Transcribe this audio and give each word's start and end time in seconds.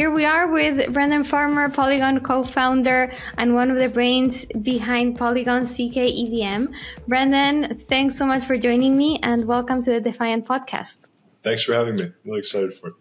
here 0.00 0.10
we 0.10 0.24
are 0.24 0.46
with 0.50 0.90
Brendan 0.94 1.24
Farmer, 1.24 1.68
Polygon 1.68 2.20
co-founder 2.20 3.12
and 3.36 3.54
one 3.54 3.70
of 3.70 3.76
the 3.76 3.90
brains 3.90 4.46
behind 4.62 5.18
Polygon 5.18 5.64
ZK 5.64 5.98
EVM. 6.22 6.72
Brendan, 7.06 7.76
thanks 7.76 8.16
so 8.16 8.24
much 8.24 8.46
for 8.46 8.56
joining 8.56 8.96
me 8.96 9.18
and 9.22 9.44
welcome 9.44 9.82
to 9.82 9.90
the 9.90 10.00
Defiant 10.00 10.46
podcast. 10.46 11.00
Thanks 11.42 11.64
for 11.64 11.74
having 11.74 11.96
me. 11.96 12.04
I'm 12.04 12.14
really 12.24 12.38
excited 12.38 12.72
for 12.72 12.88
it. 12.88 12.94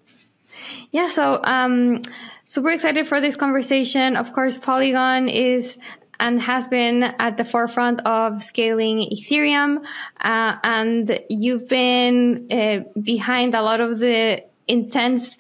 Yeah, 0.92 1.08
so 1.08 1.40
um, 1.46 2.02
super 2.44 2.70
excited 2.70 3.08
for 3.08 3.22
this 3.22 3.38
conversation. 3.38 4.18
Of 4.18 4.34
course, 4.34 4.58
Polygon 4.58 5.30
is 5.30 5.78
and 6.20 6.42
has 6.42 6.68
been 6.68 7.04
at 7.04 7.38
the 7.38 7.46
forefront 7.46 8.02
of 8.06 8.44
scaling 8.44 9.10
Ethereum. 9.10 9.78
Uh, 10.20 10.58
and 10.66 11.18
you've 11.30 11.70
been 11.70 12.52
uh, 12.52 12.80
behind 13.02 13.56
a 13.56 13.62
lot 13.62 13.80
of 13.80 14.00
the 14.00 14.44
intense 14.70 15.38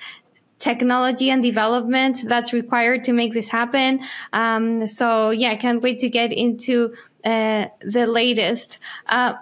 technology 0.59 1.29
and 1.29 1.41
development 1.41 2.19
that's 2.25 2.53
required 2.53 3.03
to 3.05 3.13
make 3.13 3.33
this 3.33 3.47
happen. 3.47 4.01
Um, 4.33 4.87
so 4.87 5.31
yeah, 5.31 5.51
I 5.51 5.55
can't 5.55 5.81
wait 5.81 5.99
to 5.99 6.09
get 6.09 6.31
into 6.31 6.93
uh, 7.25 7.67
the 7.81 8.05
latest. 8.05 8.77
Uh, 9.07 9.35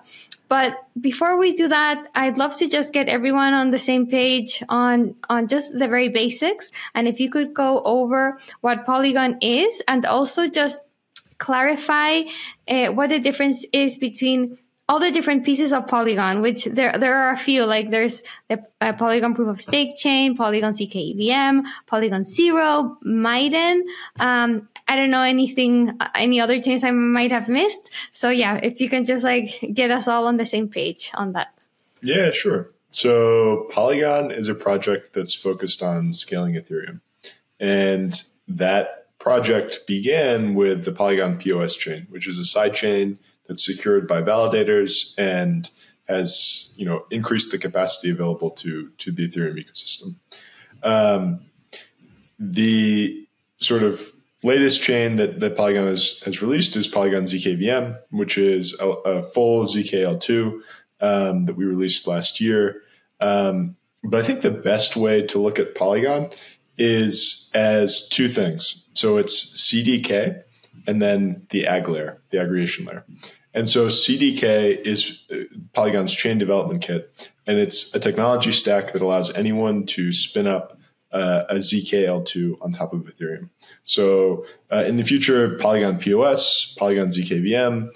but 0.49 0.87
before 0.99 1.37
we 1.37 1.51
do 1.53 1.67
that, 1.67 2.07
I'd 2.15 2.37
love 2.37 2.55
to 2.57 2.67
just 2.67 2.93
get 2.93 3.09
everyone 3.09 3.53
on 3.53 3.71
the 3.71 3.79
same 3.79 4.07
page 4.07 4.63
on 4.69 5.15
on 5.29 5.47
just 5.47 5.77
the 5.77 5.87
very 5.87 6.07
basics. 6.07 6.71
And 6.95 7.07
if 7.07 7.19
you 7.19 7.29
could 7.29 7.53
go 7.53 7.81
over 7.83 8.39
what 8.61 8.85
Polygon 8.85 9.39
is, 9.41 9.81
and 9.87 10.05
also 10.05 10.47
just 10.47 10.81
clarify 11.37 12.21
uh, 12.67 12.87
what 12.87 13.09
the 13.09 13.19
difference 13.19 13.65
is 13.73 13.97
between 13.97 14.57
all 14.89 14.99
the 14.99 15.11
different 15.11 15.43
pieces 15.43 15.73
of 15.73 15.85
Polygon, 15.87 16.41
which 16.41 16.65
there 16.65 16.93
there 16.97 17.15
are 17.15 17.31
a 17.31 17.37
few. 17.37 17.65
Like 17.65 17.91
there's 17.91 18.23
the 18.47 18.63
uh, 18.79 18.93
Polygon 18.93 19.35
Proof 19.35 19.49
of 19.49 19.61
Stake 19.61 19.97
chain, 19.97 20.35
Polygon 20.35 20.73
ZK 20.73 20.95
EVM, 21.13 21.67
Polygon 21.87 22.23
Zero, 22.23 22.97
Miden. 23.05 23.81
Um, 24.19 24.69
I 24.87 24.95
don't 24.95 25.09
know 25.09 25.23
anything, 25.23 25.97
uh, 25.99 26.07
any 26.15 26.39
other 26.39 26.61
chains 26.61 26.83
I 26.83 26.91
might 26.91 27.31
have 27.31 27.49
missed. 27.49 27.89
So 28.13 28.29
yeah, 28.29 28.55
if 28.63 28.79
you 28.79 28.89
can 28.89 29.03
just 29.03 29.23
like 29.23 29.47
get 29.73 29.91
us 29.91 30.07
all 30.07 30.25
on 30.27 30.37
the 30.37 30.45
same 30.45 30.69
page 30.69 31.11
on 31.13 31.33
that. 31.33 31.53
Yeah, 32.01 32.31
sure. 32.31 32.71
So 32.89 33.67
Polygon 33.69 34.31
is 34.31 34.47
a 34.47 34.55
project 34.55 35.13
that's 35.13 35.33
focused 35.33 35.83
on 35.83 36.13
scaling 36.13 36.53
Ethereum, 36.55 37.01
and 37.59 38.21
that 38.47 39.07
project 39.19 39.85
began 39.85 40.55
with 40.55 40.85
the 40.85 40.93
Polygon 40.93 41.37
POS 41.37 41.75
chain, 41.75 42.07
which 42.09 42.27
is 42.27 42.37
a 42.37 42.45
side 42.45 42.73
chain 42.73 43.19
that's 43.47 43.65
secured 43.65 44.07
by 44.07 44.21
validators 44.21 45.13
and 45.17 45.69
has 46.07 46.71
you 46.75 46.85
know 46.85 47.05
increased 47.11 47.51
the 47.51 47.57
capacity 47.57 48.09
available 48.09 48.51
to 48.51 48.89
to 48.97 49.11
the 49.11 49.27
Ethereum 49.27 49.63
ecosystem. 49.63 50.15
Um, 50.83 51.41
the 52.39 53.27
sort 53.59 53.83
of 53.83 54.11
latest 54.43 54.81
chain 54.81 55.15
that, 55.15 55.39
that 55.39 55.57
Polygon 55.57 55.87
has, 55.87 56.21
has 56.25 56.41
released 56.41 56.75
is 56.75 56.87
Polygon 56.87 57.23
ZK 57.23 57.61
EVM, 57.61 57.95
which 58.11 58.37
is 58.37 58.77
a, 58.79 58.87
a 58.87 59.23
full 59.23 59.65
ZKL2 59.65 60.59
um, 61.01 61.45
that 61.45 61.55
we 61.55 61.65
released 61.65 62.07
last 62.07 62.39
year. 62.39 62.81
Um, 63.19 63.75
but 64.03 64.23
I 64.23 64.23
think 64.23 64.41
the 64.41 64.51
best 64.51 64.95
way 64.95 65.25
to 65.27 65.39
look 65.39 65.59
at 65.59 65.75
Polygon 65.75 66.29
is 66.77 67.49
as 67.53 68.07
two 68.07 68.27
things. 68.27 68.83
So 68.93 69.17
it's 69.17 69.53
CDK 69.53 70.43
and 70.85 71.01
then 71.01 71.47
the 71.49 71.65
ag 71.67 71.89
layer, 71.89 72.21
the 72.29 72.39
aggregation 72.39 72.85
layer. 72.85 73.03
And 73.53 73.67
so 73.67 73.87
CDK 73.87 74.79
is 74.81 75.23
uh, 75.31 75.37
Polygon's 75.73 76.13
chain 76.13 76.37
development 76.37 76.81
kit, 76.81 77.31
and 77.45 77.57
it's 77.57 77.93
a 77.95 77.99
technology 77.99 78.51
stack 78.51 78.93
that 78.93 79.01
allows 79.01 79.33
anyone 79.35 79.85
to 79.87 80.13
spin 80.13 80.47
up 80.47 80.77
uh, 81.11 81.43
a 81.49 81.55
ZKL2 81.55 82.57
on 82.61 82.71
top 82.71 82.93
of 82.93 83.01
Ethereum. 83.01 83.49
So 83.83 84.45
uh, 84.71 84.83
in 84.85 84.97
the 84.97 85.03
future, 85.03 85.57
Polygon 85.57 85.97
POS, 85.97 86.75
Polygon 86.77 87.09
ZK 87.09 87.53
EVM, 87.53 87.87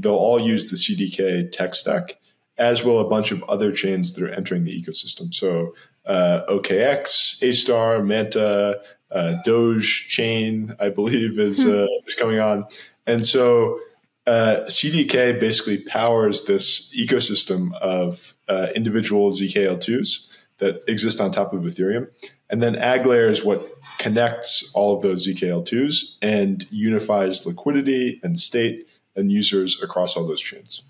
they'll 0.00 0.14
all 0.14 0.40
use 0.40 0.70
the 0.70 0.76
CDK 0.76 1.50
tech 1.52 1.74
stack, 1.74 2.18
as 2.58 2.84
will 2.84 3.00
a 3.00 3.08
bunch 3.08 3.30
of 3.30 3.42
other 3.44 3.72
chains 3.72 4.12
that 4.14 4.24
are 4.24 4.32
entering 4.32 4.64
the 4.64 4.82
ecosystem. 4.82 5.32
So 5.32 5.74
uh, 6.04 6.42
OKX, 6.48 7.42
Astar, 7.42 8.04
Manta, 8.04 8.80
uh, 9.10 9.34
Doge 9.44 10.08
chain, 10.08 10.74
I 10.80 10.88
believe, 10.88 11.38
is 11.38 11.62
hmm. 11.62 11.70
uh, 11.70 11.86
is 12.06 12.14
coming 12.14 12.40
on, 12.40 12.66
and 13.06 13.24
so 13.24 13.78
uh, 14.26 14.64
CDK 14.66 15.38
basically 15.38 15.78
powers 15.78 16.46
this 16.46 16.92
ecosystem 16.96 17.72
of 17.80 18.34
uh, 18.48 18.68
individual 18.74 19.30
zkL2s 19.30 20.26
that 20.58 20.82
exist 20.88 21.20
on 21.20 21.30
top 21.30 21.52
of 21.52 21.62
Ethereum, 21.62 22.08
and 22.50 22.62
then 22.62 22.74
AgLayer 22.74 23.30
is 23.30 23.44
what 23.44 23.70
connects 23.98 24.70
all 24.74 24.96
of 24.96 25.02
those 25.02 25.26
zkL2s 25.26 26.16
and 26.22 26.66
unifies 26.70 27.46
liquidity 27.46 28.20
and 28.22 28.38
state 28.38 28.86
and 29.14 29.32
users 29.32 29.82
across 29.82 30.16
all 30.16 30.26
those 30.26 30.40
chains. 30.40 30.82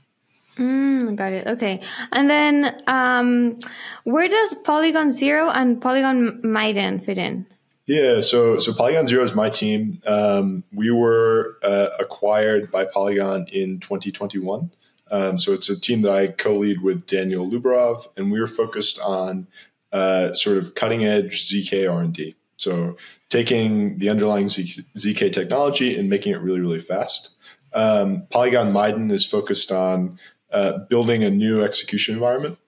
Mm, 0.57 1.17
got 1.17 1.33
it. 1.33 1.47
Okay. 1.47 1.83
And 2.13 2.31
then 2.31 2.81
um, 2.87 3.59
where 4.05 4.29
does 4.29 4.55
Polygon 4.65 5.13
Zero 5.13 5.51
and 5.51 5.81
Polygon 5.81 6.41
Miden 6.43 7.03
fit 7.05 7.19
in? 7.19 7.47
Yeah, 7.87 8.21
so 8.21 8.59
so 8.59 8.75
Polygon 8.75 9.07
Zero 9.07 9.25
is 9.25 9.35
my 9.35 9.49
team. 9.49 10.03
Um, 10.07 10.65
we 10.73 10.91
were 10.91 11.57
uh, 11.63 11.91
acquired 12.01 12.71
by 12.73 12.85
Polygon 12.85 13.47
in 13.53 13.79
2021. 13.79 14.73
Um, 15.09 15.39
so 15.39 15.53
it's 15.53 15.69
a 15.69 15.81
team 15.81 16.03
that 16.03 16.11
I 16.11 16.27
co-lead 16.27 16.83
with 16.83 17.07
Daniel 17.07 17.49
Lubarov, 17.49 18.09
and 18.17 18.33
we 18.33 18.41
are 18.41 18.49
focused 18.49 18.99
on 18.99 19.47
uh, 19.93 20.35
sort 20.35 20.59
of 20.59 20.75
cutting 20.75 21.05
edge 21.05 21.49
zk 21.49 21.89
R&D. 21.89 22.35
So 22.57 22.97
taking 23.29 23.99
the 23.99 24.09
underlying 24.09 24.47
zk 24.47 25.33
technology 25.33 25.97
and 25.97 26.11
making 26.11 26.33
it 26.33 26.41
really 26.41 26.61
really 26.61 26.81
fast. 26.81 27.37
Um, 27.73 28.27
Polygon 28.31 28.73
Miden 28.73 29.13
is 29.13 29.25
focused 29.25 29.71
on 29.71 30.19
uh, 30.51 30.79
building 30.91 31.23
a 31.23 31.31
new 31.31 31.63
execution 31.63 32.15
environment 32.15 32.59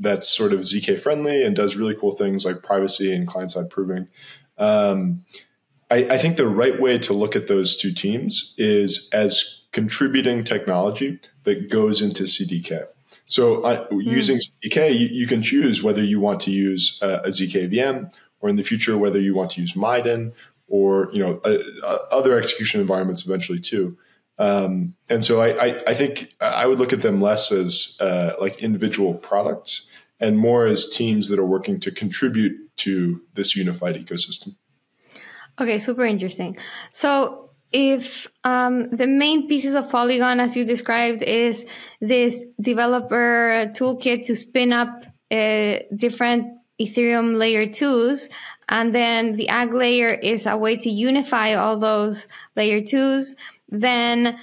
that's 0.00 0.28
sort 0.28 0.52
of 0.52 0.60
zk 0.60 0.98
friendly 0.98 1.44
and 1.44 1.54
does 1.54 1.76
really 1.76 1.94
cool 1.94 2.12
things 2.12 2.44
like 2.44 2.62
privacy 2.62 3.12
and 3.12 3.28
client 3.28 3.52
side 3.52 3.70
proving. 3.70 4.08
Um, 4.58 5.24
I, 5.90 6.06
I, 6.10 6.18
think 6.18 6.36
the 6.36 6.46
right 6.46 6.80
way 6.80 6.98
to 6.98 7.12
look 7.12 7.34
at 7.34 7.48
those 7.48 7.76
two 7.76 7.92
teams 7.92 8.54
is 8.56 9.10
as 9.12 9.62
contributing 9.72 10.44
technology 10.44 11.18
that 11.42 11.70
goes 11.70 12.00
into 12.00 12.22
CDK. 12.24 12.86
So 13.26 13.62
uh, 13.62 13.88
mm. 13.88 14.04
using 14.04 14.38
CDK, 14.38 14.98
you, 14.98 15.08
you, 15.10 15.26
can 15.26 15.42
choose 15.42 15.82
whether 15.82 16.02
you 16.02 16.20
want 16.20 16.40
to 16.40 16.50
use 16.50 16.98
uh, 17.02 17.20
a 17.24 17.28
ZKVM 17.28 18.14
or 18.40 18.48
in 18.48 18.56
the 18.56 18.62
future 18.62 18.96
whether 18.98 19.20
you 19.20 19.34
want 19.34 19.50
to 19.52 19.60
use 19.60 19.74
Miden 19.74 20.34
or 20.68 21.10
you 21.12 21.20
know 21.20 21.40
uh, 21.44 21.58
uh, 21.84 21.98
other 22.10 22.38
execution 22.38 22.80
environments 22.80 23.26
eventually 23.26 23.60
too. 23.60 23.96
Um, 24.38 24.94
and 25.08 25.24
so 25.24 25.40
I, 25.40 25.66
I, 25.66 25.82
I, 25.88 25.94
think 25.94 26.34
I 26.40 26.66
would 26.66 26.80
look 26.80 26.92
at 26.92 27.02
them 27.02 27.20
less 27.20 27.52
as 27.52 27.96
uh, 28.00 28.32
like 28.40 28.60
individual 28.60 29.14
products 29.14 29.86
and 30.20 30.38
more 30.38 30.66
as 30.66 30.88
teams 30.88 31.28
that 31.28 31.38
are 31.38 31.46
working 31.46 31.80
to 31.80 31.90
contribute 31.90 32.52
to 32.76 33.20
this 33.34 33.56
unified 33.56 33.96
ecosystem. 33.96 34.56
Okay, 35.60 35.78
super 35.78 36.04
interesting. 36.04 36.56
So, 36.90 37.50
if 37.72 38.28
um, 38.44 38.84
the 38.84 39.06
main 39.06 39.48
pieces 39.48 39.74
of 39.74 39.90
Polygon, 39.90 40.38
as 40.38 40.56
you 40.56 40.64
described, 40.64 41.22
is 41.24 41.64
this 42.00 42.44
developer 42.60 43.70
toolkit 43.74 44.24
to 44.26 44.36
spin 44.36 44.72
up 44.72 45.04
uh, 45.30 45.78
different 45.96 46.46
Ethereum 46.80 47.36
layer 47.36 47.66
twos, 47.66 48.28
and 48.68 48.94
then 48.94 49.36
the 49.36 49.48
ag 49.48 49.72
layer 49.72 50.08
is 50.08 50.46
a 50.46 50.56
way 50.56 50.76
to 50.76 50.90
unify 50.90 51.54
all 51.54 51.78
those 51.78 52.26
layer 52.56 52.80
twos, 52.80 53.34
then 53.68 54.38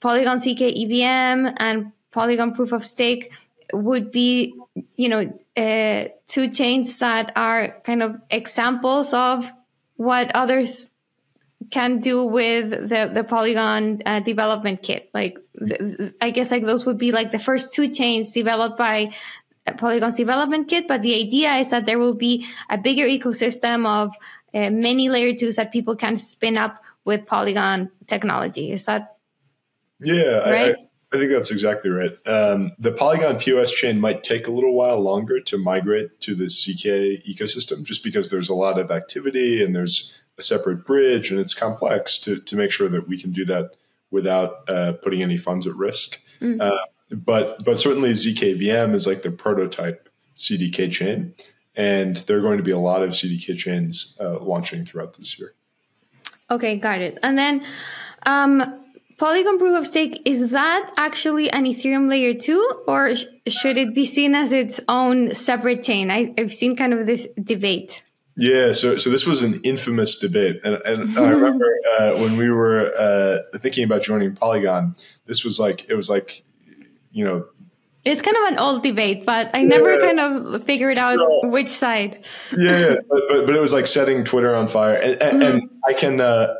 Polygon 0.00 0.38
ZK 0.38 0.72
EVM 0.84 1.54
and 1.58 1.92
Polygon 2.10 2.54
Proof 2.54 2.72
of 2.72 2.84
Stake 2.84 3.32
would 3.72 4.10
be, 4.10 4.54
you 4.96 5.08
know, 5.08 5.32
uh, 5.56 6.08
two 6.26 6.48
chains 6.48 6.98
that 6.98 7.32
are 7.36 7.80
kind 7.84 8.02
of 8.02 8.16
examples 8.30 9.12
of 9.12 9.50
what 9.96 10.30
others 10.34 10.90
can 11.70 12.00
do 12.00 12.24
with 12.24 12.70
the, 12.70 13.10
the 13.12 13.24
Polygon 13.24 14.00
uh, 14.06 14.20
development 14.20 14.82
kit. 14.82 15.10
Like, 15.12 15.38
the, 15.54 16.14
I 16.20 16.30
guess 16.30 16.50
like 16.50 16.64
those 16.64 16.86
would 16.86 16.98
be 16.98 17.12
like 17.12 17.32
the 17.32 17.38
first 17.38 17.74
two 17.74 17.88
chains 17.88 18.32
developed 18.32 18.78
by 18.78 19.12
Polygon's 19.76 20.16
development 20.16 20.68
kit. 20.68 20.88
But 20.88 21.02
the 21.02 21.14
idea 21.14 21.54
is 21.56 21.70
that 21.70 21.86
there 21.86 21.98
will 21.98 22.14
be 22.14 22.46
a 22.70 22.78
bigger 22.78 23.04
ecosystem 23.04 23.86
of 23.86 24.14
uh, 24.54 24.70
many 24.70 25.08
layer 25.08 25.34
twos 25.34 25.56
that 25.56 25.70
people 25.70 25.96
can 25.96 26.16
spin 26.16 26.56
up 26.56 26.82
with 27.04 27.26
Polygon 27.26 27.90
technology. 28.06 28.72
Is 28.72 28.86
that 28.86 29.16
yeah, 30.00 30.48
right? 30.48 30.76
I, 30.76 30.80
I 30.80 30.89
think 31.16 31.32
that's 31.32 31.50
exactly 31.50 31.90
right. 31.90 32.16
Um, 32.26 32.72
the 32.78 32.92
Polygon 32.92 33.38
POS 33.38 33.72
chain 33.72 34.00
might 34.00 34.22
take 34.22 34.46
a 34.46 34.52
little 34.52 34.74
while 34.74 35.00
longer 35.00 35.40
to 35.40 35.58
migrate 35.58 36.20
to 36.20 36.34
the 36.34 36.44
ZK 36.44 37.26
ecosystem 37.26 37.82
just 37.82 38.04
because 38.04 38.30
there's 38.30 38.48
a 38.48 38.54
lot 38.54 38.78
of 38.78 38.90
activity 38.90 39.62
and 39.62 39.74
there's 39.74 40.14
a 40.38 40.42
separate 40.42 40.86
bridge 40.86 41.30
and 41.30 41.40
it's 41.40 41.54
complex 41.54 42.18
to, 42.20 42.40
to 42.40 42.54
make 42.54 42.70
sure 42.70 42.88
that 42.88 43.08
we 43.08 43.20
can 43.20 43.32
do 43.32 43.44
that 43.44 43.76
without 44.10 44.68
uh, 44.68 44.92
putting 45.02 45.22
any 45.22 45.36
funds 45.36 45.66
at 45.66 45.74
risk. 45.74 46.20
Mm. 46.40 46.60
Uh, 46.60 46.86
but 47.10 47.64
but 47.64 47.78
certainly 47.78 48.12
ZKVM 48.12 48.94
is 48.94 49.06
like 49.06 49.22
the 49.22 49.32
prototype 49.32 50.08
CDK 50.36 50.90
chain. 50.92 51.34
and 51.74 52.16
there 52.16 52.38
are 52.38 52.40
going 52.40 52.56
to 52.56 52.62
be 52.62 52.70
a 52.70 52.78
lot 52.78 53.02
of 53.02 53.10
CDK 53.10 53.56
chains 53.56 54.16
uh, 54.20 54.38
launching 54.38 54.84
throughout 54.84 55.14
this 55.14 55.38
year. 55.38 55.54
Okay, 56.50 56.76
got 56.76 57.00
it. 57.00 57.18
And 57.22 57.38
then 57.38 57.64
um, 58.26 58.79
Polygon 59.20 59.58
proof 59.58 59.76
of 59.76 59.86
stake 59.86 60.22
is 60.24 60.48
that 60.48 60.92
actually 60.96 61.50
an 61.50 61.64
Ethereum 61.66 62.08
layer 62.08 62.32
two, 62.32 62.66
or 62.88 63.14
sh- 63.14 63.26
should 63.48 63.76
it 63.76 63.94
be 63.94 64.06
seen 64.06 64.34
as 64.34 64.50
its 64.50 64.80
own 64.88 65.34
separate 65.34 65.82
chain? 65.82 66.10
I, 66.10 66.32
have 66.38 66.50
seen 66.50 66.74
kind 66.74 66.94
of 66.94 67.04
this 67.04 67.28
debate. 67.44 68.02
Yeah, 68.34 68.72
so 68.72 68.96
so 68.96 69.10
this 69.10 69.26
was 69.26 69.42
an 69.42 69.60
infamous 69.62 70.18
debate, 70.18 70.62
and, 70.64 70.76
and 70.86 71.18
I 71.18 71.28
remember 71.28 71.66
uh, 72.00 72.12
when 72.12 72.38
we 72.38 72.48
were 72.48 72.96
uh, 72.96 73.58
thinking 73.58 73.84
about 73.84 74.00
joining 74.00 74.34
Polygon, 74.34 74.96
this 75.26 75.44
was 75.44 75.60
like 75.60 75.84
it 75.90 75.94
was 75.94 76.08
like, 76.08 76.42
you 77.12 77.22
know, 77.22 77.44
it's 78.06 78.22
kind 78.22 78.38
of 78.38 78.44
an 78.54 78.58
old 78.58 78.82
debate, 78.82 79.26
but 79.26 79.50
I 79.52 79.64
never 79.64 79.96
yeah. 79.96 80.06
kind 80.06 80.20
of 80.20 80.64
figured 80.64 80.96
out 80.96 81.16
no. 81.18 81.50
which 81.50 81.68
side. 81.68 82.24
Yeah, 82.56 82.78
yeah. 82.78 82.94
But, 83.06 83.20
but, 83.28 83.46
but 83.46 83.54
it 83.54 83.60
was 83.60 83.74
like 83.74 83.86
setting 83.86 84.24
Twitter 84.24 84.56
on 84.56 84.66
fire, 84.66 84.94
and, 84.94 85.22
and, 85.22 85.42
mm-hmm. 85.42 85.56
and 85.58 85.70
I 85.86 85.92
can 85.92 86.22
uh, 86.22 86.54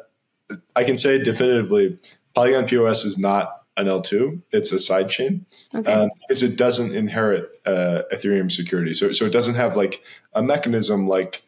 I 0.77 0.85
can 0.85 0.99
say 0.99 1.23
definitively, 1.23 1.99
Polygon 2.41 2.67
POS 2.67 3.05
is 3.05 3.19
not 3.19 3.63
an 3.77 3.87
L2; 3.87 4.41
it's 4.51 4.73
a 4.73 4.77
sidechain 4.77 5.45
okay. 5.75 5.93
um, 5.93 6.11
because 6.21 6.43
it 6.43 6.57
doesn't 6.57 6.95
inherit 6.95 7.51
uh, 7.67 8.03
Ethereum 8.13 8.51
security. 8.51 8.95
So 8.95 9.13
so 9.13 9.27
it 9.27 9.33
doesn't 9.33 9.57
have 9.57 9.77
like 9.77 10.03
a 10.33 10.43
mechanism 10.43 11.07
like 11.07 11.43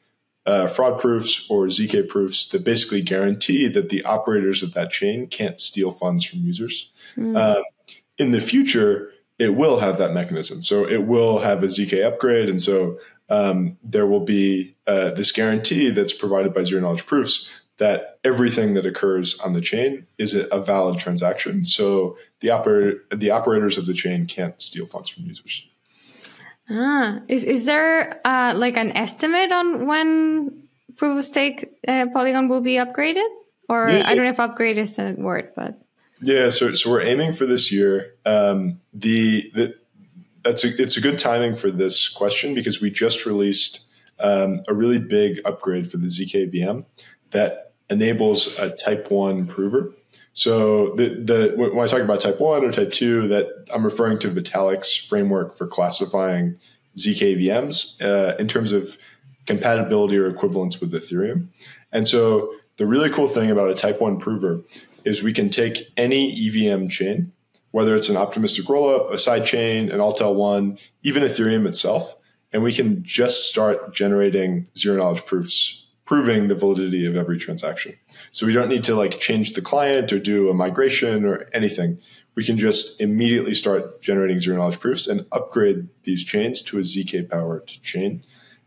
uh, 0.44 0.67
fraud 0.67 1.00
proofs 1.00 1.47
or 1.49 1.67
zk 1.67 2.09
proofs 2.09 2.49
that 2.49 2.65
basically 2.65 3.00
guarantee 3.00 3.69
that 3.69 3.91
the 3.91 4.05
operators 4.05 4.62
of 4.62 4.75
that 4.75 4.91
chain 4.91 5.29
can't 5.29 5.61
steal 5.61 5.93
funds 5.93 6.25
from 6.25 6.41
users. 6.41 6.91
Mm. 7.17 7.38
Um, 7.41 7.62
in 8.19 8.33
the 8.33 8.41
future 8.41 9.12
it 9.38 9.56
will 9.56 9.81
have 9.81 9.99
that 9.99 10.12
mechanism. 10.12 10.62
So 10.62 10.87
it 10.87 11.05
will 11.06 11.41
have 11.41 11.62
a 11.62 11.67
ZK 11.67 12.05
upgrade. 12.06 12.49
And 12.49 12.62
so 12.62 12.99
um, 13.29 13.77
there 13.83 14.06
will 14.06 14.25
be 14.25 14.77
uh, 14.87 15.11
this 15.11 15.33
guarantee 15.33 15.91
that's 15.91 16.12
provided 16.12 16.55
by 16.55 16.62
zero 16.62 16.81
knowledge 16.81 17.06
proofs 17.06 17.50
that 17.82 18.20
everything 18.23 18.75
that 18.75 18.87
occurs 18.87 19.40
on 19.40 19.55
the 19.55 19.61
chain 19.61 20.06
is 20.17 20.37
a, 20.37 20.61
valid 20.61 21.00
transaction. 21.00 21.64
So 21.64 22.17
the 22.38 22.49
the 23.12 23.31
operators 23.32 23.76
of 23.76 23.87
the 23.87 23.93
chain 23.93 24.26
can't 24.26 24.61
steal 24.61 24.87
funds 24.87 25.08
from 25.11 25.25
users. 25.25 25.67
Ah, 26.70 27.23
is 27.26 27.43
is 27.43 27.64
there 27.64 28.20
uh, 28.25 28.55
like 28.55 28.76
an 28.76 28.93
estimate 28.96 29.50
on 29.50 29.88
when 29.88 30.62
proof 30.94 31.19
of 31.19 31.25
stake 31.25 31.58
uh, 31.88 32.06
Polygon 32.14 32.46
will 32.49 32.61
be 32.61 32.75
upgraded? 32.75 33.29
Or 33.69 33.90
yeah, 33.90 34.08
I 34.08 34.14
don't 34.14 34.25
know 34.26 34.31
if 34.31 34.38
upgrade 34.38 34.78
is 34.78 34.96
a 35.00 35.14
word, 35.19 35.50
but 35.56 35.75
yeah, 36.23 36.50
so 36.50 36.75
so 36.75 36.88
we're 36.88 37.02
aiming 37.02 37.32
for 37.32 37.46
this 37.46 37.73
year. 37.73 38.14
Um, 38.25 38.81
the 38.94 39.50
the 39.56 39.75
that's 40.44 40.62
a, 40.62 40.69
it's 40.81 40.96
a 40.96 41.00
good 41.00 41.19
timing 41.19 41.56
for 41.56 41.73
this 41.73 42.08
question 42.08 42.55
because 42.55 42.81
we 42.81 42.90
just 42.90 43.26
released 43.26 43.87
um, 44.20 44.62
a 44.69 44.73
really 44.73 45.00
big 45.00 45.40
upgrade 45.44 45.90
for 45.90 45.96
the 45.96 46.06
zkVM 46.06 46.85
that 47.31 47.72
enables 47.90 48.58
a 48.58 48.70
Type 48.70 49.11
One 49.11 49.46
prover. 49.46 49.93
So 50.32 50.94
the 50.94 51.08
the 51.08 51.55
when 51.56 51.84
I 51.84 51.88
talk 51.88 52.00
about 52.00 52.20
Type 52.20 52.40
One 52.40 52.64
or 52.64 52.73
Type 52.73 52.93
Two, 52.93 53.29
that 53.29 53.49
I'm 53.73 53.84
referring 53.84 54.19
to 54.20 54.31
Vitalik's 54.31 54.94
framework 54.94 55.55
for 55.55 55.67
classifying 55.67 56.58
zk 56.96 57.38
VMs 57.38 58.00
uh, 58.02 58.37
in 58.37 58.49
terms 58.49 58.73
of 58.73 58.99
compatibility 59.46 60.17
or 60.19 60.26
equivalence 60.29 60.81
with 60.81 60.93
Ethereum. 60.93 61.49
And 61.90 62.06
so 62.06 62.52
the 62.76 62.87
really 62.87 63.11
cool 63.11 63.29
thing 63.29 63.50
about 63.50 63.70
a 63.70 63.75
Type 63.75 64.00
One 64.00 64.19
prover 64.19 64.62
is 65.05 65.23
we 65.23 65.32
can 65.32 65.50
take 65.50 65.90
any 65.96 66.49
EVM 66.49 66.88
chain, 66.88 67.32
whether 67.70 67.94
it's 67.96 68.08
an 68.08 68.17
optimistic 68.17 68.67
rollup, 68.67 69.12
a 69.12 69.19
side 69.19 69.44
chain, 69.44 69.90
an 69.90 70.00
Alt-L1, 70.00 70.81
even 71.02 71.23
Ethereum 71.23 71.67
itself, 71.67 72.14
and 72.52 72.62
we 72.62 72.73
can 72.73 73.02
just 73.02 73.50
start 73.50 73.93
generating 73.93 74.69
zero 74.76 74.96
knowledge 74.96 75.25
proofs, 75.26 75.81
proving 76.12 76.49
the 76.49 76.55
validity 76.55 77.06
of 77.06 77.17
every 77.17 77.38
transaction. 77.38 77.97
So 78.32 78.44
we 78.44 78.53
don't 78.53 78.69
need 78.69 78.85
to 78.85 78.94
like 78.94 79.19
change 79.19 79.55
the 79.55 79.62
client 79.62 80.12
or 80.12 80.19
do 80.19 80.50
a 80.50 80.55
migration 80.55 81.25
or 81.25 81.49
anything. 81.55 82.00
We 82.35 82.44
can 82.44 82.59
just 82.59 83.00
immediately 83.00 83.55
start 83.55 84.03
generating 84.03 84.38
zero 84.38 84.59
knowledge 84.59 84.79
proofs 84.79 85.06
and 85.06 85.25
upgrade 85.32 85.88
these 86.03 86.23
chains 86.23 86.61
to 86.64 86.76
a 86.76 86.82
ZK 86.82 87.31
powered 87.31 87.69
chain. 87.82 88.25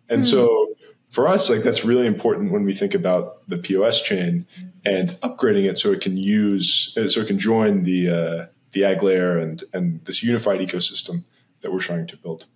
And 0.10 0.24
mm-hmm. 0.24 0.32
so 0.32 0.74
for 1.08 1.28
us, 1.28 1.48
like 1.48 1.62
that's 1.62 1.86
really 1.86 2.08
important 2.08 2.52
when 2.52 2.66
we 2.66 2.74
think 2.74 2.96
about 2.96 3.48
the 3.48 3.60
POS 3.60 4.02
chain 4.02 4.48
and 4.84 5.12
upgrading 5.22 5.70
it 5.70 5.78
so 5.78 5.92
it 5.92 6.02
can 6.02 6.18
use 6.18 6.98
uh, 6.98 7.08
so 7.08 7.22
it 7.22 7.28
can 7.28 7.38
join 7.38 7.84
the 7.84 8.10
uh, 8.10 8.46
the 8.72 8.84
ag 8.84 9.04
layer 9.04 9.38
and 9.38 9.64
and 9.72 10.04
this 10.06 10.24
unified 10.24 10.62
ecosystem 10.62 11.26
that 11.62 11.72
we're 11.72 11.80
trying 11.80 12.08
to 12.08 12.18
build. 12.18 12.48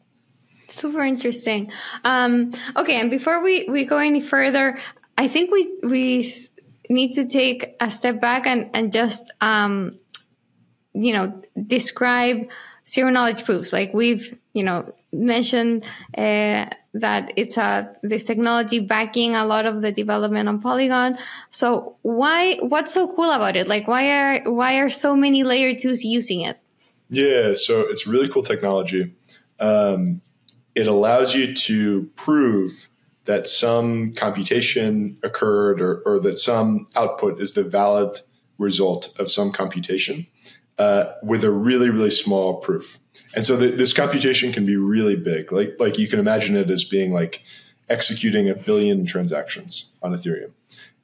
Super 0.69 1.03
interesting. 1.03 1.71
Um, 2.03 2.51
okay, 2.75 2.99
and 2.99 3.09
before 3.09 3.41
we 3.43 3.67
we 3.69 3.85
go 3.85 3.97
any 3.97 4.21
further, 4.21 4.79
I 5.17 5.27
think 5.27 5.51
we 5.51 5.71
we 5.83 6.31
need 6.89 7.13
to 7.13 7.25
take 7.25 7.75
a 7.79 7.91
step 7.91 8.21
back 8.21 8.47
and 8.47 8.69
and 8.73 8.91
just 8.91 9.31
um, 9.41 9.99
you 10.93 11.13
know 11.13 11.41
describe 11.67 12.49
zero 12.87 13.09
knowledge 13.09 13.45
proofs. 13.45 13.73
Like 13.73 13.93
we've 13.93 14.37
you 14.53 14.63
know 14.63 14.93
mentioned 15.11 15.83
uh, 16.17 16.65
that 16.93 17.33
it's 17.35 17.57
a 17.57 17.95
this 18.03 18.25
technology 18.25 18.79
backing 18.79 19.35
a 19.35 19.45
lot 19.45 19.65
of 19.65 19.81
the 19.81 19.91
development 19.91 20.49
on 20.49 20.59
Polygon. 20.61 21.17
So 21.51 21.95
why 22.01 22.55
what's 22.57 22.93
so 22.93 23.07
cool 23.07 23.31
about 23.31 23.55
it? 23.55 23.67
Like 23.67 23.87
why 23.87 24.09
are 24.09 24.51
why 24.51 24.79
are 24.79 24.89
so 24.89 25.15
many 25.15 25.43
layer 25.43 25.75
twos 25.75 26.03
using 26.03 26.41
it? 26.41 26.59
Yeah, 27.09 27.53
so 27.55 27.81
it's 27.81 28.05
really 28.05 28.29
cool 28.29 28.43
technology. 28.43 29.15
Um, 29.59 30.21
it 30.75 30.87
allows 30.87 31.35
you 31.35 31.53
to 31.53 32.09
prove 32.15 32.89
that 33.25 33.47
some 33.47 34.13
computation 34.13 35.17
occurred 35.23 35.81
or, 35.81 36.01
or 36.05 36.19
that 36.19 36.37
some 36.37 36.87
output 36.95 37.39
is 37.41 37.53
the 37.53 37.63
valid 37.63 38.19
result 38.57 39.13
of 39.19 39.29
some 39.29 39.51
computation 39.51 40.27
uh, 40.77 41.13
with 41.23 41.43
a 41.43 41.51
really 41.51 41.89
really 41.89 42.09
small 42.09 42.55
proof. 42.57 42.99
And 43.35 43.45
so 43.45 43.55
this 43.55 43.93
computation 43.93 44.51
can 44.51 44.65
be 44.65 44.75
really 44.75 45.15
big. 45.15 45.51
Like 45.51 45.75
like 45.79 45.97
you 45.97 46.07
can 46.07 46.19
imagine 46.19 46.55
it 46.55 46.69
as 46.69 46.83
being 46.83 47.11
like 47.11 47.43
executing 47.89 48.49
a 48.49 48.55
billion 48.55 49.05
transactions 49.05 49.89
on 50.01 50.11
Ethereum. 50.11 50.51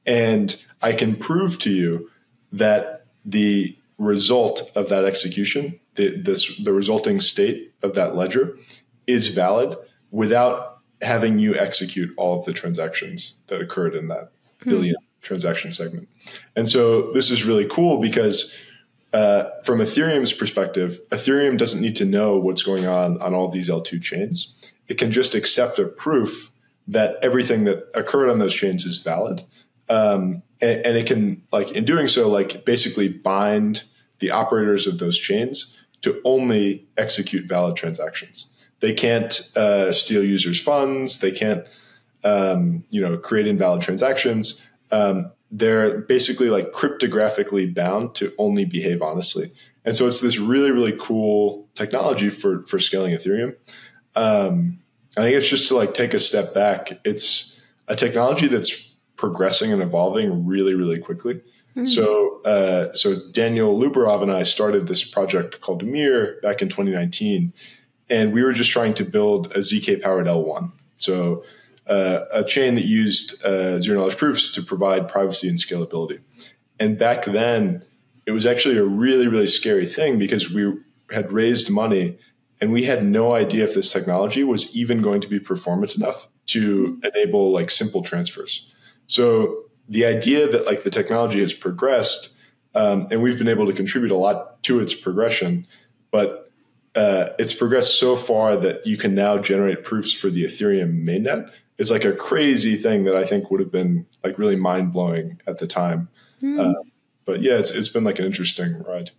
And 0.05 0.61
I 0.81 0.93
can 0.93 1.15
prove 1.15 1.57
to 1.59 1.71
you 1.71 2.09
that 2.51 3.05
the 3.25 3.77
result 3.97 4.71
of 4.75 4.89
that 4.89 5.05
execution, 5.05 5.79
the, 5.95 6.21
this, 6.21 6.55
the 6.57 6.73
resulting 6.73 7.19
state 7.19 7.73
of 7.81 7.95
that 7.95 8.15
ledger, 8.15 8.57
is 9.07 9.29
valid 9.29 9.77
without 10.11 10.79
having 11.01 11.39
you 11.39 11.55
execute 11.55 12.13
all 12.17 12.39
of 12.39 12.45
the 12.45 12.53
transactions 12.53 13.39
that 13.47 13.61
occurred 13.61 13.95
in 13.95 14.07
that 14.07 14.31
hmm. 14.61 14.69
billion 14.69 14.95
transaction 15.21 15.71
segment. 15.71 16.07
And 16.55 16.69
so 16.69 17.11
this 17.11 17.29
is 17.29 17.43
really 17.43 17.67
cool 17.69 17.99
because 17.99 18.55
uh, 19.13 19.49
from 19.63 19.79
Ethereum's 19.79 20.33
perspective, 20.33 20.99
Ethereum 21.09 21.57
doesn't 21.57 21.81
need 21.81 21.95
to 21.97 22.05
know 22.05 22.37
what's 22.37 22.63
going 22.63 22.85
on 22.85 23.21
on 23.21 23.33
all 23.33 23.49
these 23.49 23.69
L2 23.69 24.01
chains. 24.01 24.53
It 24.87 24.97
can 24.97 25.11
just 25.11 25.33
accept 25.33 25.79
a 25.79 25.85
proof 25.85 26.51
that 26.87 27.15
everything 27.21 27.63
that 27.63 27.89
occurred 27.95 28.29
on 28.29 28.39
those 28.39 28.53
chains 28.53 28.85
is 28.85 29.01
valid. 29.01 29.43
Um, 29.89 30.43
and, 30.61 30.85
and, 30.85 30.97
it 30.97 31.07
can, 31.07 31.43
like, 31.51 31.71
in 31.71 31.85
doing 31.85 32.07
so, 32.07 32.27
like, 32.27 32.65
basically 32.65 33.07
bind 33.07 33.83
the 34.19 34.31
operators 34.31 34.87
of 34.87 34.99
those 34.99 35.17
chains 35.17 35.77
to 36.01 36.21
only 36.23 36.87
execute 36.97 37.47
valid 37.47 37.75
transactions. 37.75 38.51
They 38.79 38.93
can't 38.93 39.39
uh, 39.55 39.91
steal 39.91 40.23
users' 40.23 40.59
funds. 40.59 41.19
They 41.19 41.31
can't, 41.31 41.65
um, 42.23 42.83
you 42.89 43.01
know, 43.01 43.17
create 43.17 43.47
invalid 43.47 43.81
transactions. 43.81 44.65
Um, 44.91 45.31
they're 45.51 46.01
basically 46.01 46.49
like 46.49 46.71
cryptographically 46.71 47.73
bound 47.73 48.15
to 48.15 48.33
only 48.37 48.65
behave 48.65 49.01
honestly. 49.01 49.51
And 49.85 49.95
so 49.95 50.07
it's 50.07 50.21
this 50.21 50.39
really, 50.39 50.71
really 50.71 50.95
cool 50.99 51.69
technology 51.75 52.29
for, 52.29 52.63
for 52.63 52.79
scaling 52.79 53.13
Ethereum. 53.13 53.55
Um, 54.15 54.79
I 55.17 55.21
think 55.21 55.35
it's 55.35 55.47
just 55.47 55.67
to 55.69 55.75
like 55.75 55.93
take 55.93 56.13
a 56.13 56.19
step 56.19 56.53
back. 56.53 56.99
It's 57.05 57.59
a 57.87 57.95
technology 57.95 58.47
that's 58.47 58.91
progressing 59.15 59.71
and 59.71 59.81
evolving 59.81 60.45
really, 60.45 60.73
really 60.73 60.99
quickly. 60.99 61.35
Mm-hmm. 61.75 61.85
So, 61.85 62.41
uh, 62.43 62.93
so 62.93 63.17
Daniel 63.31 63.79
Lubarov 63.79 64.23
and 64.23 64.31
I 64.31 64.43
started 64.43 64.87
this 64.87 65.03
project 65.03 65.61
called 65.61 65.83
Mir 65.83 66.39
back 66.41 66.61
in 66.61 66.69
2019, 66.69 67.53
and 68.09 68.33
we 68.33 68.43
were 68.43 68.53
just 68.53 68.71
trying 68.71 68.93
to 68.95 69.05
build 69.05 69.51
a 69.53 69.59
zk 69.59 70.01
powered 70.01 70.27
L1. 70.27 70.71
So 70.97 71.43
uh, 71.87 72.21
a 72.31 72.43
chain 72.43 72.75
that 72.75 72.85
used 72.85 73.43
uh, 73.43 73.79
zero 73.79 73.99
knowledge 73.99 74.17
proofs 74.17 74.51
to 74.51 74.61
provide 74.61 75.07
privacy 75.07 75.47
and 75.47 75.57
scalability. 75.57 76.19
And 76.79 76.97
back 76.97 77.25
then, 77.25 77.83
it 78.25 78.31
was 78.31 78.45
actually 78.45 78.77
a 78.77 78.83
really, 78.83 79.27
really 79.27 79.47
scary 79.47 79.85
thing 79.85 80.17
because 80.17 80.49
we 80.49 80.73
had 81.11 81.31
raised 81.31 81.69
money 81.69 82.17
and 82.59 82.71
we 82.71 82.83
had 82.83 83.03
no 83.03 83.35
idea 83.35 83.63
if 83.63 83.75
this 83.75 83.91
technology 83.91 84.43
was 84.43 84.75
even 84.75 85.01
going 85.01 85.21
to 85.21 85.27
be 85.27 85.39
performant 85.39 85.95
enough 85.95 86.27
to 86.47 86.99
enable 87.03 87.51
like 87.51 87.69
simple 87.69 88.01
transfers. 88.01 88.71
So 89.07 89.65
the 89.87 90.05
idea 90.05 90.47
that 90.47 90.65
like 90.65 90.83
the 90.83 90.89
technology 90.89 91.41
has 91.41 91.53
progressed 91.53 92.35
um, 92.73 93.07
and 93.11 93.21
we've 93.21 93.37
been 93.37 93.47
able 93.47 93.67
to 93.67 93.73
contribute 93.73 94.11
a 94.11 94.17
lot 94.17 94.61
to 94.63 94.79
its 94.79 94.93
progression, 94.93 95.67
but 96.11 96.44
uh, 96.95 97.29
it's 97.37 97.53
progressed 97.53 97.99
so 97.99 98.15
far 98.15 98.55
that 98.57 98.85
you 98.85 98.97
can 98.97 99.13
now 99.13 99.37
generate 99.37 99.83
proofs 99.83 100.13
for 100.13 100.29
the 100.29 100.43
Ethereum 100.43 101.03
mainnet 101.03 101.51
is 101.77 101.91
like 101.91 102.05
a 102.05 102.13
crazy 102.13 102.75
thing 102.75 103.03
that 103.03 103.15
I 103.15 103.25
think 103.25 103.51
would 103.51 103.59
have 103.59 103.71
been 103.71 104.05
like 104.23 104.39
really 104.39 104.55
mind 104.55 104.93
blowing 104.93 105.41
at 105.45 105.57
the 105.57 105.67
time. 105.67 106.09
Mm. 106.41 106.59
Uh, 106.59 106.81
but 107.25 107.41
yeah, 107.41 107.53
it's 107.53 107.71
it's 107.71 107.89
been 107.89 108.03
like 108.03 108.19
an 108.19 108.25
interesting 108.25 108.81
ride. 108.83 109.11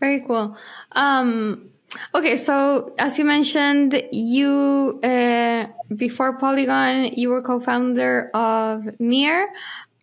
Very 0.00 0.20
cool. 0.20 0.56
Um, 0.92 1.70
okay, 2.14 2.36
so 2.36 2.94
as 2.98 3.18
you 3.18 3.24
mentioned, 3.24 4.02
you 4.12 5.00
uh, 5.02 5.66
before 5.94 6.36
Polygon, 6.36 7.12
you 7.14 7.30
were 7.30 7.40
co-founder 7.40 8.30
of 8.34 9.00
Mir, 9.00 9.48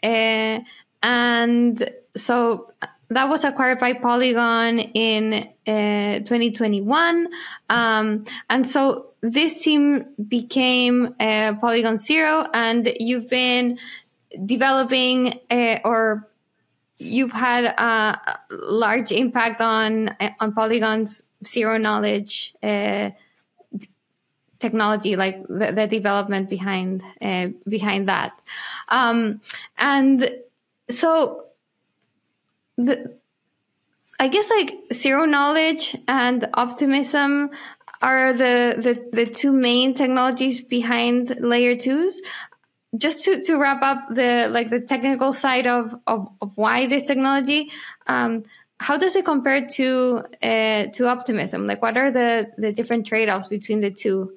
uh, 0.01 0.60
and 1.03 1.89
so 2.15 2.68
that 3.13 3.29
was 3.29 3.43
acquired 3.43 3.79
by 3.79 3.93
Polygon 3.93 4.79
in 4.79 5.34
uh, 5.67 6.20
2021. 6.20 7.27
Um, 7.70 8.25
and 8.50 8.67
so 8.67 9.12
this 9.22 9.62
team 9.62 10.05
became 10.27 11.15
uh, 11.20 11.53
Polygon 11.60 11.98
Zero, 11.98 12.46
and 12.53 12.91
you've 13.00 13.29
been 13.29 13.79
developing 14.46 15.39
uh, 15.50 15.79
or 15.86 16.27
you've 16.98 17.32
had 17.32 17.65
a 17.65 18.38
large 18.50 19.12
impact 19.12 19.62
on 19.62 20.15
on 20.39 20.53
Polygon's 20.53 21.22
zero 21.46 21.77
knowledge 21.77 22.53
uh, 22.63 23.12
technology, 24.60 25.15
like 25.15 25.46
the, 25.48 25.72
the 25.74 25.88
development 25.88 26.50
behind 26.50 27.03
uh, 27.22 27.48
behind 27.67 28.08
that. 28.08 28.32
Um, 28.89 29.41
and 29.77 30.29
so 30.89 31.46
the 32.77 33.18
I 34.20 34.27
guess 34.27 34.50
like 34.50 34.74
zero 34.94 35.25
knowledge 35.25 35.98
and 36.08 36.48
optimism 36.53 37.50
are 38.01 38.32
the, 38.32 38.75
the, 38.77 39.10
the 39.12 39.25
two 39.25 39.51
main 39.51 39.94
technologies 39.96 40.62
behind 40.62 41.39
layer 41.39 41.75
twos. 41.75 42.22
Just 42.96 43.24
to, 43.24 43.42
to 43.44 43.58
wrap 43.58 43.82
up 43.82 44.08
the 44.13 44.48
like 44.51 44.70
the 44.70 44.80
technical 44.80 45.34
side 45.34 45.65
of, 45.65 45.96
of, 46.06 46.30
of 46.42 46.51
why 46.56 46.86
this 46.86 47.03
technology, 47.03 47.72
um, 48.06 48.44
how 48.80 48.98
does 48.98 49.15
it 49.15 49.25
compare 49.25 49.65
to 49.68 50.24
uh, 50.44 50.86
to 50.94 51.08
optimism? 51.08 51.65
Like 51.65 51.82
what 51.82 51.98
are 51.98 52.12
the, 52.12 52.51
the 52.58 52.72
different 52.72 53.08
trade 53.08 53.30
offs 53.30 53.48
between 53.48 53.82
the 53.82 53.89
two? 53.89 54.32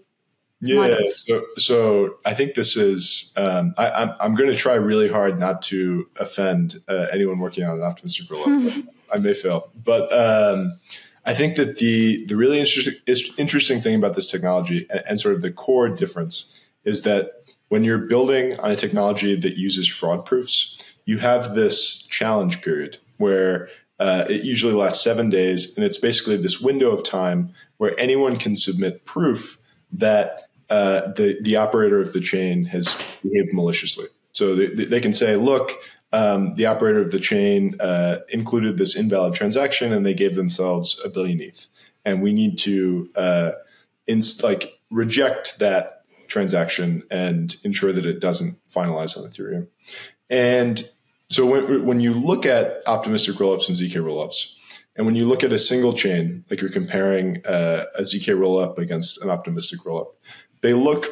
Yeah, 0.61 0.97
so 1.15 1.43
so 1.59 2.17
I 2.25 2.33
think 2.33 2.55
this 2.55 2.77
is. 2.77 3.33
Um, 3.37 3.75
I, 3.77 3.89
am 3.89 3.93
I'm, 3.95 4.17
I'm 4.21 4.35
going 4.35 4.51
to 4.51 4.57
try 4.57 4.75
really 4.75 5.09
hard 5.09 5.39
not 5.39 5.61
to 5.63 6.09
offend 6.17 6.77
uh, 6.89 7.07
anyone 7.13 7.39
working 7.39 7.65
on 7.65 7.77
an 7.77 7.83
optimistic 7.83 8.29
rollup. 8.29 8.89
I 9.13 9.19
may 9.19 9.35
fail, 9.35 9.71
but 9.85 10.11
um, 10.13 10.79
I 11.27 11.35
think 11.35 11.57
that 11.57 11.77
the 11.77 12.25
the 12.27 12.37
really 12.37 12.59
interesting 12.59 12.95
interesting 13.37 13.81
thing 13.83 13.97
about 13.97 14.15
this 14.15 14.31
technology 14.31 14.87
and, 14.89 15.03
and, 15.07 15.21
sort 15.21 15.35
of 15.35 15.43
the 15.43 15.53
core 15.53 15.89
difference 15.89 16.47
is 16.85 17.03
that 17.03 17.55
when 17.69 17.85
you're 17.85 17.99
building 17.99 18.59
on 18.61 18.71
a 18.71 18.77
technology 18.77 19.39
that 19.39 19.57
uses 19.57 19.87
fraud 19.87 20.25
proofs, 20.25 20.79
you 21.05 21.19
have 21.19 21.55
this 21.55 22.03
challenge 22.03 22.63
period 22.63 22.99
where 23.19 23.69
uh, 23.99 24.25
it 24.29 24.45
usually 24.45 24.75
lasts 24.75 25.03
seven 25.03 25.29
days, 25.29 25.77
and 25.77 25.85
it's 25.85 25.99
basically 25.99 26.37
this 26.37 26.61
window 26.61 26.93
of 26.93 27.03
time 27.03 27.53
where 27.77 27.99
anyone 27.99 28.37
can 28.37 28.57
submit 28.57 29.05
proof 29.05 29.59
that 29.93 30.46
uh, 30.71 31.13
the 31.13 31.39
the 31.43 31.57
operator 31.57 32.01
of 32.01 32.13
the 32.13 32.21
chain 32.21 32.65
has 32.67 32.95
behaved 33.23 33.53
maliciously. 33.53 34.07
So 34.33 34.55
they, 34.55 34.67
they 34.67 35.01
can 35.01 35.13
say, 35.13 35.37
look, 35.37 35.73
um, 36.13 36.55
the 36.57 36.67
operator 36.67 37.01
of 37.01 37.11
the 37.11 37.19
chain 37.19 37.77
uh, 37.81 38.19
included 38.29 38.77
this 38.77 38.95
invalid 38.95 39.35
transaction, 39.35 39.93
and 39.93 40.05
they 40.05 40.15
gave 40.15 40.35
themselves 40.35 41.01
a 41.05 41.09
billion 41.09 41.41
ETH, 41.41 41.69
and 42.05 42.23
we 42.23 42.33
need 42.33 42.59
to 42.59 43.11
uh, 43.17 43.53
inst- 44.07 44.43
like 44.43 44.79
reject 44.91 45.59
that 45.59 46.05
transaction 46.29 47.03
and 47.11 47.57
ensure 47.65 47.93
that 47.93 48.07
it 48.07 48.21
doesn't 48.21 48.57
finalize 48.71 49.17
on 49.17 49.25
Ethereum. 49.31 49.69
And 50.29 50.89
so 51.29 51.47
when, 51.47 51.85
when 51.85 52.01
you 52.01 52.15
look 52.15 52.47
at 52.47 52.83
optimistic 52.87 53.37
rollups 53.37 53.69
and 53.69 53.77
zk 53.77 53.93
rollups, 53.95 54.53
and 54.97 55.05
when 55.05 55.15
you 55.15 55.27
look 55.27 55.45
at 55.45 55.53
a 55.53 55.59
single 55.59 55.93
chain, 55.93 56.45
like 56.51 56.61
you're 56.61 56.71
comparing 56.71 57.45
uh, 57.45 57.85
a 57.97 58.03
zk 58.03 58.35
rollup 58.37 58.79
against 58.79 59.23
an 59.23 59.31
optimistic 59.31 59.81
rollup, 59.81 60.09
they 60.67 60.75
look 60.75 61.07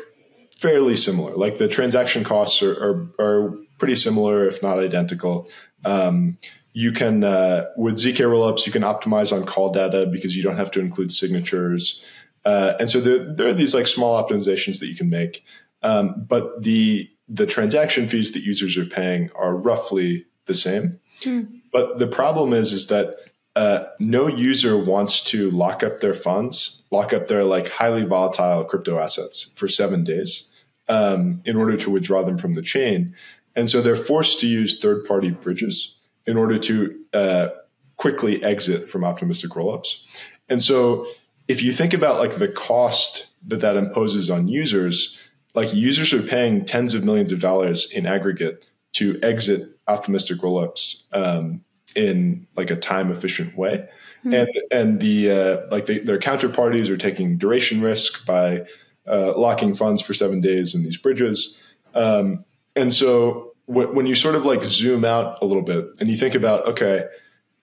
fairly 0.56 0.96
similar. 0.96 1.36
Like 1.36 1.58
the 1.58 1.68
transaction 1.68 2.24
costs 2.24 2.60
are, 2.60 2.72
are, 2.72 3.24
are 3.24 3.54
pretty 3.78 3.94
similar, 3.94 4.44
if 4.48 4.64
not 4.64 4.80
identical. 4.80 5.48
Um, 5.84 6.38
you 6.72 6.90
can 6.90 7.22
uh, 7.22 7.66
with 7.76 7.94
zk 7.94 8.16
rollups 8.16 8.66
you 8.66 8.72
can 8.72 8.82
optimize 8.82 9.32
on 9.32 9.46
call 9.46 9.70
data 9.70 10.06
because 10.10 10.36
you 10.36 10.42
don't 10.42 10.56
have 10.56 10.72
to 10.72 10.80
include 10.80 11.12
signatures 11.12 12.02
uh, 12.44 12.72
and 12.80 12.90
so 12.90 13.00
there, 13.00 13.32
there, 13.32 13.48
are 13.48 13.54
these 13.54 13.74
like 13.74 13.86
small 13.86 14.20
optimizations 14.20 14.80
that 14.80 14.88
you 14.88 14.96
can 14.96 15.08
make 15.08 15.44
um, 15.84 16.26
but 16.28 16.64
the 16.64 17.08
the 17.28 17.46
transaction 17.46 18.08
fees 18.08 18.32
that 18.32 18.42
users 18.42 18.76
are 18.76 18.86
paying 18.86 19.30
are 19.36 19.56
roughly 19.56 20.26
the 20.46 20.54
same 20.54 20.98
mm. 21.20 21.46
but 21.72 22.00
the 22.00 22.08
problem 22.08 22.52
is 22.52 22.72
is 22.72 22.88
that 22.88 23.18
uh, 23.56 23.84
no 24.00 24.26
user 24.26 24.76
wants 24.76 25.20
to 25.22 25.50
lock 25.50 25.82
up 25.82 26.00
their 26.00 26.14
funds, 26.14 26.82
lock 26.90 27.12
up 27.12 27.28
their 27.28 27.44
like 27.44 27.68
highly 27.68 28.04
volatile 28.04 28.64
crypto 28.64 28.98
assets 28.98 29.52
for 29.54 29.68
seven 29.68 30.02
days 30.02 30.50
um, 30.88 31.40
in 31.44 31.56
order 31.56 31.76
to 31.76 31.90
withdraw 31.90 32.22
them 32.22 32.36
from 32.36 32.54
the 32.54 32.62
chain. 32.62 33.14
And 33.54 33.70
so 33.70 33.80
they're 33.80 33.96
forced 33.96 34.40
to 34.40 34.48
use 34.48 34.80
third 34.80 35.04
party 35.04 35.30
bridges 35.30 35.96
in 36.26 36.36
order 36.36 36.58
to 36.58 36.98
uh, 37.12 37.48
quickly 37.96 38.42
exit 38.42 38.88
from 38.88 39.04
optimistic 39.04 39.52
rollups. 39.52 40.00
And 40.48 40.62
so 40.62 41.06
if 41.46 41.62
you 41.62 41.72
think 41.72 41.94
about 41.94 42.18
like 42.18 42.36
the 42.36 42.48
cost 42.48 43.28
that 43.46 43.60
that 43.60 43.76
imposes 43.76 44.30
on 44.30 44.48
users, 44.48 45.16
like 45.54 45.72
users 45.72 46.12
are 46.12 46.22
paying 46.22 46.64
tens 46.64 46.94
of 46.94 47.04
millions 47.04 47.30
of 47.30 47.38
dollars 47.38 47.90
in 47.92 48.06
aggregate 48.06 48.66
to 48.94 49.18
exit 49.22 49.62
optimistic 49.86 50.38
rollups 50.38 51.02
um, 51.12 51.62
in 51.94 52.46
like 52.56 52.70
a 52.70 52.76
time 52.76 53.10
efficient 53.10 53.56
way. 53.56 53.88
Mm-hmm. 54.24 54.34
And 54.34 54.48
and 54.70 55.00
the 55.00 55.30
uh, 55.30 55.60
like 55.70 55.86
they, 55.86 55.98
their 55.98 56.18
counterparties 56.18 56.88
are 56.88 56.96
taking 56.96 57.36
duration 57.36 57.82
risk 57.82 58.24
by 58.26 58.64
uh, 59.06 59.36
locking 59.36 59.74
funds 59.74 60.02
for 60.02 60.14
seven 60.14 60.40
days 60.40 60.74
in 60.74 60.82
these 60.82 60.96
bridges. 60.96 61.62
Um, 61.94 62.44
and 62.74 62.92
so 62.92 63.52
w- 63.68 63.92
when 63.92 64.06
you 64.06 64.14
sort 64.14 64.34
of 64.34 64.44
like 64.44 64.62
zoom 64.64 65.04
out 65.04 65.38
a 65.42 65.44
little 65.44 65.62
bit 65.62 65.86
and 66.00 66.08
you 66.08 66.16
think 66.16 66.34
about 66.34 66.66
okay, 66.66 67.04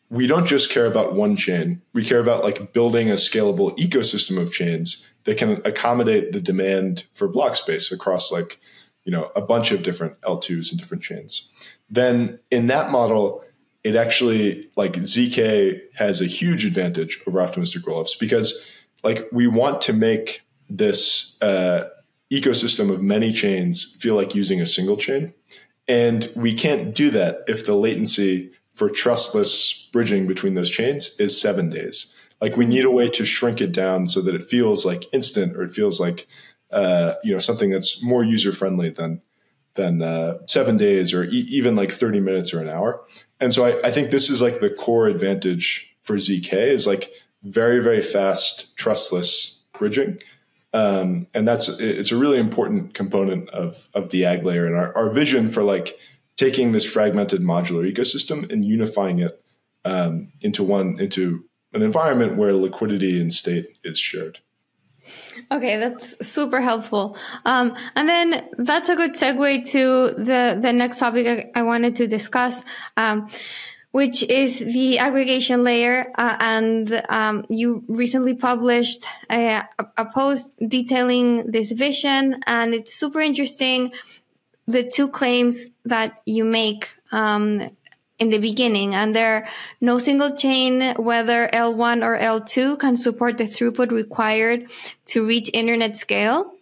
we 0.09 0.27
don't 0.27 0.45
just 0.45 0.69
care 0.69 0.85
about 0.85 1.13
one 1.15 1.35
chain. 1.35 1.81
We 1.93 2.03
care 2.03 2.19
about 2.19 2.43
like 2.43 2.73
building 2.73 3.09
a 3.09 3.13
scalable 3.13 3.75
ecosystem 3.77 4.39
of 4.39 4.51
chains 4.51 5.09
that 5.23 5.37
can 5.37 5.61
accommodate 5.65 6.31
the 6.31 6.41
demand 6.41 7.05
for 7.11 7.27
block 7.27 7.55
space 7.55 7.91
across 7.91 8.31
like 8.31 8.59
you 9.03 9.11
know 9.11 9.31
a 9.35 9.41
bunch 9.41 9.71
of 9.71 9.83
different 9.83 10.19
L2s 10.21 10.71
and 10.71 10.79
different 10.79 11.03
chains. 11.03 11.49
Then 11.89 12.39
in 12.51 12.67
that 12.67 12.91
model, 12.91 13.43
it 13.83 13.95
actually 13.95 14.69
like 14.75 14.93
zk 14.93 15.79
has 15.95 16.21
a 16.21 16.25
huge 16.25 16.65
advantage 16.65 17.19
over 17.27 17.41
optimistic 17.41 17.83
rollups 17.83 18.17
because 18.19 18.69
like 19.03 19.27
we 19.31 19.47
want 19.47 19.81
to 19.81 19.93
make 19.93 20.43
this 20.69 21.37
uh, 21.41 21.83
ecosystem 22.31 22.91
of 22.91 23.01
many 23.01 23.33
chains 23.33 23.95
feel 23.99 24.15
like 24.15 24.33
using 24.33 24.61
a 24.61 24.65
single 24.65 24.97
chain. 24.97 25.33
And 25.87 26.31
we 26.35 26.53
can't 26.53 26.95
do 26.95 27.11
that 27.11 27.43
if 27.47 27.65
the 27.65 27.75
latency 27.75 28.51
for 28.71 28.89
trustless 28.89 29.89
bridging 29.91 30.27
between 30.27 30.55
those 30.55 30.69
chains 30.69 31.19
is 31.19 31.39
seven 31.39 31.69
days. 31.69 32.15
Like 32.39 32.55
we 32.55 32.65
need 32.65 32.85
a 32.85 32.91
way 32.91 33.09
to 33.09 33.25
shrink 33.25 33.59
it 33.59 33.73
down 33.73 34.07
so 34.07 34.21
that 34.21 34.33
it 34.33 34.45
feels 34.45 34.85
like 34.85 35.13
instant 35.13 35.57
or 35.57 35.63
it 35.63 35.71
feels 35.71 35.99
like 35.99 36.27
uh, 36.71 37.15
you 37.21 37.33
know 37.33 37.39
something 37.39 37.69
that's 37.69 38.01
more 38.01 38.23
user 38.23 38.53
friendly 38.53 38.89
than 38.89 39.21
than 39.75 40.01
uh, 40.01 40.37
seven 40.47 40.77
days 40.77 41.13
or 41.13 41.23
e- 41.23 41.47
even 41.49 41.75
like 41.75 41.91
30 41.91 42.19
minutes 42.19 42.53
or 42.53 42.61
an 42.61 42.69
hour. 42.69 43.01
And 43.39 43.53
so 43.53 43.65
I, 43.65 43.87
I 43.87 43.91
think 43.91 44.11
this 44.11 44.29
is 44.29 44.41
like 44.41 44.59
the 44.59 44.69
core 44.69 45.07
advantage 45.07 45.87
for 46.03 46.15
ZK 46.15 46.53
is 46.53 46.87
like 46.87 47.09
very, 47.43 47.79
very 47.79 48.01
fast, 48.01 48.75
trustless 48.77 49.59
bridging. 49.77 50.19
Um, 50.73 51.27
and 51.33 51.47
that's 51.47 51.67
it's 51.67 52.11
a 52.11 52.17
really 52.17 52.39
important 52.39 52.93
component 52.93 53.49
of 53.49 53.89
of 53.93 54.09
the 54.09 54.23
ag 54.23 54.45
layer 54.45 54.65
and 54.65 54.75
our, 54.75 54.95
our 54.95 55.09
vision 55.09 55.49
for 55.49 55.63
like 55.63 55.97
taking 56.37 56.71
this 56.71 56.85
fragmented 56.85 57.41
modular 57.41 57.91
ecosystem 57.91 58.49
and 58.51 58.63
unifying 58.63 59.19
it 59.19 59.43
um, 59.83 60.31
into 60.39 60.63
one 60.63 60.97
into 60.99 61.43
an 61.73 61.81
environment 61.81 62.37
where 62.37 62.53
liquidity 62.53 63.19
and 63.19 63.33
state 63.33 63.77
is 63.83 63.99
shared. 63.99 64.39
Okay, 65.51 65.75
that's 65.77 66.25
super 66.25 66.61
helpful. 66.61 67.17
Um, 67.45 67.75
and 67.97 68.07
then 68.07 68.49
that's 68.57 68.87
a 68.87 68.95
good 68.95 69.15
segue 69.15 69.65
to 69.71 70.13
the, 70.17 70.57
the 70.61 70.71
next 70.71 70.99
topic 70.99 71.51
I 71.53 71.63
wanted 71.63 71.97
to 71.97 72.07
discuss, 72.07 72.63
um, 72.95 73.29
which 73.91 74.23
is 74.23 74.59
the 74.59 74.99
aggregation 74.99 75.65
layer. 75.65 76.09
Uh, 76.17 76.37
and 76.39 77.03
um, 77.09 77.43
you 77.49 77.83
recently 77.89 78.33
published 78.33 79.05
a, 79.29 79.63
a, 79.97 80.05
post 80.05 80.53
detailing 80.65 81.51
this 81.51 81.73
vision, 81.73 82.41
and 82.47 82.73
it's 82.73 82.95
super 82.95 83.19
interesting. 83.19 83.91
The 84.67 84.89
two 84.89 85.09
claims 85.09 85.67
that 85.83 86.21
you 86.25 86.45
make 86.45 86.87
um, 87.11 87.75
in 88.21 88.29
the 88.29 88.37
beginning 88.37 88.95
and 88.95 89.15
there 89.15 89.47
no 89.81 89.97
single 89.97 90.35
chain 90.35 90.93
whether 90.95 91.49
L1 91.51 92.05
or 92.05 92.17
L2 92.17 92.79
can 92.79 92.95
support 92.95 93.37
the 93.37 93.45
throughput 93.45 93.91
required 93.91 94.69
to 95.05 95.25
reach 95.25 95.49
internet 95.53 95.97
scale 95.97 96.53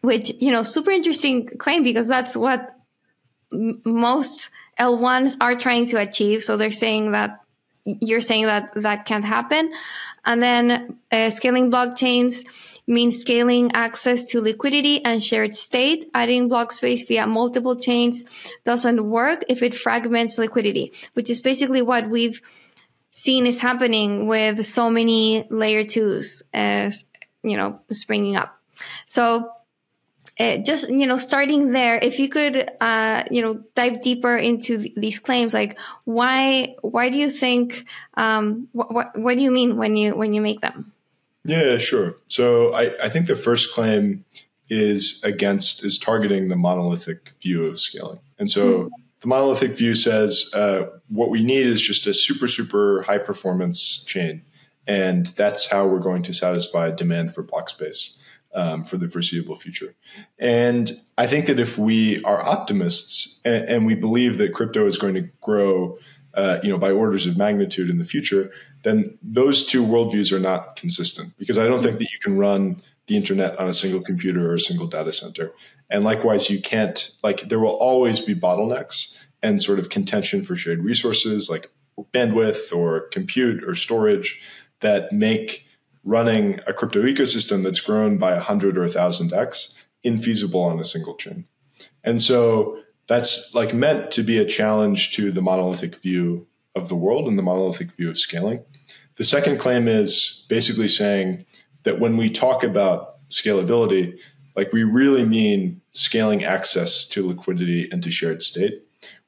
which 0.00 0.32
you 0.40 0.50
know 0.50 0.62
super 0.62 0.92
interesting 0.92 1.46
claim 1.58 1.82
because 1.82 2.06
that's 2.06 2.36
what 2.36 2.76
m- 3.52 3.82
most 3.84 4.48
L1s 4.78 5.36
are 5.40 5.56
trying 5.56 5.86
to 5.88 6.00
achieve. 6.00 6.42
So 6.42 6.56
they're 6.56 6.70
saying 6.70 7.12
that 7.12 7.40
you're 7.84 8.20
saying 8.20 8.46
that 8.46 8.72
that 8.74 9.06
can't 9.06 9.24
happen. 9.24 9.72
And 10.24 10.42
then 10.42 10.98
uh, 11.12 11.30
scaling 11.30 11.70
blockchains 11.70 12.44
means 12.86 13.18
scaling 13.18 13.70
access 13.74 14.24
to 14.26 14.40
liquidity 14.40 15.04
and 15.04 15.22
shared 15.22 15.54
state. 15.54 16.10
Adding 16.14 16.48
block 16.48 16.72
space 16.72 17.02
via 17.02 17.26
multiple 17.26 17.76
chains 17.76 18.24
doesn't 18.64 19.08
work 19.08 19.44
if 19.48 19.62
it 19.62 19.74
fragments 19.74 20.38
liquidity, 20.38 20.92
which 21.14 21.30
is 21.30 21.40
basically 21.42 21.82
what 21.82 22.08
we've 22.08 22.40
seen 23.10 23.46
is 23.46 23.60
happening 23.60 24.26
with 24.26 24.64
so 24.66 24.90
many 24.90 25.46
layer 25.50 25.84
twos, 25.84 26.42
as 26.52 27.04
you 27.42 27.56
know, 27.56 27.80
springing 27.90 28.36
up. 28.36 28.60
So 29.06 29.50
uh, 30.38 30.58
just 30.58 30.90
you 30.90 31.06
know 31.06 31.16
starting 31.16 31.72
there 31.72 31.98
if 32.02 32.18
you 32.18 32.28
could 32.28 32.70
uh, 32.80 33.24
you 33.30 33.40
know 33.40 33.62
dive 33.74 34.02
deeper 34.02 34.36
into 34.36 34.78
th- 34.78 34.94
these 34.94 35.18
claims 35.18 35.54
like 35.54 35.78
why 36.04 36.74
why 36.82 37.08
do 37.08 37.16
you 37.16 37.30
think 37.30 37.86
um, 38.14 38.68
what, 38.72 38.92
what, 38.92 39.18
what 39.18 39.36
do 39.36 39.42
you 39.42 39.50
mean 39.50 39.78
when 39.78 39.96
you 39.96 40.14
when 40.14 40.34
you 40.34 40.42
make 40.42 40.60
them 40.60 40.92
yeah, 41.46 41.78
sure. 41.78 42.16
So 42.26 42.74
I, 42.74 42.92
I 43.04 43.08
think 43.08 43.26
the 43.26 43.36
first 43.36 43.72
claim 43.74 44.24
is 44.68 45.22
against 45.24 45.84
is 45.84 45.98
targeting 45.98 46.48
the 46.48 46.56
monolithic 46.56 47.34
view 47.40 47.64
of 47.64 47.78
scaling. 47.78 48.18
And 48.38 48.50
so 48.50 48.66
mm-hmm. 48.66 48.88
the 49.20 49.28
monolithic 49.28 49.72
view 49.72 49.94
says 49.94 50.50
uh, 50.54 50.86
what 51.08 51.30
we 51.30 51.42
need 51.42 51.66
is 51.66 51.80
just 51.80 52.06
a 52.06 52.14
super 52.14 52.48
super 52.48 53.02
high 53.02 53.18
performance 53.18 54.02
chain, 54.04 54.42
and 54.86 55.26
that's 55.26 55.70
how 55.70 55.86
we're 55.86 56.00
going 56.00 56.22
to 56.24 56.32
satisfy 56.32 56.90
demand 56.90 57.34
for 57.34 57.42
block 57.42 57.68
space. 57.68 58.18
Um, 58.54 58.84
for 58.84 58.96
the 58.96 59.06
foreseeable 59.06 59.54
future. 59.54 59.94
And 60.38 60.90
I 61.18 61.26
think 61.26 61.44
that 61.44 61.60
if 61.60 61.76
we 61.76 62.22
are 62.24 62.42
optimists 62.42 63.38
and, 63.44 63.68
and 63.68 63.86
we 63.86 63.94
believe 63.94 64.38
that 64.38 64.54
crypto 64.54 64.86
is 64.86 64.96
going 64.96 65.12
to 65.12 65.28
grow, 65.42 65.98
uh, 66.32 66.60
you 66.62 66.70
know, 66.70 66.78
by 66.78 66.90
orders 66.90 67.26
of 67.26 67.36
magnitude 67.36 67.90
in 67.90 67.98
the 67.98 68.04
future, 68.06 68.50
then 68.86 69.18
those 69.20 69.66
two 69.66 69.84
worldviews 69.84 70.30
are 70.30 70.38
not 70.38 70.76
consistent 70.76 71.36
because 71.38 71.58
I 71.58 71.66
don't 71.66 71.82
think 71.82 71.98
that 71.98 72.12
you 72.12 72.20
can 72.22 72.38
run 72.38 72.80
the 73.08 73.16
internet 73.16 73.58
on 73.58 73.66
a 73.66 73.72
single 73.72 74.00
computer 74.00 74.48
or 74.48 74.54
a 74.54 74.60
single 74.60 74.86
data 74.86 75.10
center. 75.10 75.50
And 75.90 76.04
likewise, 76.04 76.48
you 76.48 76.60
can't, 76.60 77.10
like, 77.24 77.48
there 77.48 77.58
will 77.58 77.74
always 77.74 78.20
be 78.20 78.32
bottlenecks 78.32 79.20
and 79.42 79.60
sort 79.60 79.80
of 79.80 79.88
contention 79.88 80.44
for 80.44 80.54
shared 80.54 80.84
resources 80.84 81.50
like 81.50 81.66
bandwidth 82.14 82.72
or 82.72 83.08
compute 83.08 83.64
or 83.64 83.74
storage 83.74 84.40
that 84.80 85.12
make 85.12 85.66
running 86.04 86.60
a 86.68 86.72
crypto 86.72 87.02
ecosystem 87.02 87.64
that's 87.64 87.80
grown 87.80 88.18
by 88.18 88.34
100 88.34 88.78
or 88.78 88.86
1000x 88.86 89.74
infeasible 90.04 90.64
on 90.64 90.78
a 90.78 90.84
single 90.84 91.16
chain. 91.16 91.44
And 92.04 92.22
so 92.22 92.78
that's 93.08 93.52
like 93.52 93.74
meant 93.74 94.12
to 94.12 94.22
be 94.22 94.38
a 94.38 94.44
challenge 94.44 95.10
to 95.16 95.32
the 95.32 95.42
monolithic 95.42 95.96
view 95.96 96.46
of 96.76 96.88
the 96.88 96.94
world 96.94 97.26
and 97.26 97.36
the 97.36 97.42
monolithic 97.42 97.90
view 97.92 98.08
of 98.08 98.18
scaling. 98.18 98.64
The 99.16 99.24
second 99.24 99.58
claim 99.58 99.88
is 99.88 100.44
basically 100.48 100.88
saying 100.88 101.46
that 101.84 101.98
when 101.98 102.16
we 102.16 102.30
talk 102.30 102.62
about 102.62 103.16
scalability, 103.28 104.18
like 104.54 104.72
we 104.72 104.84
really 104.84 105.24
mean 105.24 105.80
scaling 105.92 106.44
access 106.44 107.06
to 107.06 107.26
liquidity 107.26 107.88
and 107.90 108.02
to 108.02 108.10
shared 108.10 108.42
state. 108.42 108.82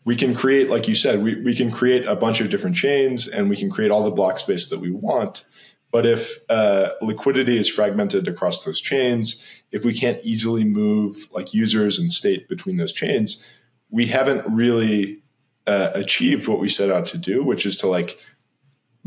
We 0.04 0.16
can 0.16 0.34
create, 0.34 0.70
like 0.70 0.88
you 0.88 0.94
said, 0.94 1.22
we, 1.22 1.40
we 1.42 1.54
can 1.54 1.70
create 1.70 2.06
a 2.06 2.16
bunch 2.16 2.40
of 2.40 2.50
different 2.50 2.76
chains 2.76 3.26
and 3.26 3.50
we 3.50 3.56
can 3.56 3.70
create 3.70 3.90
all 3.90 4.02
the 4.02 4.10
block 4.10 4.38
space 4.38 4.68
that 4.68 4.80
we 4.80 4.90
want. 4.90 5.44
But 5.90 6.06
if 6.06 6.38
uh, 6.50 6.90
liquidity 7.00 7.56
is 7.56 7.68
fragmented 7.68 8.28
across 8.28 8.64
those 8.64 8.80
chains, 8.80 9.44
if 9.72 9.84
we 9.84 9.94
can't 9.94 10.18
easily 10.22 10.64
move 10.64 11.28
like 11.32 11.54
users 11.54 11.98
and 11.98 12.12
state 12.12 12.48
between 12.48 12.76
those 12.76 12.92
chains, 12.92 13.44
we 13.90 14.06
haven't 14.06 14.46
really 14.54 15.22
uh, 15.66 15.90
achieved 15.94 16.48
what 16.48 16.60
we 16.60 16.68
set 16.68 16.90
out 16.90 17.06
to 17.06 17.18
do, 17.18 17.44
which 17.44 17.64
is 17.64 17.76
to 17.78 17.86
like 17.86 18.18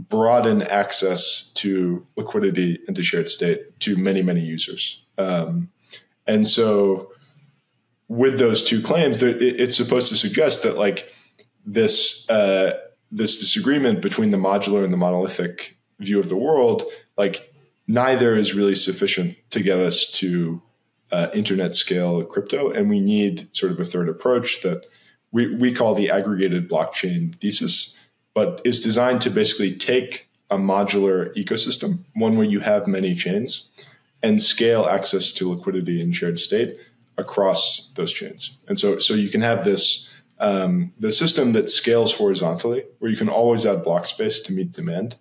broaden 0.10 0.62
access 0.64 1.52
to 1.54 2.06
liquidity 2.16 2.80
and 2.88 2.96
to 2.96 3.04
shared 3.04 3.30
state 3.30 3.80
to 3.82 3.96
many, 3.96 4.22
many 4.22 4.42
users. 4.42 5.04
Um, 5.18 5.70
and 6.28 6.48
so, 6.48 7.12
with 8.08 8.40
those 8.40 8.64
two 8.64 8.82
claims, 8.82 9.22
it's 9.24 9.78
supposed 9.78 10.10
to 10.10 10.16
suggest 10.16 10.64
that 10.64 10.78
like 10.78 11.14
this 11.66 12.30
uh, 12.30 12.80
this 13.12 13.38
disagreement 13.38 14.02
between 14.02 14.32
the 14.32 14.38
modular 14.38 14.84
and 14.84 14.92
the 14.92 14.98
monolithic 14.98 15.78
view 16.00 16.20
of 16.20 16.30
the 16.30 16.36
world, 16.36 16.84
like 17.18 17.54
neither 17.88 18.36
is 18.36 18.54
really 18.54 18.76
sufficient 18.76 19.38
to 19.52 19.62
get 19.62 19.80
us 19.80 20.10
to 20.12 20.62
uh, 21.12 21.28
internet 21.34 21.76
scale 21.76 22.24
crypto, 22.24 22.72
and 22.72 22.90
we 22.90 23.00
need 23.00 23.48
sort 23.56 23.72
of 23.72 23.80
a 23.80 23.86
third 23.86 24.10
approach 24.10 24.62
that 24.62 24.86
we 25.32 25.54
we 25.56 25.72
call 25.72 25.94
the 25.94 26.10
aggregated 26.10 26.70
blockchain 26.70 27.36
thesis 27.40 27.96
but 28.34 28.62
is 28.64 28.80
designed 28.80 29.22
to 29.22 29.30
basically 29.30 29.76
take 29.76 30.30
a 30.50 30.58
modular 30.58 31.34
ecosystem, 31.36 32.00
one 32.14 32.36
where 32.38 32.46
you 32.46 32.60
have 32.60 32.88
many 32.88 33.16
chains, 33.16 33.70
and 34.22 34.42
scale 34.42 34.86
access 34.86 35.32
to 35.32 35.50
liquidity 35.50 36.02
in 36.02 36.12
shared 36.12 36.40
state 36.40 36.78
across 37.18 37.90
those 37.96 38.12
chains. 38.12 38.58
And 38.68 38.78
so, 38.78 39.00
so 39.00 39.14
you 39.14 39.30
can 39.30 39.42
have 39.42 39.64
this 39.64 40.10
um, 40.40 40.92
the 41.00 41.12
system 41.12 41.52
that 41.52 41.70
scales 41.70 42.16
horizontally, 42.16 42.84
where 42.98 43.12
you 43.12 43.18
can 43.18 43.30
always 43.30 43.64
add 43.64 43.84
block 43.84 44.08
space 44.08 44.40
to 44.42 44.52
meet 44.52 44.72
demand, 44.72 45.16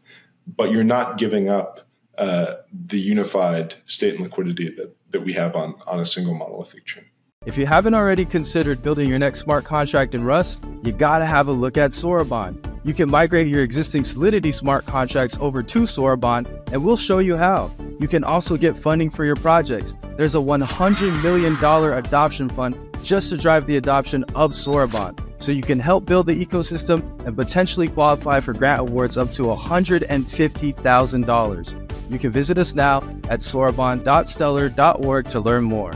but 0.46 0.70
you're 0.70 0.82
not 0.82 1.18
giving 1.18 1.48
up 1.48 1.86
uh, 2.16 2.54
the 2.72 2.98
unified 2.98 3.74
state 3.84 4.14
and 4.14 4.22
liquidity 4.22 4.70
that 4.76 4.96
that 5.10 5.20
we 5.20 5.34
have 5.34 5.54
on 5.54 5.74
on 5.86 6.00
a 6.00 6.06
single 6.06 6.34
monolithic 6.34 6.86
chain. 6.86 7.04
If 7.46 7.56
you 7.56 7.66
haven't 7.66 7.94
already 7.94 8.24
considered 8.24 8.82
building 8.82 9.08
your 9.08 9.18
next 9.18 9.40
smart 9.40 9.64
contract 9.64 10.14
in 10.14 10.24
Rust, 10.24 10.62
you 10.82 10.92
gotta 10.92 11.26
have 11.26 11.48
a 11.48 11.52
look 11.52 11.76
at 11.76 11.90
Soroban. 11.90 12.69
You 12.82 12.94
can 12.94 13.10
migrate 13.10 13.48
your 13.48 13.62
existing 13.62 14.04
Solidity 14.04 14.50
smart 14.50 14.86
contracts 14.86 15.36
over 15.40 15.62
to 15.62 15.82
Soroban, 15.82 16.46
and 16.72 16.82
we'll 16.82 16.96
show 16.96 17.18
you 17.18 17.36
how. 17.36 17.70
You 17.98 18.08
can 18.08 18.24
also 18.24 18.56
get 18.56 18.74
funding 18.76 19.10
for 19.10 19.24
your 19.24 19.36
projects. 19.36 19.94
There's 20.16 20.34
a 20.34 20.38
$100 20.38 21.22
million 21.22 21.62
adoption 21.62 22.48
fund 22.48 22.78
just 23.02 23.28
to 23.30 23.36
drive 23.36 23.66
the 23.66 23.76
adoption 23.76 24.24
of 24.34 24.52
Soroban. 24.52 25.18
So 25.42 25.52
you 25.52 25.62
can 25.62 25.78
help 25.78 26.06
build 26.06 26.26
the 26.26 26.46
ecosystem 26.46 27.02
and 27.26 27.36
potentially 27.36 27.88
qualify 27.88 28.40
for 28.40 28.54
grant 28.54 28.80
awards 28.80 29.16
up 29.16 29.30
to 29.32 29.42
$150,000. 29.42 32.10
You 32.10 32.18
can 32.18 32.30
visit 32.30 32.58
us 32.58 32.74
now 32.74 32.98
at 33.28 33.40
soroban.stellar.org 33.40 35.28
to 35.28 35.40
learn 35.40 35.64
more 35.64 35.92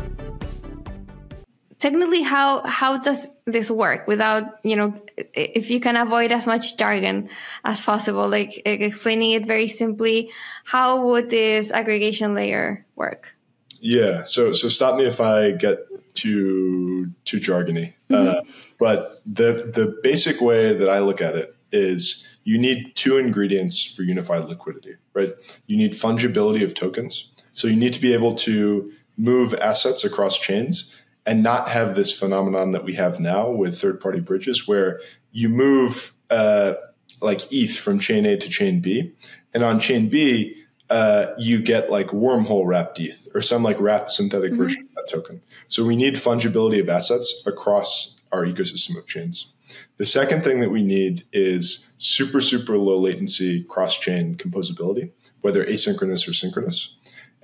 technically 1.85 2.23
how 2.23 2.62
how 2.64 2.97
does 2.97 3.29
this 3.46 3.70
work 3.70 4.07
without 4.07 4.59
you 4.62 4.74
know 4.74 4.94
if 5.35 5.70
you 5.70 5.78
can 5.78 5.96
avoid 5.96 6.33
as 6.33 6.46
much 6.46 6.76
jargon 6.78 7.28
as 7.64 7.83
possible 7.83 8.26
like 8.26 8.62
explaining 8.64 9.33
it 9.33 9.46
very 9.46 9.68
simply 9.68 10.30
how 10.64 11.07
would 11.07 11.28
this 11.28 11.70
aggregation 11.70 12.35
layer 12.35 12.87
work? 12.96 13.37
Yeah 13.80 14.24
so 14.24 14.52
so 14.52 14.68
stop 14.68 14.96
me 14.96 15.04
if 15.04 15.20
i 15.20 15.50
get 15.50 15.78
too 16.14 17.11
too 17.24 17.38
jargony. 17.38 17.92
Mm-hmm. 18.09 18.28
uh, 18.28 18.40
but 18.78 19.20
the 19.26 19.70
the 19.74 19.98
basic 20.02 20.40
way 20.40 20.74
that 20.76 20.88
i 20.88 21.00
look 21.00 21.20
at 21.20 21.35
it 21.37 21.54
is 21.70 22.26
you 22.44 22.59
need 22.59 22.94
two 22.94 23.18
ingredients 23.18 23.85
for 23.85 24.02
unified 24.02 24.44
liquidity 24.44 24.96
right? 25.14 25.33
You 25.66 25.76
need 25.76 25.92
fungibility 25.92 26.62
of 26.62 26.74
tokens. 26.74 27.30
So 27.54 27.68
you 27.68 27.76
need 27.76 27.92
to 27.94 28.00
be 28.00 28.12
able 28.12 28.35
to 28.35 28.92
move 29.16 29.54
assets 29.54 30.04
across 30.04 30.38
chains 30.38 30.93
and 31.26 31.42
not 31.42 31.70
have 31.70 31.94
this 31.94 32.12
phenomenon 32.12 32.72
that 32.72 32.84
we 32.84 32.94
have 32.94 33.18
now 33.18 33.50
with 33.50 33.78
third 33.78 34.00
party 34.00 34.20
bridges 34.20 34.68
where 34.68 35.00
you 35.32 35.48
move 35.48 36.14
uh, 36.30 36.74
like 37.20 37.52
ETH 37.52 37.76
from 37.78 37.98
chain 37.98 38.26
A 38.26 38.37
to 38.37 38.48
chain 38.48 38.80
B. 38.80 39.12
And 39.52 39.62
on 39.62 39.80
chain 39.80 40.08
B, 40.08 40.62
uh, 40.90 41.28
you 41.38 41.62
get 41.62 41.90
like 41.90 42.08
wormhole 42.08 42.66
wrapped 42.66 43.00
ETH 43.00 43.28
or 43.34 43.40
some 43.40 43.62
like 43.62 43.80
wrapped 43.80 44.10
synthetic 44.10 44.52
mm-hmm. 44.52 44.62
version 44.62 44.82
of 44.82 44.94
that 44.94 45.08
token. 45.08 45.40
So 45.68 45.84
we 45.84 45.96
need 45.96 46.14
fungibility 46.16 46.80
of 46.80 46.88
assets 46.88 47.42
across 47.46 48.20
our 48.32 48.44
ecosystem 48.44 48.98
of 48.98 49.06
chains. 49.06 49.52
The 49.96 50.06
second 50.06 50.44
thing 50.44 50.60
that 50.60 50.70
we 50.70 50.82
need 50.82 51.24
is 51.32 51.92
super, 51.98 52.40
super 52.40 52.76
low 52.76 52.98
latency 52.98 53.64
cross 53.64 53.98
chain 53.98 54.34
composability, 54.34 55.10
whether 55.40 55.64
asynchronous 55.64 56.28
or 56.28 56.32
synchronous. 56.32 56.94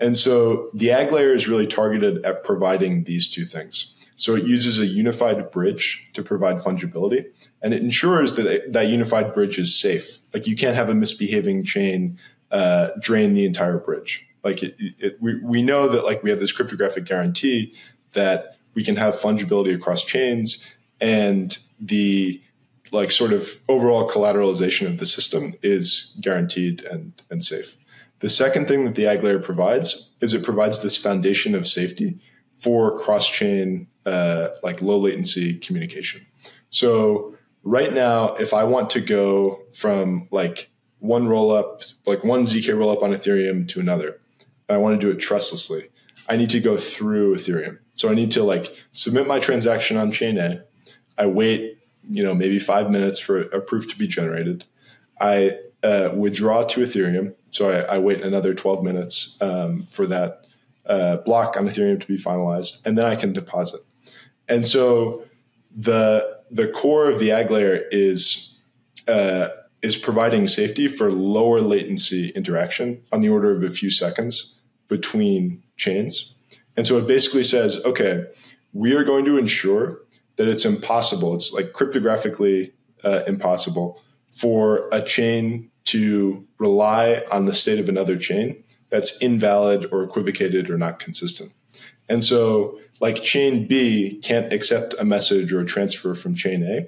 And 0.00 0.16
so 0.16 0.70
the 0.72 0.90
ag 0.90 1.12
layer 1.12 1.34
is 1.34 1.46
really 1.46 1.66
targeted 1.66 2.24
at 2.24 2.42
providing 2.42 3.04
these 3.04 3.28
two 3.28 3.44
things. 3.44 3.92
So 4.16 4.34
it 4.34 4.44
uses 4.44 4.78
a 4.78 4.86
unified 4.86 5.50
bridge 5.50 6.08
to 6.12 6.22
provide 6.22 6.56
fungibility, 6.56 7.24
and 7.62 7.72
it 7.72 7.82
ensures 7.82 8.36
that 8.36 8.72
that 8.72 8.88
unified 8.88 9.32
bridge 9.32 9.58
is 9.58 9.78
safe. 9.78 10.18
Like 10.34 10.46
you 10.46 10.54
can't 10.56 10.76
have 10.76 10.90
a 10.90 10.94
misbehaving 10.94 11.64
chain 11.64 12.18
uh, 12.50 12.90
drain 13.00 13.32
the 13.32 13.46
entire 13.46 13.78
bridge. 13.78 14.26
Like 14.44 14.62
it, 14.62 14.74
it, 14.78 15.16
we, 15.20 15.40
we 15.42 15.62
know 15.62 15.88
that 15.88 16.04
like 16.04 16.22
we 16.22 16.30
have 16.30 16.38
this 16.38 16.52
cryptographic 16.52 17.04
guarantee 17.04 17.74
that 18.12 18.58
we 18.74 18.84
can 18.84 18.96
have 18.96 19.14
fungibility 19.14 19.74
across 19.74 20.04
chains, 20.04 20.70
and 21.00 21.56
the 21.78 22.42
like 22.92 23.10
sort 23.10 23.32
of 23.32 23.60
overall 23.68 24.08
collateralization 24.08 24.86
of 24.86 24.98
the 24.98 25.06
system 25.06 25.54
is 25.62 26.14
guaranteed 26.20 26.82
and, 26.82 27.22
and 27.30 27.42
safe. 27.44 27.76
The 28.20 28.28
second 28.28 28.68
thing 28.68 28.84
that 28.84 28.94
the 28.94 29.06
AG 29.06 29.22
layer 29.22 29.38
provides 29.38 30.12
is 30.20 30.34
it 30.34 30.44
provides 30.44 30.82
this 30.82 30.96
foundation 30.96 31.54
of 31.54 31.66
safety 31.66 32.18
for 32.52 32.96
cross-chain, 32.98 33.86
uh, 34.06 34.48
like 34.62 34.82
low 34.82 34.98
latency 34.98 35.58
communication. 35.58 36.26
So 36.68 37.34
right 37.62 37.92
now, 37.92 38.34
if 38.34 38.52
I 38.54 38.64
want 38.64 38.90
to 38.90 39.00
go 39.00 39.62
from 39.72 40.28
like 40.30 40.70
one 40.98 41.26
rollup, 41.26 41.94
like 42.06 42.22
one 42.22 42.42
zk 42.42 42.74
rollup 42.74 43.02
on 43.02 43.10
Ethereum 43.10 43.66
to 43.68 43.80
another, 43.80 44.20
and 44.68 44.76
I 44.76 44.78
want 44.78 45.00
to 45.00 45.06
do 45.06 45.10
it 45.10 45.18
trustlessly, 45.18 45.88
I 46.28 46.36
need 46.36 46.50
to 46.50 46.60
go 46.60 46.76
through 46.76 47.36
Ethereum. 47.36 47.78
So 47.96 48.10
I 48.10 48.14
need 48.14 48.30
to 48.32 48.44
like 48.44 48.74
submit 48.92 49.26
my 49.26 49.40
transaction 49.40 49.96
on 49.96 50.12
chain 50.12 50.38
A. 50.38 50.64
I 51.18 51.26
wait, 51.26 51.78
you 52.08 52.22
know, 52.22 52.34
maybe 52.34 52.58
five 52.58 52.90
minutes 52.90 53.18
for 53.18 53.42
a 53.42 53.60
proof 53.60 53.90
to 53.90 53.96
be 53.98 54.06
generated. 54.06 54.64
I 55.20 55.58
uh, 55.82 56.10
withdraw 56.14 56.62
to 56.62 56.80
Ethereum. 56.80 57.34
So 57.50 57.70
I, 57.70 57.96
I 57.96 57.98
wait 57.98 58.22
another 58.22 58.54
12 58.54 58.82
minutes 58.82 59.36
um, 59.40 59.86
for 59.86 60.06
that 60.06 60.46
uh, 60.86 61.18
block 61.18 61.56
on 61.56 61.68
Ethereum 61.68 62.00
to 62.00 62.06
be 62.06 62.16
finalized, 62.16 62.84
and 62.86 62.96
then 62.96 63.06
I 63.06 63.16
can 63.16 63.32
deposit. 63.32 63.80
And 64.48 64.66
so 64.66 65.24
the 65.74 66.40
the 66.50 66.68
core 66.68 67.08
of 67.08 67.20
the 67.20 67.30
AG 67.30 67.48
layer 67.48 67.84
is 67.90 68.58
uh, 69.06 69.48
is 69.82 69.96
providing 69.96 70.46
safety 70.46 70.88
for 70.88 71.10
lower 71.12 71.60
latency 71.60 72.30
interaction 72.30 73.02
on 73.12 73.20
the 73.20 73.28
order 73.28 73.56
of 73.56 73.62
a 73.62 73.70
few 73.70 73.90
seconds 73.90 74.58
between 74.88 75.62
chains. 75.76 76.34
And 76.76 76.86
so 76.86 76.98
it 76.98 77.06
basically 77.06 77.44
says, 77.44 77.80
okay, 77.84 78.24
we 78.72 78.94
are 78.94 79.04
going 79.04 79.24
to 79.24 79.38
ensure 79.38 80.00
that 80.36 80.48
it's 80.48 80.64
impossible. 80.64 81.34
It's 81.34 81.52
like 81.52 81.72
cryptographically 81.72 82.72
uh, 83.04 83.22
impossible 83.26 84.00
for 84.28 84.88
a 84.92 85.02
chain 85.02 85.69
to 85.90 86.46
rely 86.58 87.22
on 87.30 87.44
the 87.44 87.52
state 87.52 87.78
of 87.78 87.88
another 87.88 88.16
chain 88.16 88.62
that's 88.90 89.16
invalid 89.18 89.86
or 89.92 90.02
equivocated 90.02 90.70
or 90.70 90.76
not 90.76 90.98
consistent. 90.98 91.52
And 92.08 92.24
so, 92.24 92.78
like 93.00 93.22
chain 93.22 93.66
B 93.66 94.20
can't 94.22 94.52
accept 94.52 94.94
a 94.98 95.04
message 95.04 95.52
or 95.52 95.60
a 95.60 95.66
transfer 95.66 96.14
from 96.14 96.34
chain 96.34 96.62
A 96.62 96.86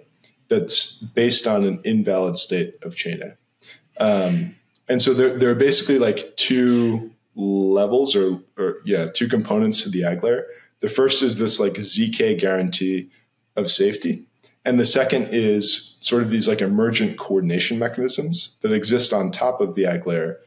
that's 0.49 0.99
based 0.99 1.47
on 1.47 1.65
an 1.65 1.81
invalid 1.85 2.37
state 2.37 2.75
of 2.83 2.95
chain 2.95 3.23
A. 3.23 4.03
Um, 4.03 4.57
and 4.89 5.01
so 5.01 5.15
there, 5.15 5.39
there 5.39 5.51
are 5.51 5.55
basically 5.55 5.99
like 5.99 6.37
two 6.37 7.13
levels 7.35 8.15
or, 8.15 8.41
or 8.59 8.77
yeah, 8.85 9.07
two 9.07 9.29
components 9.29 9.83
to 9.85 9.89
the 9.89 10.03
AG 10.03 10.21
layer. 10.21 10.45
The 10.81 10.89
first 10.89 11.23
is 11.23 11.39
this 11.39 11.59
like 11.59 11.75
ZK 11.75 12.39
guarantee 12.39 13.09
of 13.57 13.71
safety. 13.71 14.27
And 14.65 14.79
the 14.79 14.87
second 14.87 15.29
is 15.33 15.97
sort 16.01 16.23
of 16.23 16.31
these 16.31 16.49
like 16.49 16.61
emergent 16.61 17.19
coordination 17.19 17.79
mechanisms 17.79 18.57
that 18.61 18.73
exist 18.73 19.13
on 19.13 19.31
top 19.31 19.61
of 19.61 19.75
the 19.75 19.85
AG 19.85 20.03
layer 20.07 20.39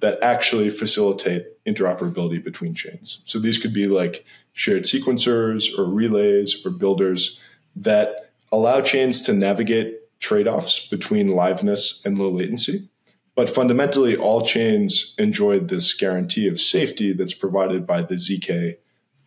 that 0.00 0.18
actually 0.22 0.70
facilitate 0.70 1.46
interoperability 1.64 2.42
between 2.42 2.74
chains. 2.74 3.20
So 3.24 3.38
these 3.38 3.58
could 3.58 3.72
be 3.72 3.88
like 3.88 4.24
shared 4.52 4.84
sequencers 4.84 5.76
or 5.78 5.84
relays 5.84 6.64
or 6.64 6.70
builders 6.70 7.40
that 7.74 8.30
allow 8.52 8.80
chains 8.80 9.20
to 9.22 9.32
navigate 9.32 10.18
trade 10.18 10.48
offs 10.48 10.86
between 10.88 11.28
liveness 11.28 12.04
and 12.04 12.18
low 12.18 12.30
latency. 12.30 12.88
But 13.34 13.50
fundamentally, 13.50 14.16
all 14.16 14.46
chains 14.46 15.14
enjoy 15.18 15.60
this 15.60 15.92
guarantee 15.92 16.48
of 16.48 16.58
safety 16.58 17.12
that's 17.12 17.34
provided 17.34 17.86
by 17.86 18.00
the 18.02 18.14
ZK 18.14 18.78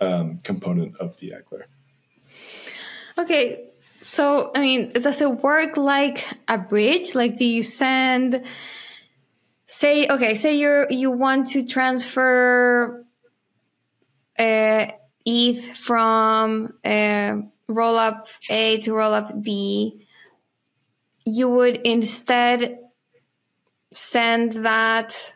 um, 0.01 0.39
component 0.43 0.97
of 0.97 1.19
the 1.19 1.33
AG 1.33 1.43
layer. 1.51 1.67
Okay, 3.19 3.68
so 4.01 4.51
I 4.55 4.59
mean, 4.61 4.91
does 4.93 5.21
it 5.21 5.43
work 5.43 5.77
like 5.77 6.25
a 6.47 6.57
bridge? 6.57 7.15
Like, 7.15 7.35
do 7.35 7.45
you 7.45 7.63
send 7.63 8.45
say 9.69 10.07
okay 10.07 10.33
say 10.33 10.55
you 10.55 10.87
you 10.89 11.11
want 11.11 11.47
to 11.47 11.63
transfer 11.63 13.05
uh, 14.39 14.85
eth 15.27 15.77
from 15.77 16.73
uh, 16.83 17.37
rollup 17.69 18.27
a 18.49 18.79
to 18.79 18.91
rollup 18.91 19.43
b 19.43 20.07
you 21.23 21.47
would 21.47 21.77
instead 21.77 22.79
send 23.93 24.53
that 24.65 25.33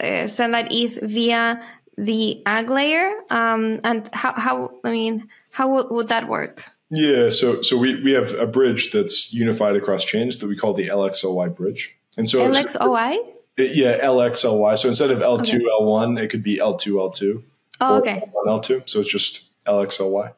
uh, 0.00 0.26
send 0.26 0.54
that 0.54 0.72
eth 0.72 0.98
via 1.02 1.60
the 1.98 2.42
ag 2.46 2.70
layer 2.70 3.12
um, 3.28 3.78
and 3.84 4.08
how, 4.14 4.32
how 4.32 4.70
i 4.84 4.90
mean 4.90 5.28
how 5.50 5.90
would 5.90 6.08
that 6.08 6.26
work 6.28 6.64
yeah 6.90 7.30
so 7.30 7.62
so 7.62 7.76
we, 7.76 8.00
we 8.02 8.12
have 8.12 8.32
a 8.34 8.46
bridge 8.46 8.92
that's 8.92 9.32
unified 9.32 9.74
across 9.74 10.04
chains 10.04 10.38
that 10.38 10.46
we 10.46 10.56
call 10.56 10.72
the 10.72 10.88
lxly 10.88 11.54
bridge 11.54 11.96
and 12.16 12.28
so 12.28 12.48
lxoy 12.48 13.18
yeah, 13.56 14.04
LXLY. 14.04 14.76
So 14.76 14.88
instead 14.88 15.10
of 15.10 15.18
L2, 15.18 15.40
okay. 15.40 15.58
L1, 15.58 16.20
it 16.20 16.28
could 16.28 16.42
be 16.42 16.58
L2, 16.58 16.92
L2. 16.92 17.42
Oh, 17.80 17.96
okay. 17.98 18.22
L1, 18.46 18.62
L2. 18.62 18.88
So 18.88 19.00
it's 19.00 19.10
just 19.10 19.44
LXLY. 19.64 20.34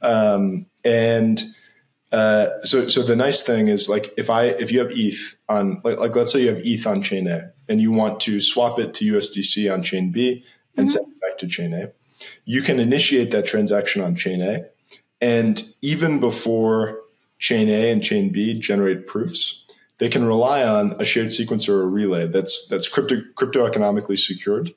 Um, 0.00 0.66
and 0.84 1.42
uh, 2.10 2.62
so, 2.62 2.88
so 2.88 3.02
the 3.02 3.16
nice 3.16 3.42
thing 3.42 3.68
is 3.68 3.88
like 3.88 4.12
if 4.16 4.30
I 4.30 4.46
if 4.46 4.72
you 4.72 4.80
have 4.80 4.90
ETH 4.90 5.36
on 5.48 5.80
like, 5.84 5.98
like 5.98 6.16
let's 6.16 6.32
say 6.32 6.42
you 6.42 6.48
have 6.48 6.62
ETH 6.64 6.86
on 6.86 7.02
chain 7.02 7.28
A 7.28 7.52
and 7.68 7.80
you 7.80 7.92
want 7.92 8.20
to 8.20 8.40
swap 8.40 8.78
it 8.78 8.94
to 8.94 9.14
USDC 9.14 9.72
on 9.72 9.82
chain 9.82 10.10
B 10.10 10.44
and 10.76 10.88
mm-hmm. 10.88 10.92
send 10.92 11.12
it 11.12 11.20
back 11.20 11.38
to 11.38 11.46
chain 11.46 11.72
A, 11.72 11.92
you 12.44 12.62
can 12.62 12.80
initiate 12.80 13.30
that 13.30 13.46
transaction 13.46 14.02
on 14.02 14.16
chain 14.16 14.42
A, 14.42 14.66
and 15.22 15.62
even 15.80 16.18
before 16.18 16.98
chain 17.38 17.70
A 17.70 17.90
and 17.90 18.02
chain 18.02 18.30
B 18.30 18.58
generate 18.58 19.06
proofs, 19.06 19.64
they 19.98 20.08
can 20.08 20.24
rely 20.24 20.64
on 20.64 20.96
a 21.00 21.04
shared 21.04 21.28
sequencer 21.28 21.68
or 21.70 21.82
a 21.82 21.86
relay 21.86 22.26
that's 22.26 22.66
that's 22.68 22.88
crypto 22.88 23.22
crypto 23.36 23.64
economically 23.64 24.16
secured, 24.16 24.74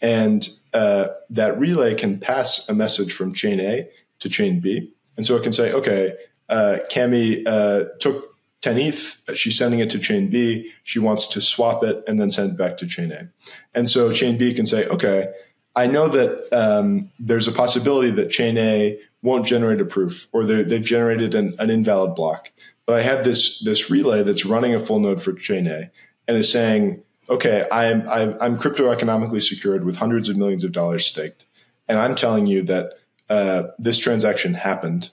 and 0.00 0.48
uh, 0.72 1.08
that 1.28 1.58
relay 1.58 1.96
can 1.96 2.20
pass 2.20 2.68
a 2.68 2.74
message 2.74 3.12
from 3.12 3.34
chain 3.34 3.60
A 3.60 3.88
to 4.20 4.28
chain 4.28 4.60
B, 4.60 4.94
and 5.16 5.26
so 5.26 5.36
it 5.36 5.42
can 5.42 5.52
say, 5.52 5.72
okay, 5.72 6.14
uh, 6.48 6.78
Cami 6.90 7.44
uh, 7.46 7.86
took 7.98 8.36
10 8.60 8.78
ETH, 8.78 9.22
she's 9.34 9.56
sending 9.58 9.80
it 9.80 9.90
to 9.90 9.98
chain 9.98 10.30
B, 10.30 10.72
she 10.84 10.98
wants 10.98 11.26
to 11.28 11.40
swap 11.40 11.84
it 11.84 12.02
and 12.08 12.18
then 12.18 12.30
send 12.30 12.52
it 12.52 12.58
back 12.58 12.76
to 12.78 12.86
chain 12.86 13.10
A, 13.10 13.28
and 13.74 13.90
so 13.90 14.12
chain 14.12 14.38
B 14.38 14.54
can 14.54 14.64
say, 14.64 14.86
okay. 14.86 15.32
I 15.76 15.86
know 15.86 16.08
that 16.08 16.52
um, 16.52 17.12
there's 17.20 17.46
a 17.46 17.52
possibility 17.52 18.10
that 18.10 18.30
chain 18.30 18.58
A 18.58 18.98
won't 19.22 19.46
generate 19.46 19.80
a 19.80 19.84
proof 19.84 20.28
or 20.32 20.44
they've 20.44 20.82
generated 20.82 21.34
an, 21.34 21.54
an 21.58 21.70
invalid 21.70 22.14
block. 22.14 22.52
But 22.86 23.00
I 23.00 23.02
have 23.02 23.24
this 23.24 23.60
this 23.60 23.90
relay 23.90 24.22
that's 24.22 24.46
running 24.46 24.74
a 24.74 24.80
full 24.80 24.98
node 24.98 25.20
for 25.20 25.32
chain 25.32 25.66
A 25.66 25.90
and 26.26 26.36
is 26.36 26.50
saying, 26.50 27.02
okay, 27.28 27.66
I'm 27.70 28.08
I'm 28.08 28.56
crypto 28.56 28.90
economically 28.90 29.40
secured 29.40 29.84
with 29.84 29.96
hundreds 29.96 30.28
of 30.28 30.36
millions 30.36 30.64
of 30.64 30.72
dollars 30.72 31.06
staked, 31.06 31.46
and 31.86 31.98
I'm 31.98 32.14
telling 32.14 32.46
you 32.46 32.62
that 32.62 32.94
uh, 33.28 33.64
this 33.78 33.98
transaction 33.98 34.54
happened. 34.54 35.10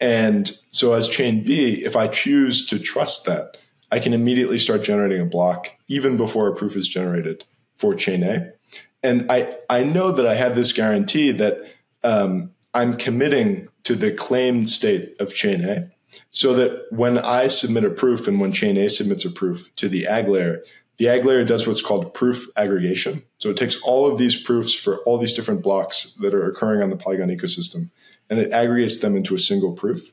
And 0.00 0.50
so, 0.72 0.94
as 0.94 1.06
chain 1.06 1.44
B, 1.44 1.84
if 1.84 1.94
I 1.94 2.08
choose 2.08 2.66
to 2.66 2.78
trust 2.80 3.24
that, 3.26 3.56
I 3.92 4.00
can 4.00 4.14
immediately 4.14 4.58
start 4.58 4.82
generating 4.82 5.20
a 5.20 5.26
block 5.26 5.70
even 5.86 6.16
before 6.16 6.48
a 6.48 6.54
proof 6.56 6.74
is 6.76 6.88
generated 6.88 7.44
for 7.76 7.94
chain 7.94 8.24
A. 8.24 8.52
And 9.04 9.30
I, 9.30 9.58
I 9.68 9.84
know 9.84 10.10
that 10.10 10.26
I 10.26 10.34
have 10.34 10.56
this 10.56 10.72
guarantee 10.72 11.30
that 11.32 11.58
um, 12.02 12.50
I'm 12.74 12.96
committing 12.96 13.68
to 13.84 13.94
the 13.94 14.12
claimed 14.12 14.68
state 14.68 15.14
of 15.20 15.34
chain 15.34 15.64
A 15.64 15.90
so 16.30 16.54
that 16.54 16.86
when 16.90 17.18
I 17.18 17.46
submit 17.48 17.84
a 17.84 17.90
proof 17.90 18.28
and 18.28 18.40
when 18.40 18.52
chain 18.52 18.76
A 18.76 18.88
submits 18.88 19.24
a 19.24 19.30
proof 19.30 19.74
to 19.76 19.88
the 19.88 20.06
ag 20.06 20.28
layer, 20.28 20.62
the 20.98 21.08
ag 21.08 21.24
layer 21.24 21.44
does 21.44 21.66
what's 21.66 21.82
called 21.82 22.14
proof 22.14 22.48
aggregation. 22.56 23.22
So 23.38 23.50
it 23.50 23.56
takes 23.56 23.80
all 23.82 24.10
of 24.10 24.18
these 24.18 24.40
proofs 24.40 24.72
for 24.74 24.98
all 24.98 25.18
these 25.18 25.34
different 25.34 25.62
blocks 25.62 26.16
that 26.20 26.34
are 26.34 26.48
occurring 26.48 26.82
on 26.82 26.90
the 26.90 26.96
Polygon 26.96 27.28
ecosystem 27.28 27.90
and 28.30 28.40
it 28.40 28.52
aggregates 28.52 29.00
them 29.00 29.16
into 29.16 29.34
a 29.34 29.38
single 29.38 29.72
proof. 29.72 30.10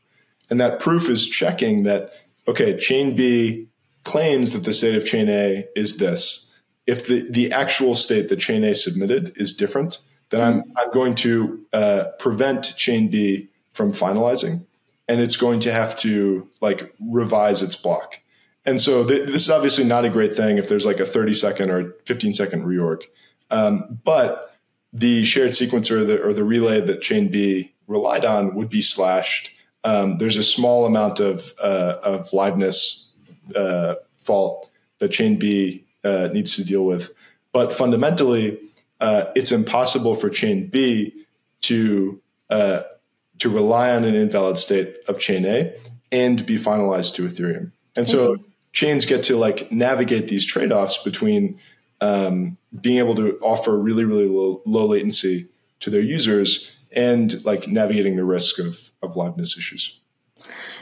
And 0.49 0.59
that 0.59 0.79
proof 0.79 1.09
is 1.09 1.27
checking 1.27 1.83
that, 1.83 2.11
okay, 2.47 2.77
chain 2.77 3.15
B 3.15 3.67
claims 4.03 4.51
that 4.51 4.63
the 4.63 4.73
state 4.73 4.95
of 4.95 5.05
chain 5.05 5.29
A 5.29 5.67
is 5.75 5.97
this. 5.97 6.53
If 6.87 7.07
the, 7.07 7.25
the 7.29 7.51
actual 7.51 7.95
state 7.95 8.29
that 8.29 8.39
chain 8.39 8.63
A 8.63 8.73
submitted 8.73 9.31
is 9.35 9.55
different, 9.55 9.99
then 10.29 10.41
I'm, 10.41 10.63
I'm 10.77 10.91
going 10.91 11.15
to 11.15 11.65
uh, 11.73 12.05
prevent 12.19 12.75
chain 12.75 13.09
B 13.09 13.49
from 13.71 13.91
finalizing 13.91 14.65
and 15.09 15.19
it's 15.19 15.35
going 15.35 15.59
to 15.61 15.73
have 15.73 15.97
to 15.97 16.47
like 16.61 16.93
revise 16.99 17.61
its 17.61 17.75
block. 17.75 18.19
And 18.63 18.79
so 18.79 19.05
th- 19.05 19.27
this 19.27 19.41
is 19.41 19.49
obviously 19.49 19.83
not 19.83 20.05
a 20.05 20.09
great 20.09 20.35
thing 20.35 20.59
if 20.59 20.69
there's 20.69 20.85
like 20.85 20.99
a 20.99 21.05
30 21.05 21.33
second 21.33 21.71
or 21.71 21.95
15 22.05 22.31
second 22.33 22.63
reorg. 22.63 23.03
Um, 23.49 23.99
but 24.03 24.55
the 24.93 25.23
shared 25.23 25.51
sequencer 25.51 26.01
or 26.01 26.05
the, 26.05 26.21
or 26.21 26.33
the, 26.33 26.43
relay 26.43 26.79
that 26.81 27.01
chain 27.01 27.29
B 27.29 27.73
relied 27.87 28.23
on 28.23 28.53
would 28.53 28.69
be 28.69 28.83
slashed. 28.83 29.51
Um, 29.83 30.19
there's 30.19 30.37
a 30.37 30.43
small 30.43 30.85
amount 30.85 31.19
of, 31.19 31.53
uh, 31.59 31.95
of 32.03 32.29
liveness 32.29 33.09
uh, 33.55 33.95
fault 34.17 34.69
that 34.99 35.09
chain 35.09 35.39
B 35.39 35.85
uh, 36.03 36.27
needs 36.31 36.55
to 36.55 36.63
deal 36.63 36.85
with. 36.85 37.11
But 37.51 37.73
fundamentally, 37.73 38.59
uh, 38.99 39.25
it's 39.35 39.51
impossible 39.51 40.15
for 40.15 40.29
chain 40.29 40.67
B 40.67 41.25
to 41.61 42.21
uh, 42.49 42.83
to 43.39 43.49
rely 43.49 43.91
on 43.91 44.03
an 44.03 44.15
invalid 44.15 44.57
state 44.57 44.97
of 45.07 45.19
chain 45.19 45.45
A 45.45 45.73
and 46.11 46.45
be 46.45 46.57
finalized 46.57 47.15
to 47.15 47.23
Ethereum. 47.23 47.71
And 47.95 48.07
so 48.07 48.37
chains 48.73 49.05
get 49.05 49.23
to 49.23 49.37
like 49.37 49.71
navigate 49.71 50.27
these 50.27 50.45
trade 50.45 50.71
offs 50.71 51.01
between 51.03 51.59
um, 52.01 52.57
being 52.79 52.97
able 52.97 53.15
to 53.15 53.37
offer 53.41 53.77
really, 53.77 54.05
really 54.05 54.27
low, 54.27 54.61
low 54.65 54.85
latency 54.87 55.49
to 55.81 55.89
their 55.89 56.01
users 56.01 56.71
and 56.91 57.43
like 57.45 57.67
navigating 57.67 58.15
the 58.15 58.23
risk 58.23 58.59
of, 58.59 58.91
of 59.01 59.15
liveness 59.15 59.57
issues. 59.57 59.99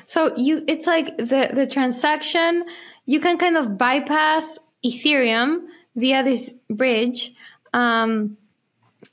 So 0.05 0.33
you, 0.37 0.63
it's 0.67 0.87
like 0.87 1.17
the, 1.17 1.49
the 1.53 1.67
transaction, 1.67 2.63
you 3.05 3.19
can 3.19 3.37
kind 3.37 3.57
of 3.57 3.77
bypass 3.77 4.57
Ethereum 4.85 5.65
via 5.95 6.23
this 6.23 6.53
bridge. 6.69 7.33
Um, 7.73 8.37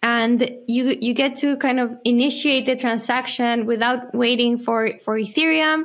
and 0.02 0.50
you 0.66 0.96
you 1.00 1.14
get 1.14 1.36
to 1.36 1.56
kind 1.56 1.80
of 1.80 1.96
initiate 2.04 2.66
the 2.66 2.76
transaction 2.76 3.66
without 3.66 4.14
waiting 4.14 4.58
for 4.58 4.98
for 5.04 5.18
Ethereum. 5.18 5.84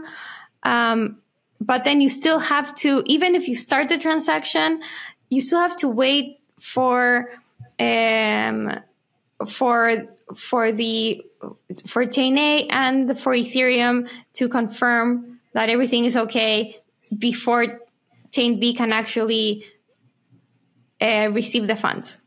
Um, 0.63 1.21
but 1.61 1.83
then 1.83 2.01
you 2.01 2.09
still 2.09 2.39
have 2.39 2.73
to, 2.75 3.03
even 3.05 3.35
if 3.35 3.47
you 3.47 3.55
start 3.55 3.89
the 3.89 3.97
transaction, 3.97 4.81
you 5.29 5.41
still 5.41 5.59
have 5.59 5.75
to 5.77 5.89
wait 5.89 6.39
for 6.59 7.31
um, 7.79 8.79
for 9.47 10.07
for 10.35 10.71
the 10.71 11.23
for 11.85 12.05
chain 12.05 12.37
A 12.37 12.67
and 12.67 13.19
for 13.19 13.33
Ethereum 13.33 14.09
to 14.33 14.47
confirm 14.47 15.39
that 15.53 15.69
everything 15.69 16.05
is 16.05 16.15
okay 16.15 16.79
before 17.17 17.81
chain 18.31 18.59
B 18.59 18.73
can 18.73 18.93
actually 18.93 19.65
uh, 21.01 21.29
receive 21.31 21.67
the 21.67 21.75
funds. 21.75 22.18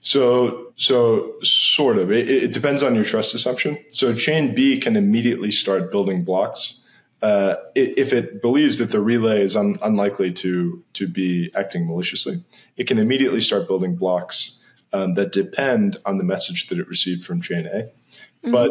So, 0.00 0.72
so 0.76 1.34
sort 1.42 1.98
of. 1.98 2.10
It, 2.10 2.30
it, 2.30 2.52
depends 2.52 2.82
on 2.82 2.94
your 2.94 3.04
trust 3.04 3.34
assumption. 3.34 3.78
So, 3.92 4.14
chain 4.14 4.54
B 4.54 4.80
can 4.80 4.96
immediately 4.96 5.50
start 5.50 5.90
building 5.90 6.24
blocks 6.24 6.80
uh, 7.22 7.56
if 7.74 8.12
it 8.12 8.40
believes 8.40 8.78
that 8.78 8.92
the 8.92 9.00
relay 9.00 9.42
is 9.42 9.54
un- 9.54 9.76
unlikely 9.82 10.32
to 10.32 10.82
to 10.94 11.06
be 11.06 11.50
acting 11.54 11.86
maliciously. 11.86 12.36
It 12.76 12.86
can 12.86 12.98
immediately 12.98 13.40
start 13.40 13.68
building 13.68 13.96
blocks 13.96 14.58
um, 14.92 15.14
that 15.14 15.32
depend 15.32 15.98
on 16.06 16.18
the 16.18 16.24
message 16.24 16.68
that 16.68 16.78
it 16.78 16.88
received 16.88 17.24
from 17.24 17.40
chain 17.40 17.66
A. 17.66 17.70
Mm-hmm. 17.78 18.52
But 18.52 18.70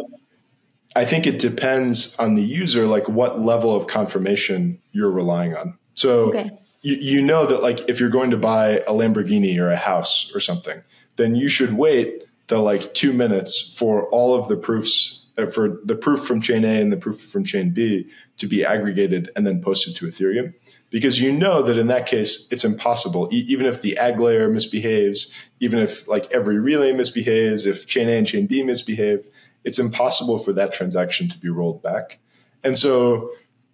I 0.96 1.04
think 1.04 1.26
it 1.26 1.38
depends 1.38 2.16
on 2.16 2.34
the 2.34 2.42
user, 2.42 2.86
like 2.86 3.08
what 3.08 3.40
level 3.40 3.74
of 3.74 3.86
confirmation 3.86 4.80
you're 4.92 5.10
relying 5.10 5.56
on. 5.56 5.78
So. 5.94 6.30
Okay. 6.30 6.50
You, 6.82 6.96
you 6.96 7.20
know 7.20 7.44
that 7.44 7.62
like 7.62 7.90
if 7.90 8.00
you're 8.00 8.08
going 8.08 8.30
to 8.30 8.38
buy 8.38 8.78
a 8.78 8.92
Lamborghini 8.92 9.58
or 9.58 9.70
a 9.70 9.76
house 9.76 10.32
or 10.34 10.40
something, 10.40 10.82
then 11.16 11.34
you 11.34 11.48
should 11.48 11.74
wait 11.74 12.24
the 12.48 12.58
like 12.58 12.94
two 12.94 13.12
minutes 13.12 13.74
for 13.76 14.08
all 14.08 14.34
of 14.34 14.48
the 14.48 14.56
proofs 14.56 15.24
uh, 15.38 15.46
for 15.46 15.80
the 15.84 15.94
proof 15.94 16.20
from 16.20 16.40
chain 16.40 16.64
A 16.64 16.80
and 16.80 16.92
the 16.92 16.96
proof 16.96 17.20
from 17.20 17.44
chain 17.44 17.70
B 17.70 18.08
to 18.38 18.46
be 18.46 18.64
aggregated 18.64 19.30
and 19.36 19.46
then 19.46 19.62
posted 19.62 19.94
to 19.96 20.06
Ethereum. 20.06 20.54
Because 20.90 21.20
you 21.20 21.32
know 21.32 21.62
that 21.62 21.78
in 21.78 21.86
that 21.86 22.06
case, 22.06 22.48
it's 22.50 22.64
impossible. 22.64 23.28
E- 23.32 23.46
even 23.48 23.66
if 23.66 23.80
the 23.80 23.96
ag 23.96 24.18
layer 24.18 24.48
misbehaves, 24.48 25.32
even 25.60 25.78
if 25.78 26.08
like 26.08 26.30
every 26.32 26.58
relay 26.58 26.92
misbehaves, 26.92 27.64
if 27.66 27.86
chain 27.86 28.08
A 28.08 28.12
and 28.12 28.26
chain 28.26 28.46
B 28.46 28.62
misbehave, 28.62 29.28
it's 29.64 29.78
impossible 29.78 30.38
for 30.38 30.52
that 30.54 30.72
transaction 30.72 31.28
to 31.28 31.38
be 31.38 31.48
rolled 31.48 31.82
back. 31.82 32.18
And 32.64 32.76
so 32.76 33.30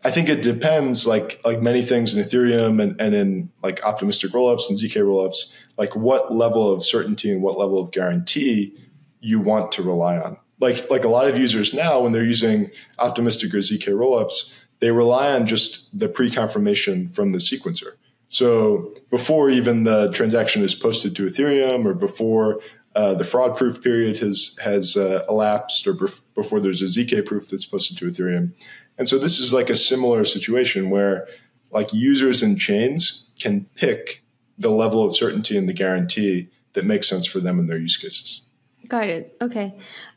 I 0.07 0.13
think 0.13 0.29
it 0.29 0.41
depends, 0.41 1.05
like 1.05 1.41
like 1.45 1.61
many 1.61 1.83
things 1.83 2.15
in 2.15 2.25
Ethereum 2.25 2.81
and, 2.81 3.01
and 3.01 3.13
in 3.13 3.51
like 3.61 3.83
optimistic 3.83 4.31
rollups 4.31 4.69
and 4.69 4.79
zk 4.79 4.95
rollups, 5.03 5.53
like 5.79 5.97
what 5.97 6.33
level 6.33 6.73
of 6.73 6.85
certainty 6.85 7.29
and 7.33 7.43
what 7.43 7.59
level 7.59 7.81
of 7.81 7.91
guarantee 7.91 8.79
you 9.21 9.41
want 9.41 9.73
to 9.73 9.83
rely 9.83 10.17
on. 10.17 10.37
Like 10.61 10.89
like 10.91 11.03
a 11.03 11.09
lot 11.09 11.29
of 11.29 11.37
users 11.37 11.75
now, 11.75 11.99
when 11.99 12.13
they're 12.13 12.25
using 12.25 12.71
optimistic 13.01 13.53
or 13.53 13.59
zk 13.59 13.87
rollups, 13.89 14.57
they 14.79 14.93
rely 14.93 15.33
on 15.33 15.45
just 15.45 15.99
the 15.99 16.09
pre-confirmation 16.09 17.09
from 17.09 17.33
the 17.33 17.39
sequencer. 17.39 17.97
So 18.29 18.95
before 19.11 19.51
even 19.51 19.83
the 19.83 20.09
transaction 20.13 20.63
is 20.63 20.77
posted 20.77 21.17
to 21.17 21.27
Ethereum, 21.27 21.85
or 21.85 21.95
before 21.95 22.61
uh, 22.95 23.15
the 23.15 23.25
fraud 23.25 23.57
proof 23.57 23.83
period 23.83 24.19
has 24.19 24.57
has 24.63 24.97
uh, 24.97 25.25
elapsed, 25.29 25.85
or 25.89 25.95
bef- 25.95 26.23
before 26.37 26.61
there's 26.61 26.81
a 26.81 26.85
zk 26.85 27.27
proof 27.27 27.49
that's 27.49 27.67
posted 27.67 27.99
to 27.99 28.05
Ethereum, 28.07 28.53
and 28.99 29.09
so 29.09 29.19
this 29.19 29.39
is 29.39 29.53
like 29.53 29.71
a 29.71 29.77
similar 29.77 30.25
situation 30.25 30.91
where 30.91 31.29
like 31.71 31.93
users 31.93 32.43
and 32.43 32.59
chains 32.59 33.25
can 33.39 33.67
pick 33.75 34.23
the 34.59 34.71
level 34.71 35.05
of 35.05 35.15
certainty 35.15 35.57
and 35.57 35.69
the 35.69 35.73
guarantee 35.73 36.49
that 36.73 36.85
makes 36.85 37.09
sense 37.09 37.27
for 37.27 37.41
them 37.41 37.59
in 37.59 37.67
their 37.67 37.79
use 37.79 37.97
cases. 37.97 38.43
Got 38.89 39.09
it. 39.09 39.37
Okay. 39.41 39.75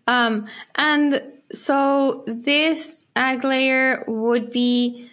Um, 0.08 0.48
and 0.76 1.22
so 1.52 2.24
this 2.28 3.06
ag 3.16 3.44
layer 3.44 4.04
would 4.08 4.52
be 4.52 5.10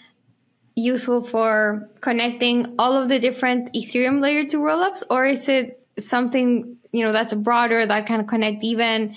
useful 0.74 1.24
for 1.24 1.88
connecting 2.00 2.74
all 2.78 2.92
of 2.92 3.08
the 3.08 3.18
different 3.18 3.72
Ethereum 3.72 4.20
layer 4.20 4.46
two 4.46 4.58
rollups, 4.58 5.02
or 5.08 5.26
is 5.26 5.48
it 5.48 5.82
something 5.98 6.76
you 6.92 7.04
know 7.04 7.12
that's 7.12 7.32
broader 7.32 7.86
that 7.86 8.06
can 8.06 8.26
connect 8.26 8.62
even 8.62 9.16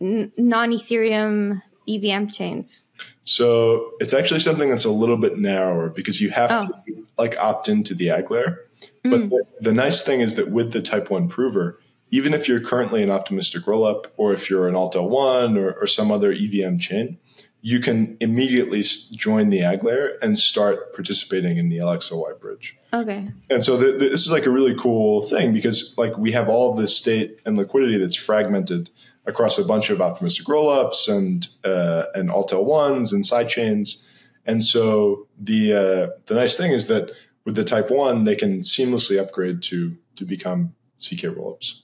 non 0.00 0.70
Ethereum 0.70 1.62
EVM 1.88 2.28
chains? 2.28 2.84
So 3.24 3.92
it's 4.00 4.12
actually 4.12 4.40
something 4.40 4.70
that's 4.70 4.84
a 4.84 4.90
little 4.90 5.16
bit 5.16 5.38
narrower 5.38 5.90
because 5.90 6.20
you 6.20 6.30
have 6.30 6.50
oh. 6.50 6.66
to 6.66 7.06
like 7.18 7.38
opt 7.38 7.68
into 7.68 7.94
the 7.94 8.10
ag 8.10 8.30
layer. 8.30 8.64
Mm. 9.04 9.10
But 9.10 9.30
the, 9.30 9.70
the, 9.70 9.74
nice 9.74 10.02
thing 10.02 10.20
is 10.20 10.34
that 10.36 10.50
with 10.50 10.72
the 10.72 10.82
type 10.82 11.10
one 11.10 11.28
prover, 11.28 11.78
even 12.10 12.34
if 12.34 12.48
you're 12.48 12.60
currently 12.60 13.02
an 13.02 13.10
optimistic 13.10 13.64
rollup 13.64 14.06
or 14.16 14.32
if 14.32 14.50
you're 14.50 14.66
an 14.66 14.74
Alt-L1 14.74 15.56
or, 15.56 15.72
or 15.74 15.86
some 15.86 16.10
other 16.10 16.32
EVM 16.32 16.78
chain, 16.78 17.18
you 17.62 17.78
can 17.78 18.16
immediately 18.20 18.82
join 18.82 19.50
the 19.50 19.62
ag 19.62 19.84
layer 19.84 20.18
and 20.22 20.38
start 20.38 20.94
participating 20.94 21.58
in 21.58 21.68
the 21.68 21.78
LXLY 21.78 22.40
bridge. 22.40 22.78
Okay. 22.92 23.30
And 23.50 23.62
so 23.62 23.76
the, 23.76 23.92
the, 23.92 24.08
this 24.08 24.22
is 24.22 24.32
like 24.32 24.46
a 24.46 24.50
really 24.50 24.74
cool 24.74 25.22
thing 25.22 25.52
because 25.52 25.96
like 25.98 26.16
we 26.16 26.32
have 26.32 26.48
all 26.48 26.74
this 26.74 26.96
state 26.96 27.38
and 27.44 27.56
liquidity 27.56 27.98
that's 27.98 28.16
fragmented 28.16 28.90
across 29.30 29.58
a 29.58 29.64
bunch 29.64 29.88
of 29.88 30.02
optimistic 30.02 30.46
rollups 30.46 31.08
and 31.08 31.48
uh, 31.64 32.04
and 32.14 32.30
Alt-L1s 32.30 33.12
and 33.12 33.24
sidechains. 33.24 34.04
And 34.44 34.62
so 34.62 35.26
the 35.38 35.72
uh, 35.72 36.16
the 36.26 36.34
nice 36.34 36.56
thing 36.56 36.72
is 36.72 36.88
that 36.88 37.12
with 37.44 37.54
the 37.54 37.64
Type 37.64 37.90
One, 37.90 38.24
they 38.24 38.36
can 38.36 38.60
seamlessly 38.60 39.18
upgrade 39.18 39.62
to 39.62 39.96
to 40.16 40.24
become 40.26 40.74
ZK 41.00 41.34
rollups. 41.34 41.80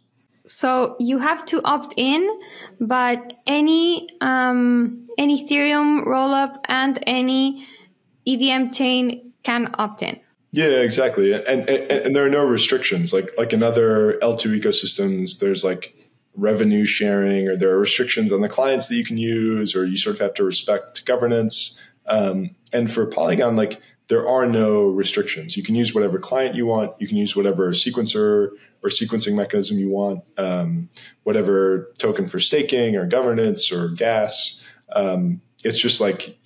So 0.46 0.96
you 1.00 1.18
have 1.18 1.44
to 1.46 1.60
opt 1.64 1.94
in, 1.96 2.28
but 2.80 3.32
any 3.46 4.08
um, 4.20 5.08
any 5.18 5.44
Ethereum 5.44 6.06
rollup 6.06 6.58
and 6.68 7.02
any 7.06 7.66
EVM 8.26 8.70
chain 8.70 9.32
can 9.42 9.74
opt 9.78 10.02
in. 10.02 10.20
Yeah, 10.52 10.80
exactly, 10.80 11.32
and, 11.32 11.68
and 11.68 11.90
and 11.90 12.16
there 12.16 12.24
are 12.24 12.30
no 12.30 12.44
restrictions 12.44 13.12
like 13.12 13.30
like 13.36 13.52
in 13.52 13.62
other 13.62 14.22
L 14.22 14.36
two 14.36 14.50
ecosystems. 14.58 15.40
There's 15.40 15.64
like 15.64 15.95
revenue 16.36 16.84
sharing 16.84 17.48
or 17.48 17.56
there 17.56 17.70
are 17.70 17.78
restrictions 17.78 18.32
on 18.32 18.40
the 18.40 18.48
clients 18.48 18.86
that 18.88 18.94
you 18.96 19.04
can 19.04 19.18
use 19.18 19.74
or 19.74 19.84
you 19.84 19.96
sort 19.96 20.16
of 20.16 20.20
have 20.20 20.34
to 20.34 20.44
respect 20.44 21.04
governance. 21.04 21.80
Um, 22.06 22.54
and 22.72 22.90
for 22.90 23.06
polygon 23.06 23.56
like 23.56 23.80
there 24.08 24.28
are 24.28 24.46
no 24.46 24.86
restrictions. 24.88 25.56
You 25.56 25.64
can 25.64 25.74
use 25.74 25.92
whatever 25.92 26.18
client 26.18 26.54
you 26.54 26.64
want. 26.66 26.92
You 27.00 27.08
can 27.08 27.16
use 27.16 27.34
whatever 27.34 27.70
sequencer 27.72 28.50
or 28.82 28.88
sequencing 28.88 29.34
mechanism 29.34 29.78
you 29.78 29.90
want. 29.90 30.22
Um, 30.38 30.90
whatever 31.24 31.92
token 31.98 32.28
for 32.28 32.38
staking 32.38 32.94
or 32.94 33.06
governance 33.06 33.72
or 33.72 33.88
gas. 33.88 34.62
Um, 34.92 35.40
it's 35.64 35.80
just 35.80 36.00
like 36.00 36.38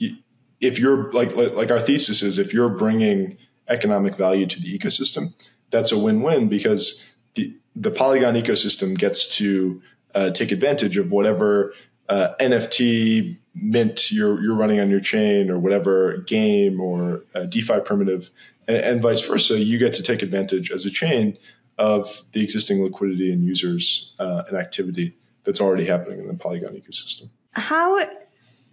if 0.61 0.79
you're 0.79 1.13
like, 1.13 1.37
like 1.37 1.71
our 1.71 1.81
thesis 1.81 2.23
is 2.23 2.39
if 2.39 2.55
you're 2.55 2.71
bringing 2.71 3.37
economic 3.69 4.17
value 4.17 4.47
to 4.47 4.61
the 4.61 4.79
ecosystem 4.79 5.35
that's 5.71 5.93
a 5.93 5.99
win-win 5.99 6.49
because 6.49 7.05
the 7.35 7.57
the 7.81 7.91
Polygon 7.91 8.35
ecosystem 8.35 8.97
gets 8.97 9.27
to 9.37 9.81
uh, 10.15 10.31
take 10.31 10.53
advantage 10.53 10.97
of 10.97 11.13
whatever 11.13 11.73
uh, 12.09 12.35
NFT 12.41 13.39
mint 13.55 14.13
you're 14.13 14.41
you're 14.43 14.55
running 14.55 14.81
on 14.81 14.91
your 14.91 15.01
chain 15.01 15.51
or 15.51 15.59
whatever 15.59 16.19
game 16.19 16.81
or 16.81 17.25
DeFi 17.49 17.81
primitive, 17.81 18.31
and, 18.69 18.77
and, 18.77 19.03
vice 19.03 19.23
versa. 19.23 19.59
You 19.59 19.79
get 19.79 19.95
to 19.95 20.03
take 20.03 20.23
advantage 20.23 20.71
as 20.71 20.85
a 20.85 20.91
chain 20.91 21.39
of 21.79 22.25
the 22.33 22.43
existing 22.43 22.83
liquidity 22.83 23.33
and 23.33 23.45
users 23.45 24.13
uh, 24.19 24.43
and 24.49 24.57
activity 24.57 25.17
that's 25.45 25.61
already 25.61 25.87
happening 25.87 26.19
in 26.19 26.29
the 26.29 26.35
Polygon 26.35 26.75
ecosystem. 26.75 27.31
How 27.53 28.07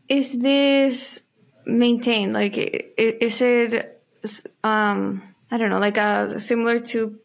is 0.10 0.38
this 0.38 1.22
maintained? 1.65 2.34
Like, 2.34 2.58
is 2.98 3.41
it 3.41 4.04
um, 4.63 5.22
I 5.52 5.58
don't 5.58 5.70
know, 5.70 5.80
like 5.80 5.98
a 5.98 6.02
uh, 6.02 6.39
similar 6.39 6.80
to 6.80 7.17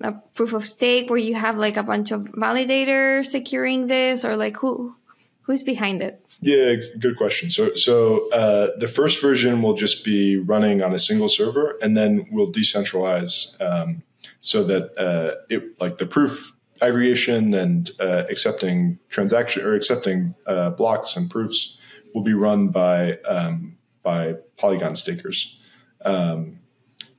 a 0.00 0.12
proof 0.34 0.52
of 0.52 0.66
stake 0.66 1.10
where 1.10 1.18
you 1.18 1.34
have 1.34 1.56
like 1.56 1.76
a 1.76 1.82
bunch 1.82 2.10
of 2.10 2.22
validators 2.22 3.26
securing 3.26 3.86
this 3.86 4.24
or 4.24 4.36
like 4.36 4.56
who 4.56 4.94
who's 5.42 5.62
behind 5.62 6.02
it? 6.02 6.24
Yeah 6.40 6.76
good 6.98 7.16
question. 7.16 7.50
So 7.50 7.74
so 7.74 8.30
uh, 8.30 8.68
the 8.78 8.88
first 8.88 9.20
version 9.20 9.62
will 9.62 9.74
just 9.74 10.04
be 10.04 10.36
running 10.36 10.82
on 10.82 10.94
a 10.94 10.98
single 10.98 11.28
server 11.28 11.78
and 11.82 11.96
then 11.96 12.26
we'll 12.30 12.52
decentralize 12.52 13.60
um, 13.60 14.02
so 14.40 14.64
that 14.64 14.96
uh, 14.98 15.36
it 15.48 15.80
like 15.80 15.98
the 15.98 16.06
proof 16.06 16.56
aggregation 16.80 17.52
and 17.54 17.90
uh, 18.00 18.24
accepting 18.30 18.98
transaction 19.08 19.64
or 19.64 19.74
accepting 19.74 20.34
uh, 20.46 20.70
blocks 20.70 21.16
and 21.16 21.30
proofs 21.30 21.76
will 22.14 22.22
be 22.22 22.32
run 22.32 22.68
by 22.68 23.18
um, 23.28 23.76
by 24.02 24.34
polygon 24.56 24.94
stakers. 24.94 25.58
Um, 26.04 26.60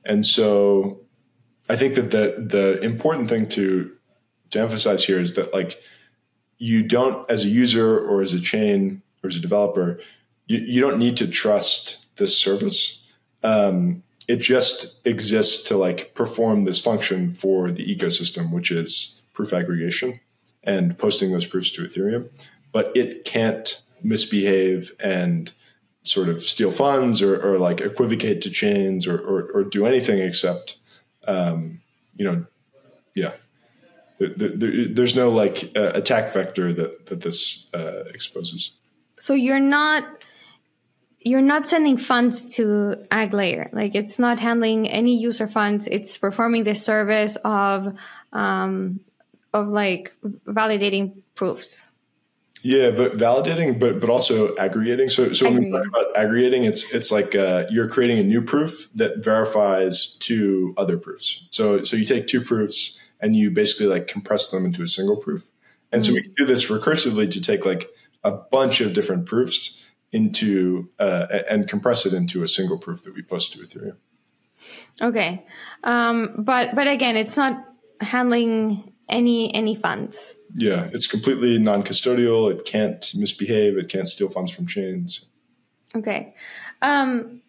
And 0.04 0.26
so 0.26 1.01
I 1.72 1.76
think 1.76 1.94
that 1.94 2.10
the 2.10 2.34
the 2.38 2.80
important 2.80 3.30
thing 3.30 3.48
to 3.50 3.92
to 4.50 4.60
emphasize 4.60 5.04
here 5.04 5.18
is 5.18 5.34
that 5.36 5.54
like 5.54 5.80
you 6.58 6.82
don't 6.82 7.28
as 7.30 7.44
a 7.44 7.48
user 7.48 7.98
or 7.98 8.20
as 8.20 8.34
a 8.34 8.40
chain 8.40 9.00
or 9.22 9.28
as 9.28 9.36
a 9.36 9.40
developer, 9.40 9.98
you, 10.46 10.58
you 10.58 10.80
don't 10.82 10.98
need 10.98 11.16
to 11.16 11.26
trust 11.26 12.06
this 12.16 12.36
service. 12.36 13.02
Um, 13.42 14.02
it 14.28 14.36
just 14.36 15.00
exists 15.06 15.66
to 15.68 15.78
like 15.78 16.14
perform 16.14 16.64
this 16.64 16.78
function 16.78 17.30
for 17.30 17.70
the 17.70 17.84
ecosystem, 17.84 18.52
which 18.52 18.70
is 18.70 19.22
proof 19.32 19.54
aggregation 19.54 20.20
and 20.62 20.98
posting 20.98 21.32
those 21.32 21.46
proofs 21.46 21.70
to 21.72 21.82
Ethereum. 21.82 22.28
But 22.72 22.92
it 22.94 23.24
can't 23.24 23.82
misbehave 24.02 24.92
and 25.00 25.50
sort 26.04 26.28
of 26.28 26.42
steal 26.42 26.70
funds 26.70 27.22
or, 27.22 27.40
or 27.40 27.58
like 27.58 27.80
equivocate 27.80 28.42
to 28.42 28.50
chains 28.50 29.06
or, 29.06 29.18
or, 29.18 29.50
or 29.54 29.64
do 29.64 29.86
anything 29.86 30.18
except, 30.18 30.76
um, 31.26 31.80
you 32.14 32.24
know, 32.24 32.46
yeah. 33.14 33.32
there's 34.18 35.16
no 35.16 35.30
like 35.30 35.72
uh, 35.76 35.92
attack 35.94 36.32
vector 36.32 36.72
that, 36.72 37.06
that 37.06 37.20
this 37.20 37.68
uh, 37.74 38.04
exposes. 38.14 38.72
So 39.18 39.34
you're 39.34 39.60
not 39.60 40.04
you're 41.24 41.40
not 41.40 41.66
sending 41.66 41.96
funds 41.96 42.56
to 42.56 42.96
AggLayer. 43.10 43.72
Like 43.72 43.94
it's 43.94 44.18
not 44.18 44.38
handling 44.38 44.88
any 44.88 45.16
user 45.16 45.46
funds. 45.46 45.86
It's 45.86 46.18
performing 46.18 46.64
the 46.64 46.74
service 46.74 47.36
of 47.44 47.96
um, 48.32 49.00
of 49.52 49.68
like 49.68 50.12
validating 50.46 51.22
proofs. 51.34 51.88
Yeah, 52.64 52.92
but 52.92 53.16
validating, 53.16 53.80
but 53.80 53.98
but 53.98 54.08
also 54.08 54.54
aggregating. 54.54 55.08
So 55.08 55.32
so 55.32 55.50
when 55.50 55.64
we 55.64 55.70
talk 55.70 55.84
about 55.84 56.16
aggregating, 56.16 56.62
it's 56.62 56.94
it's 56.94 57.10
like 57.10 57.34
uh, 57.34 57.64
you're 57.70 57.88
creating 57.88 58.20
a 58.20 58.22
new 58.22 58.40
proof 58.40 58.88
that 58.94 59.18
verifies 59.18 60.06
two 60.06 60.72
other 60.76 60.96
proofs. 60.96 61.44
So 61.50 61.82
so 61.82 61.96
you 61.96 62.04
take 62.04 62.28
two 62.28 62.40
proofs 62.40 63.00
and 63.20 63.34
you 63.34 63.50
basically 63.50 63.86
like 63.86 64.06
compress 64.06 64.50
them 64.50 64.64
into 64.64 64.80
a 64.82 64.86
single 64.86 65.16
proof. 65.16 65.50
And 65.90 66.02
mm-hmm. 66.02 66.10
so 66.10 66.14
we 66.14 66.22
can 66.22 66.34
do 66.34 66.44
this 66.44 66.66
recursively 66.66 67.28
to 67.32 67.40
take 67.40 67.66
like 67.66 67.88
a 68.22 68.30
bunch 68.30 68.80
of 68.80 68.92
different 68.92 69.26
proofs 69.26 69.80
into 70.12 70.88
uh, 71.00 71.26
and 71.50 71.66
compress 71.66 72.06
it 72.06 72.12
into 72.12 72.44
a 72.44 72.48
single 72.48 72.78
proof 72.78 73.02
that 73.02 73.14
we 73.14 73.22
post 73.22 73.54
to 73.54 73.58
Ethereum. 73.58 73.96
Okay, 75.00 75.44
um, 75.82 76.36
but 76.38 76.76
but 76.76 76.86
again, 76.86 77.16
it's 77.16 77.36
not 77.36 77.64
handling 78.00 78.92
any 79.08 79.52
any 79.52 79.74
funds. 79.74 80.36
Yeah, 80.54 80.88
it's 80.92 81.06
completely 81.06 81.58
non-custodial. 81.58 82.50
It 82.52 82.64
can't 82.64 83.10
misbehave. 83.14 83.78
It 83.78 83.88
can't 83.88 84.08
steal 84.08 84.28
funds 84.28 84.52
from 84.52 84.66
chains. 84.66 85.26
Okay. 85.94 86.34
Um, 86.82 87.42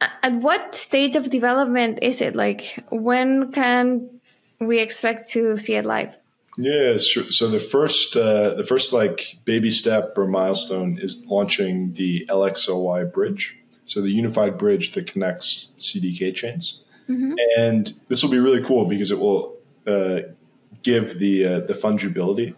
at 0.00 0.32
what 0.34 0.74
stage 0.74 1.16
of 1.16 1.30
development 1.30 1.98
is 2.02 2.20
it? 2.20 2.34
Like, 2.34 2.84
when 2.90 3.52
can 3.52 4.20
we 4.60 4.78
expect 4.78 5.30
to 5.30 5.56
see 5.56 5.74
it 5.74 5.84
live? 5.84 6.16
Yeah, 6.56 6.96
sure. 6.98 7.30
so 7.30 7.48
the 7.48 7.60
first, 7.60 8.16
uh, 8.16 8.54
the 8.54 8.64
first 8.64 8.92
like 8.92 9.38
baby 9.44 9.70
step 9.70 10.18
or 10.18 10.26
milestone 10.26 10.98
is 11.00 11.24
launching 11.28 11.92
the 11.92 12.26
LXLY 12.28 13.12
bridge, 13.12 13.56
so 13.86 14.02
the 14.02 14.10
unified 14.10 14.58
bridge 14.58 14.92
that 14.92 15.06
connects 15.06 15.68
CDK 15.78 16.34
chains, 16.34 16.82
mm-hmm. 17.08 17.34
and 17.56 17.92
this 18.08 18.24
will 18.24 18.30
be 18.30 18.40
really 18.40 18.62
cool 18.62 18.86
because 18.86 19.12
it 19.12 19.20
will 19.20 19.56
uh, 19.86 20.20
give 20.82 21.18
the 21.18 21.44
uh, 21.44 21.60
the 21.60 21.74
fungibility 21.74 22.54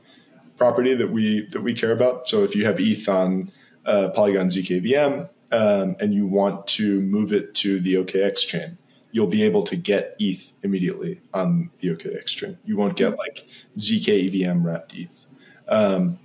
property 0.56 0.94
that 0.94 1.10
we 1.10 1.46
that 1.52 1.62
we 1.62 1.74
care 1.74 1.92
about. 1.92 2.28
So 2.28 2.44
if 2.44 2.54
you 2.54 2.64
have 2.66 2.78
ETH 2.78 3.08
on 3.08 3.50
uh, 3.86 4.10
Polygon 4.10 4.48
ZK 4.48 4.78
EVM 4.78 5.28
um, 5.52 5.96
and 5.98 6.14
you 6.14 6.26
want 6.26 6.66
to 6.68 7.00
move 7.00 7.32
it 7.32 7.54
to 7.54 7.80
the 7.80 7.94
OKX 7.94 8.46
chain, 8.46 8.78
you'll 9.10 9.26
be 9.26 9.42
able 9.42 9.62
to 9.64 9.76
get 9.76 10.16
ETH 10.18 10.52
immediately 10.62 11.20
on 11.32 11.70
the 11.80 11.88
OKX 11.88 12.26
chain. 12.26 12.58
You 12.64 12.76
won't 12.76 12.96
get 12.96 13.16
like 13.16 13.46
ZK 13.76 14.28
EVM 14.28 14.64
wrapped 14.64 14.94
ETH. 14.94 15.26
Um, 15.66 16.18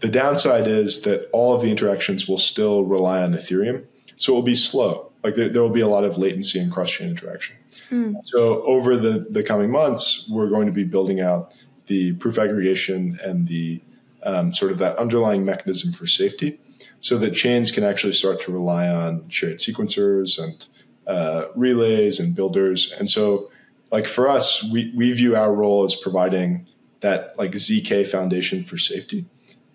the 0.00 0.08
downside 0.08 0.66
is 0.66 1.02
that 1.02 1.28
all 1.32 1.54
of 1.54 1.62
the 1.62 1.70
interactions 1.70 2.26
will 2.26 2.38
still 2.38 2.84
rely 2.84 3.22
on 3.22 3.34
Ethereum, 3.34 3.86
so 4.16 4.32
it 4.32 4.36
will 4.36 4.42
be 4.42 4.54
slow. 4.54 5.12
Like 5.22 5.36
there, 5.36 5.48
there 5.48 5.62
will 5.62 5.70
be 5.70 5.80
a 5.80 5.88
lot 5.88 6.04
of 6.04 6.18
latency 6.18 6.58
and 6.58 6.72
cross 6.72 6.90
chain 6.90 7.10
interaction. 7.10 7.56
Mm. 7.92 8.16
So 8.24 8.62
over 8.62 8.96
the, 8.96 9.26
the 9.30 9.42
coming 9.42 9.70
months, 9.70 10.28
we're 10.30 10.48
going 10.48 10.66
to 10.66 10.72
be 10.72 10.84
building 10.84 11.20
out 11.20 11.52
the 11.86 12.14
proof 12.14 12.38
aggregation 12.38 13.20
and 13.22 13.46
the 13.46 13.82
um, 14.22 14.52
sort 14.52 14.72
of 14.72 14.78
that 14.78 14.96
underlying 14.98 15.44
mechanism 15.44 15.92
for 15.92 16.06
safety 16.06 16.58
so 17.00 17.18
that 17.18 17.34
chains 17.34 17.70
can 17.70 17.84
actually 17.84 18.12
start 18.12 18.40
to 18.40 18.52
rely 18.52 18.88
on 18.88 19.28
shared 19.28 19.58
sequencers 19.58 20.42
and 20.42 20.66
uh, 21.06 21.46
relays 21.54 22.18
and 22.18 22.34
builders. 22.34 22.92
And 22.98 23.10
so, 23.10 23.50
like 23.90 24.06
for 24.06 24.28
us, 24.28 24.64
we, 24.72 24.92
we 24.96 25.12
view 25.12 25.36
our 25.36 25.52
role 25.52 25.84
as 25.84 25.94
providing 25.94 26.66
that 27.00 27.36
like 27.36 27.50
ZK 27.52 28.06
foundation 28.06 28.62
for 28.62 28.78
safety. 28.78 29.26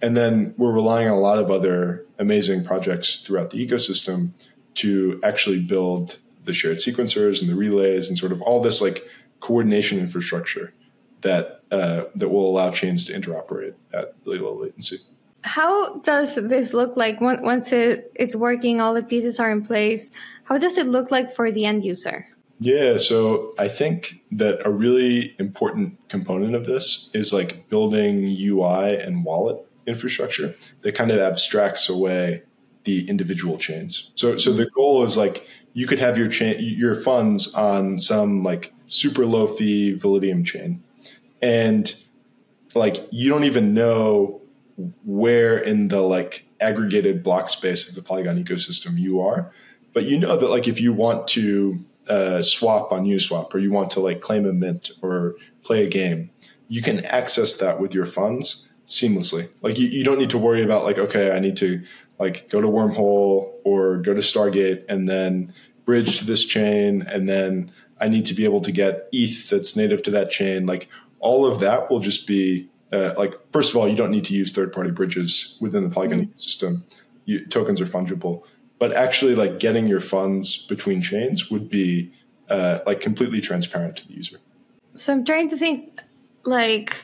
And 0.02 0.16
then 0.16 0.56
we're 0.58 0.72
relying 0.72 1.08
on 1.08 1.14
a 1.14 1.20
lot 1.20 1.38
of 1.38 1.52
other 1.52 2.06
amazing 2.18 2.64
projects 2.64 3.20
throughout 3.20 3.52
the 3.52 3.66
ecosystem 3.66 4.32
to 4.76 5.20
actually 5.24 5.60
build 5.60 6.20
the 6.48 6.54
shared 6.54 6.78
sequencers 6.78 7.40
and 7.40 7.50
the 7.50 7.56
relays 7.56 8.10
and 8.10 8.18
sort 8.18 8.32
of 8.32 8.42
all 8.42 8.60
this 8.62 8.82
like 8.82 9.04
coordination 9.40 10.00
infrastructure 10.00 10.74
that 11.22 11.62
uh, 11.72 12.06
that 12.16 12.30
will 12.30 12.50
allow 12.50 12.72
chains 12.72 13.06
to 13.06 13.14
interoperate 13.14 13.76
at 13.94 14.16
really 14.26 14.40
low 14.40 14.56
latency. 14.56 14.98
How 15.44 16.00
does 16.00 16.36
this 16.36 16.74
look 16.74 16.98
like 16.98 17.22
once 17.22 17.72
it, 17.72 18.12
it's 18.16 18.36
working? 18.36 18.82
All 18.82 18.94
the 18.94 19.04
pieces 19.04 19.40
are 19.40 19.52
in 19.52 19.62
place. 19.62 20.10
How 20.46 20.58
does 20.58 20.78
it 20.78 20.88
look 20.88 21.12
like 21.12 21.34
for 21.34 21.52
the 21.52 21.66
end 21.66 21.86
user? 21.86 22.28
Yeah, 22.60 22.98
so 22.98 23.54
I 23.60 23.68
think 23.68 24.24
that 24.32 24.66
a 24.66 24.72
really 24.72 25.36
important 25.38 25.98
component 26.10 26.56
of 26.56 26.66
this 26.66 27.10
is 27.14 27.32
like 27.32 27.70
building 27.70 28.26
UI 28.26 28.98
and 28.98 29.24
wallet 29.24 29.58
infrastructure 29.86 30.56
that 30.82 30.96
kind 30.96 31.12
of 31.12 31.20
abstracts 31.20 31.88
away 31.88 32.44
the 32.84 33.08
individual 33.08 33.58
chains. 33.58 34.12
So 34.16 34.38
so 34.38 34.52
the 34.54 34.70
goal 34.70 35.04
is 35.04 35.18
like 35.18 35.48
you 35.78 35.86
could 35.86 36.00
have 36.00 36.18
your 36.18 36.28
chain 36.28 36.56
your 36.60 36.96
funds 36.96 37.54
on 37.54 38.00
some 38.00 38.42
like 38.44 38.74
super 38.88 39.26
low 39.26 39.46
fee 39.46 39.94
Validium 39.94 40.44
chain 40.44 40.82
and 41.42 41.96
like 42.74 42.98
you 43.12 43.30
don't 43.30 43.44
even 43.44 43.74
know 43.74 44.42
where 45.06 45.58
in 45.58 45.90
the 45.90 46.02
like 46.02 46.48
aggregated 46.60 47.24
block 47.24 47.48
space 47.48 47.88
of 47.88 47.96
the 47.96 48.02
Polygon 48.02 48.44
ecosystem 48.44 48.98
you 48.98 49.22
are 49.22 49.52
but 49.94 50.06
you 50.06 50.18
know 50.18 50.36
that 50.36 50.50
like 50.50 50.68
if 50.68 50.82
you 50.82 50.94
want 50.94 51.28
to 51.28 51.80
uh, 52.10 52.42
swap 52.42 52.92
on 52.92 53.06
Uniswap 53.06 53.54
or 53.54 53.60
you 53.60 53.72
want 53.72 53.92
to 53.92 54.00
like 54.00 54.22
claim 54.22 54.46
a 54.46 54.54
mint 54.54 54.92
or 55.02 55.36
play 55.64 55.86
a 55.86 55.90
game, 55.90 56.30
you 56.68 56.82
can 56.82 57.04
access 57.06 57.56
that 57.58 57.80
with 57.80 57.94
your 57.94 58.06
funds 58.06 58.68
seamlessly. 58.88 59.50
Like 59.62 59.78
you, 59.78 59.88
you 59.88 60.04
don't 60.04 60.20
need 60.20 60.30
to 60.32 60.38
worry 60.38 60.64
about 60.64 60.84
like, 60.84 60.98
okay, 60.98 61.36
I 61.36 61.40
need 61.40 61.58
to 61.58 61.84
like 62.20 62.50
go 62.50 62.62
to 62.62 62.68
Wormhole 62.68 63.52
or 63.64 63.98
go 63.98 64.14
to 64.14 64.22
Stargate 64.22 64.84
and 64.90 65.08
then 65.08 65.54
bridge 65.88 66.20
to 66.20 66.26
this 66.26 66.46
chain 66.46 67.02
and 67.02 67.28
then 67.28 67.72
I 68.00 68.08
need 68.08 68.28
to 68.28 68.36
be 68.36 68.46
able 68.46 68.62
to 68.62 68.72
get 68.72 69.10
ETH 69.12 69.50
that's 69.50 69.76
native 69.76 70.04
to 70.04 70.12
that 70.12 70.30
chain. 70.30 70.68
Like 70.68 70.88
all 71.20 71.48
of 71.48 71.60
that 71.62 71.90
will 71.90 72.00
just 72.00 72.28
be 72.28 72.70
uh, 72.94 73.16
like 73.18 73.34
first 73.52 73.72
of 73.72 73.78
all, 73.78 73.88
you 73.88 73.96
don't 73.96 74.12
need 74.12 74.26
to 74.26 74.36
use 74.36 74.52
third 74.52 74.72
party 74.72 74.92
bridges 74.92 75.58
within 75.60 75.84
the 75.84 75.90
Polygon 75.90 76.28
mm-hmm. 76.28 76.38
system. 76.38 76.86
You, 77.26 77.44
tokens 77.48 77.82
are 77.82 77.86
fungible 77.86 78.44
but 78.80 78.94
actually 78.94 79.36
like 79.36 79.60
getting 79.60 79.88
your 79.88 80.00
funds 80.00 80.58
between 80.68 81.02
chains 81.02 81.50
would 81.50 81.70
be 81.70 82.12
uh, 82.50 82.80
like 82.86 83.02
completely 83.02 83.42
transparent 83.42 83.98
to 83.98 84.08
the 84.08 84.14
user 84.14 84.38
so 84.96 85.14
i'm 85.14 85.26
trying 85.26 85.50
to 85.50 85.58
think 85.58 86.02
like 86.44 86.96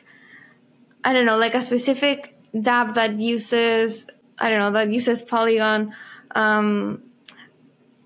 i 1.03 1.13
don't 1.13 1.25
know 1.25 1.37
like 1.37 1.55
a 1.55 1.61
specific 1.61 2.37
dApp 2.55 2.93
that 2.93 3.17
uses 3.17 4.05
i 4.39 4.49
don't 4.49 4.59
know 4.59 4.71
that 4.71 4.89
uses 4.89 5.21
polygon 5.21 5.93
um 6.35 7.01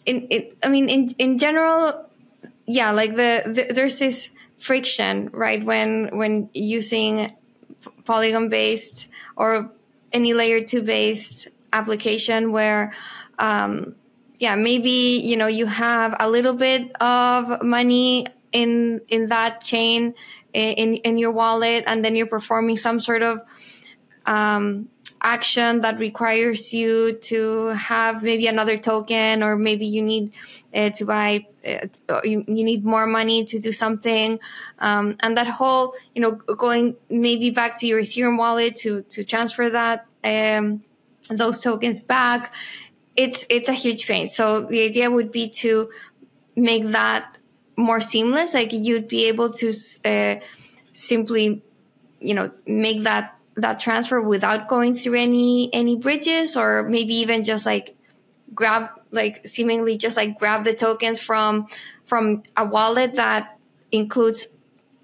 in, 0.08 0.28
in 0.28 0.52
i 0.64 0.70
mean 0.70 0.90
in 0.90 1.10
in 1.20 1.38
general 1.38 2.10
yeah 2.66 2.92
like 2.92 3.16
the, 3.16 3.44
the 3.46 3.74
there's 3.74 4.00
this 4.00 4.30
friction 4.58 5.30
right 5.32 5.64
when 5.64 6.10
when 6.18 6.50
using 6.54 7.32
polygon 8.06 8.50
based 8.50 9.08
or 9.36 9.70
any 10.12 10.34
layer 10.34 10.64
2 10.64 10.82
based 10.82 11.48
application 11.74 12.52
where 12.52 12.94
um, 13.40 13.96
yeah, 14.40 14.56
maybe 14.56 15.22
you 15.24 15.36
know 15.36 15.48
you 15.48 15.66
have 15.66 16.16
a 16.20 16.30
little 16.30 16.54
bit 16.54 16.92
of 17.02 17.64
money 17.64 18.26
in 18.52 19.02
in 19.08 19.28
that 19.28 19.64
chain 19.64 20.14
in 20.54 20.96
in 20.96 21.18
your 21.18 21.32
wallet, 21.32 21.84
and 21.88 22.04
then 22.06 22.16
you're 22.16 22.28
performing 22.28 22.78
some 22.78 23.00
sort 23.00 23.24
of 23.24 23.42
um, 24.26 24.90
action 25.22 25.82
that 25.82 26.00
requires 26.00 26.74
you 26.74 27.14
to 27.22 27.68
have 27.68 28.24
maybe 28.24 28.48
another 28.48 28.78
token, 28.78 29.44
or 29.44 29.58
maybe 29.58 29.86
you 29.86 30.02
need 30.02 30.32
uh, 30.74 30.90
to 30.92 31.06
buy. 31.06 31.46
Uh, 31.66 32.22
you, 32.24 32.46
you 32.48 32.64
need 32.64 32.86
more 32.86 33.06
money 33.06 33.44
to 33.44 33.60
do 33.60 33.72
something, 33.72 34.40
um, 34.80 35.18
and 35.20 35.36
that 35.38 35.48
whole, 35.48 35.94
you 36.16 36.22
know, 36.22 36.32
going 36.32 36.96
maybe 37.10 37.50
back 37.50 37.78
to 37.80 37.86
your 37.86 38.02
Ethereum 38.02 38.38
wallet 38.38 38.76
to 38.78 39.02
to 39.04 39.24
transfer 39.24 39.70
that 39.70 40.06
um, 40.24 40.82
those 41.30 41.62
tokens 41.62 42.00
back 42.00 42.54
it's 43.18 43.46
it's 43.50 43.68
a 43.68 43.74
huge 43.74 44.08
pain. 44.08 44.28
So 44.28 44.62
the 44.62 44.84
idea 44.84 45.10
would 45.12 45.32
be 45.32 45.50
to 45.50 45.90
make 46.56 46.86
that 46.88 47.36
more 47.76 48.00
seamless 48.00 48.54
like 48.54 48.72
you'd 48.72 49.08
be 49.08 49.26
able 49.26 49.52
to 49.52 49.74
uh, 50.06 50.36
simply 50.94 51.62
you 52.22 52.34
know 52.34 52.52
make 52.66 53.04
that 53.04 53.37
that 53.58 53.80
transfer 53.80 54.22
without 54.22 54.68
going 54.68 54.96
through 54.96 55.16
any 55.16 55.74
any 55.74 55.96
bridges 55.96 56.56
or 56.56 56.84
maybe 56.84 57.16
even 57.16 57.44
just 57.44 57.66
like 57.66 57.96
grab 58.54 58.90
like 59.12 59.46
seemingly 59.46 59.98
just 59.98 60.16
like 60.16 60.40
grab 60.40 60.64
the 60.64 60.74
tokens 60.74 61.20
from 61.20 61.68
from 62.06 62.44
a 62.56 62.66
wallet 62.66 63.16
that 63.16 63.60
includes 63.92 64.48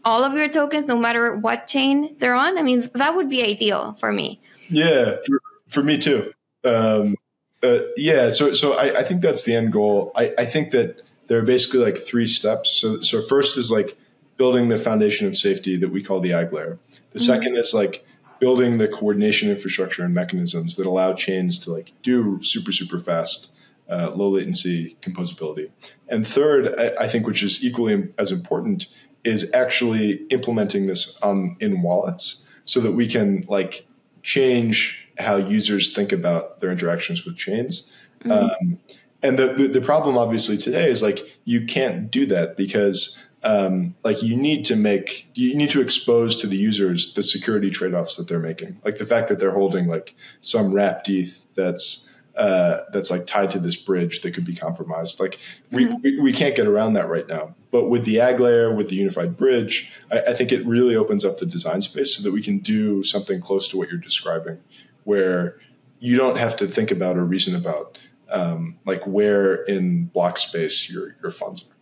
all 0.06 0.24
of 0.24 0.34
your 0.34 0.48
tokens 0.48 0.88
no 0.88 0.98
matter 0.98 1.36
what 1.36 1.68
chain 1.68 2.16
they're 2.20 2.36
on? 2.36 2.58
I 2.58 2.62
mean 2.62 2.90
that 2.94 3.16
would 3.16 3.30
be 3.30 3.44
ideal 3.44 3.98
for 4.00 4.14
me. 4.14 4.40
Yeah 4.70 5.16
for, 5.26 5.42
for 5.68 5.84
me 5.84 5.98
too. 5.98 6.32
Um, 6.64 7.16
uh, 7.62 7.80
yeah 7.98 8.30
so 8.30 8.54
so 8.54 8.74
I, 8.74 9.00
I 9.00 9.04
think 9.04 9.22
that's 9.22 9.44
the 9.44 9.56
end 9.56 9.74
goal. 9.74 10.12
I, 10.16 10.34
I 10.38 10.46
think 10.46 10.72
that 10.72 11.02
there 11.28 11.40
are 11.40 11.44
basically 11.44 11.80
like 11.80 11.98
three 11.98 12.28
steps. 12.28 12.70
So 12.70 13.02
so 13.02 13.22
first 13.22 13.58
is 13.58 13.72
like 13.72 13.98
building 14.38 14.68
the 14.68 14.78
foundation 14.78 15.28
of 15.28 15.38
safety 15.38 15.78
that 15.78 15.90
we 15.90 16.04
call 16.04 16.20
the 16.20 16.32
AggLayer 16.32 16.78
the 17.14 17.20
mm-hmm. 17.20 17.28
second 17.28 17.56
is 17.56 17.74
like 17.74 18.06
building 18.44 18.78
the 18.78 18.90
coordination 18.90 19.50
infrastructure 19.50 20.04
and 20.04 20.14
mechanisms 20.14 20.76
that 20.76 20.86
allow 20.86 21.14
chains 21.14 21.58
to 21.58 21.72
like 21.72 21.94
do 22.02 22.44
super 22.44 22.74
super 22.74 22.98
fast 22.98 23.54
uh, 23.90 24.12
low 24.14 24.32
latency 24.32 24.98
composability 25.02 25.70
and 26.10 26.28
third 26.28 26.78
I, 26.78 27.06
I, 27.06 27.08
think 27.08 27.26
which 27.26 27.42
is 27.42 27.64
equally 27.64 28.10
as 28.18 28.34
important 28.34 28.88
is 29.24 29.50
actually 29.54 30.26
implementing 30.30 30.88
this 30.88 31.18
on 31.22 31.56
in 31.62 31.82
wallets 31.82 32.46
so 32.66 32.82
that 32.82 32.92
we 32.92 33.08
can 33.08 33.46
like 33.48 33.88
change 34.24 35.08
how 35.18 35.38
users 35.38 35.94
think 35.94 36.12
about 36.12 36.60
their 36.60 36.70
interactions 36.70 37.24
with 37.24 37.38
chains 37.38 37.90
mm-hmm. 38.20 38.32
um, 38.32 38.78
and 39.22 39.40
the, 39.40 39.54
the, 39.54 39.68
the 39.70 39.82
problem 39.82 40.18
obviously 40.18 40.58
today 40.58 40.90
is 40.90 41.02
like 41.02 41.20
you 41.46 41.66
can't 41.66 42.12
do 42.12 42.26
that 42.26 42.58
because 42.58 43.26
um, 43.44 43.96
like 44.04 44.24
you 44.24 44.36
need 44.38 44.64
to 44.66 44.76
make 44.76 45.30
you 45.34 45.56
need 45.56 45.70
to 45.72 45.82
expose 45.82 46.38
to 46.38 46.48
the 46.48 46.56
users 46.56 47.14
the 47.14 47.24
security 47.24 47.70
trade-offs 47.70 48.16
that 48.16 48.28
they're 48.28 48.40
making. 48.40 48.80
Like 48.86 48.98
the 48.98 49.06
fact 49.06 49.28
that 49.28 49.40
they're 49.40 49.52
holding 49.52 49.88
like 49.88 50.16
some 50.42 50.74
wrapped 50.74 51.10
ETH 51.10 51.46
that's 51.54 52.10
uh, 52.38 52.82
that's 52.92 53.12
like 53.12 53.28
tied 53.28 53.52
to 53.52 53.60
this 53.60 53.76
bridge 53.76 54.22
that 54.22 54.34
could 54.34 54.46
be 54.46 54.56
compromised. 54.56 55.20
Like 55.20 55.38
we, 55.72 55.86
mm-hmm. 55.86 55.98
we, 56.02 56.20
we, 56.20 56.34
can't 56.34 56.56
get 56.56 56.66
around 56.66 56.94
that 56.94 57.08
right 57.08 57.28
now. 57.28 57.54
But 57.70 57.90
with 57.90 58.06
the 58.06 58.16
AggLayer 58.16 58.76
with 58.76 58.90
the 58.90 58.96
unified 58.96 59.38
bridge 59.38 59.92
I, 60.12 60.22
I 60.22 60.34
think 60.34 60.52
it 60.52 60.66
really 60.66 60.96
opens 60.96 61.26
up 61.26 61.38
the 61.38 61.46
design 61.46 61.82
space 61.82 62.16
so 62.16 62.24
that 62.24 62.32
we 62.32 62.42
can 62.42 62.58
do 62.58 63.04
something 63.04 63.40
close 63.40 63.68
to 63.70 63.78
what 63.78 63.90
you're 63.90 64.00
describing 64.00 64.60
where 65.04 65.60
you 66.00 66.18
don't 66.18 66.38
have 66.38 66.56
to 66.58 66.68
think 66.68 66.90
about 66.90 67.18
or 67.18 67.26
reason 67.26 67.56
about 67.56 68.00
um, 68.30 68.78
like 68.86 69.06
where 69.06 69.56
in 69.66 70.06
block 70.06 70.40
space 70.40 70.90
your 70.90 71.16
your 71.22 71.32
funds 71.32 71.70
are. 71.70 71.76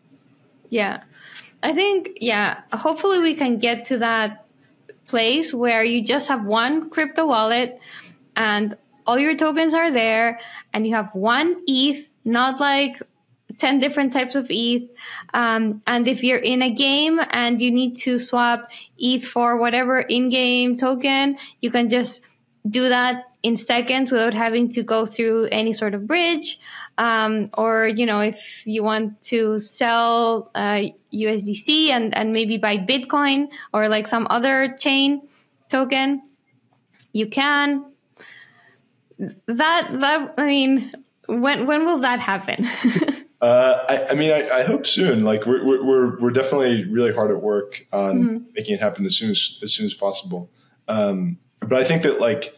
Yeah 0.69 1.03
I 1.63 1.73
think, 1.73 2.17
yeah, 2.21 2.61
hopefully 2.73 3.19
we 3.19 3.35
can 3.35 3.59
get 3.59 3.85
to 3.85 3.99
that 3.99 4.45
place 5.07 5.53
where 5.53 5.83
you 5.83 6.03
just 6.03 6.27
have 6.27 6.45
one 6.45 6.89
crypto 6.89 7.27
wallet 7.27 7.79
and 8.35 8.75
all 9.05 9.19
your 9.19 9.35
tokens 9.35 9.73
are 9.73 9.91
there 9.91 10.39
and 10.73 10.87
you 10.87 10.95
have 10.95 11.13
one 11.13 11.61
ETH, 11.67 12.09
not 12.23 12.59
like 12.59 12.97
10 13.57 13.79
different 13.79 14.13
types 14.13 14.35
of 14.35 14.47
ETH. 14.49 14.89
Um, 15.33 15.81
and 15.85 16.07
if 16.07 16.23
you're 16.23 16.39
in 16.39 16.61
a 16.61 16.71
game 16.71 17.19
and 17.31 17.61
you 17.61 17.71
need 17.71 17.97
to 17.97 18.17
swap 18.17 18.71
ETH 18.97 19.25
for 19.25 19.57
whatever 19.57 19.99
in 19.99 20.29
game 20.29 20.77
token, 20.77 21.37
you 21.59 21.69
can 21.69 21.89
just 21.89 22.21
do 22.67 22.89
that 22.89 23.25
in 23.43 23.57
seconds 23.57 24.11
without 24.11 24.33
having 24.33 24.69
to 24.69 24.83
go 24.83 25.05
through 25.05 25.47
any 25.51 25.73
sort 25.73 25.93
of 25.93 26.07
bridge. 26.07 26.59
Um, 26.97 27.49
or, 27.57 27.87
you 27.87 28.05
know, 28.05 28.19
if 28.19 28.65
you 28.65 28.83
want 28.83 29.21
to 29.23 29.59
sell 29.59 30.51
uh, 30.53 30.83
USDC 31.13 31.87
and, 31.89 32.15
and 32.15 32.33
maybe 32.33 32.57
buy 32.57 32.77
Bitcoin 32.77 33.51
or 33.73 33.89
like 33.89 34.07
some 34.07 34.27
other 34.29 34.75
chain 34.79 35.27
token, 35.69 36.21
you 37.13 37.27
can. 37.27 37.85
That, 39.17 39.87
that, 39.91 40.33
I 40.37 40.45
mean, 40.45 40.91
when, 41.27 41.65
when 41.65 41.85
will 41.85 41.99
that 41.99 42.19
happen? 42.19 42.67
Uh, 43.41 43.83
I, 43.89 44.11
I, 44.11 44.13
mean, 44.13 44.29
I, 44.29 44.59
I, 44.59 44.63
hope 44.63 44.85
soon. 44.85 45.23
Like 45.23 45.47
we're, 45.47 45.65
we're, 45.65 46.19
we're 46.19 46.29
definitely 46.29 46.85
really 46.85 47.11
hard 47.11 47.31
at 47.31 47.41
work 47.41 47.87
on 47.91 48.23
mm-hmm. 48.23 48.45
making 48.53 48.75
it 48.75 48.79
happen 48.79 49.03
as 49.03 49.17
soon 49.17 49.31
as, 49.31 49.57
as 49.63 49.73
soon 49.73 49.87
as 49.87 49.95
possible. 49.95 50.47
Um, 50.87 51.39
but 51.59 51.73
I 51.73 51.83
think 51.83 52.03
that 52.03 52.19
like 52.19 52.55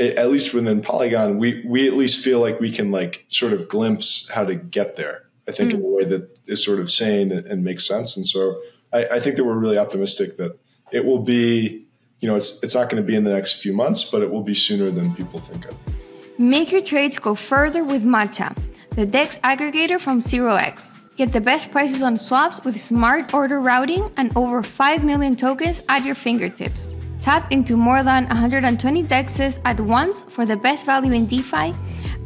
at 0.00 0.30
least 0.30 0.54
within 0.54 0.80
Polygon, 0.80 1.38
we 1.38 1.64
we 1.66 1.88
at 1.88 1.94
least 1.94 2.22
feel 2.22 2.40
like 2.40 2.60
we 2.60 2.70
can 2.70 2.90
like 2.90 3.26
sort 3.28 3.52
of 3.52 3.68
glimpse 3.68 4.28
how 4.30 4.44
to 4.44 4.54
get 4.54 4.96
there. 4.96 5.24
I 5.48 5.52
think 5.52 5.72
mm. 5.72 5.74
in 5.74 5.82
a 5.82 5.88
way 5.88 6.04
that 6.04 6.38
is 6.46 6.64
sort 6.64 6.78
of 6.78 6.90
sane 6.90 7.32
and, 7.32 7.46
and 7.46 7.64
makes 7.64 7.86
sense. 7.86 8.16
And 8.16 8.26
so 8.26 8.60
I, 8.92 9.06
I, 9.06 9.20
think 9.20 9.36
that 9.36 9.44
we're 9.44 9.58
really 9.58 9.78
optimistic 9.78 10.36
that 10.36 10.58
it 10.92 11.06
will 11.06 11.22
be, 11.22 11.86
you 12.20 12.28
know, 12.28 12.36
it's 12.36 12.62
it's 12.62 12.74
not 12.74 12.90
going 12.90 13.02
to 13.02 13.06
be 13.06 13.16
in 13.16 13.24
the 13.24 13.32
next 13.32 13.62
few 13.62 13.72
months, 13.72 14.04
but 14.04 14.22
it 14.22 14.30
will 14.30 14.42
be 14.42 14.54
sooner 14.54 14.90
than 14.90 15.14
people 15.14 15.40
think 15.40 15.66
of. 15.66 15.74
Make 16.38 16.70
your 16.70 16.82
trades 16.82 17.18
go 17.18 17.34
further 17.34 17.82
with 17.82 18.04
Matcha, 18.04 18.56
the 18.94 19.06
DEX 19.06 19.38
aggregator 19.38 19.98
from 19.98 20.20
0x. 20.20 20.92
Get 21.16 21.32
the 21.32 21.40
best 21.40 21.72
prices 21.72 22.02
on 22.04 22.16
swaps 22.16 22.62
with 22.64 22.80
smart 22.80 23.34
order 23.34 23.60
routing 23.60 24.12
and 24.16 24.30
over 24.36 24.62
5 24.62 25.02
million 25.02 25.34
tokens 25.34 25.82
at 25.88 26.04
your 26.04 26.14
fingertips. 26.14 26.92
Tap 27.20 27.50
into 27.50 27.76
more 27.76 28.02
than 28.02 28.26
120 28.28 29.02
DEXs 29.04 29.60
at 29.64 29.80
once 29.80 30.24
for 30.24 30.46
the 30.46 30.56
best 30.56 30.86
value 30.86 31.12
in 31.12 31.26
DeFi 31.26 31.74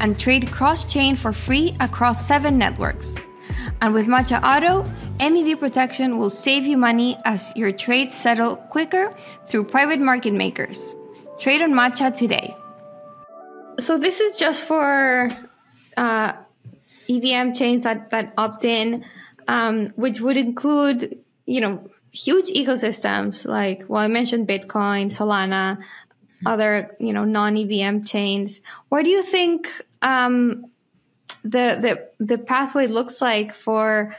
and 0.00 0.18
trade 0.18 0.50
cross 0.50 0.84
chain 0.84 1.16
for 1.16 1.32
free 1.32 1.74
across 1.80 2.26
seven 2.26 2.58
networks. 2.58 3.14
And 3.80 3.94
with 3.94 4.06
Matcha 4.06 4.40
Auto, 4.42 4.88
MEV 5.18 5.58
protection 5.58 6.18
will 6.18 6.30
save 6.30 6.66
you 6.66 6.76
money 6.76 7.18
as 7.24 7.52
your 7.56 7.72
trades 7.72 8.14
settle 8.14 8.56
quicker 8.56 9.14
through 9.48 9.64
private 9.64 9.98
market 9.98 10.34
makers. 10.34 10.94
Trade 11.40 11.62
on 11.62 11.72
Matcha 11.72 12.14
today. 12.14 12.56
So, 13.78 13.98
this 13.98 14.20
is 14.20 14.36
just 14.36 14.62
for 14.62 15.30
uh, 15.96 16.32
EVM 17.08 17.54
chains 17.54 17.82
that, 17.82 18.10
that 18.10 18.32
opt 18.36 18.64
in, 18.64 19.04
um, 19.48 19.88
which 19.96 20.20
would 20.20 20.36
include, 20.36 21.18
you 21.46 21.60
know, 21.60 21.82
huge 22.12 22.50
ecosystems 22.50 23.44
like 23.44 23.84
well 23.88 24.02
i 24.02 24.06
mentioned 24.06 24.46
bitcoin 24.46 25.06
solana 25.10 25.82
other 26.46 26.96
you 26.98 27.12
know 27.12 27.24
non 27.24 27.54
evm 27.54 28.06
chains. 28.06 28.60
What 28.88 29.04
do 29.04 29.10
you 29.10 29.22
think 29.22 29.68
um, 30.00 30.66
the 31.42 31.78
the 31.80 32.08
the 32.24 32.38
pathway 32.38 32.86
looks 32.86 33.20
like 33.20 33.54
for 33.54 34.16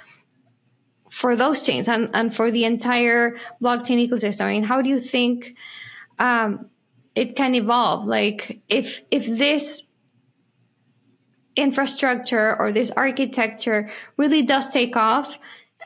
for 1.10 1.36
those 1.36 1.62
chains 1.62 1.88
and, 1.88 2.10
and 2.14 2.34
for 2.34 2.50
the 2.50 2.66
entire 2.66 3.36
blockchain 3.62 4.08
ecosystem? 4.08 4.42
I 4.42 4.54
mean 4.54 4.64
how 4.64 4.82
do 4.82 4.90
you 4.90 5.00
think 5.00 5.56
um, 6.20 6.70
it 7.16 7.36
can 7.36 7.56
evolve? 7.56 8.06
Like 8.06 8.62
if 8.70 9.02
if 9.12 9.26
this 9.26 9.84
infrastructure 11.56 12.60
or 12.60 12.72
this 12.72 12.90
architecture 12.92 13.90
really 14.18 14.42
does 14.42 14.70
take 14.70 14.96
off 14.96 15.38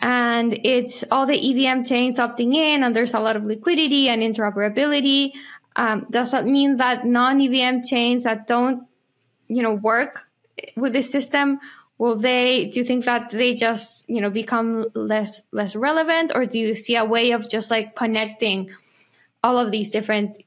and 0.02 0.60
it's 0.64 1.04
all 1.12 1.26
the 1.26 1.36
EVM 1.36 1.84
chains 1.84 2.20
opting 2.20 2.54
in, 2.54 2.84
and 2.84 2.95
there's 2.95 3.14
a 3.14 3.20
lot 3.20 3.36
of 3.36 3.43
liquidity 3.43 4.10
and 4.10 4.22
interoperability. 4.22 5.34
Um, 5.76 6.08
does 6.10 6.32
that 6.32 6.45
mean 6.45 6.78
that 6.78 7.06
non-EVM 7.06 7.84
chains 7.86 8.24
that 8.24 8.48
don't, 8.48 8.88
you 9.48 9.62
know, 9.62 9.74
work 9.74 10.28
with 10.76 10.93
this 10.93 11.12
system 11.12 11.60
will 11.98 12.16
they? 12.16 12.66
Do 12.66 12.80
you 12.80 12.86
think 12.86 13.06
that 13.06 13.32
they 13.32 13.54
just, 13.54 14.08
you 14.08 14.22
know, 14.22 14.30
become 14.30 14.86
less 14.93 15.41
less 15.52 15.76
relevant, 15.76 16.32
or 16.34 16.45
do 16.45 16.60
you 16.60 16.76
see 16.76 16.95
a 16.95 17.06
way 17.06 17.32
of 17.32 17.50
just 17.50 17.72
like 17.72 17.95
connecting 17.95 18.70
all 19.43 19.58
of 19.58 19.72
these 19.72 19.91
different 19.91 20.43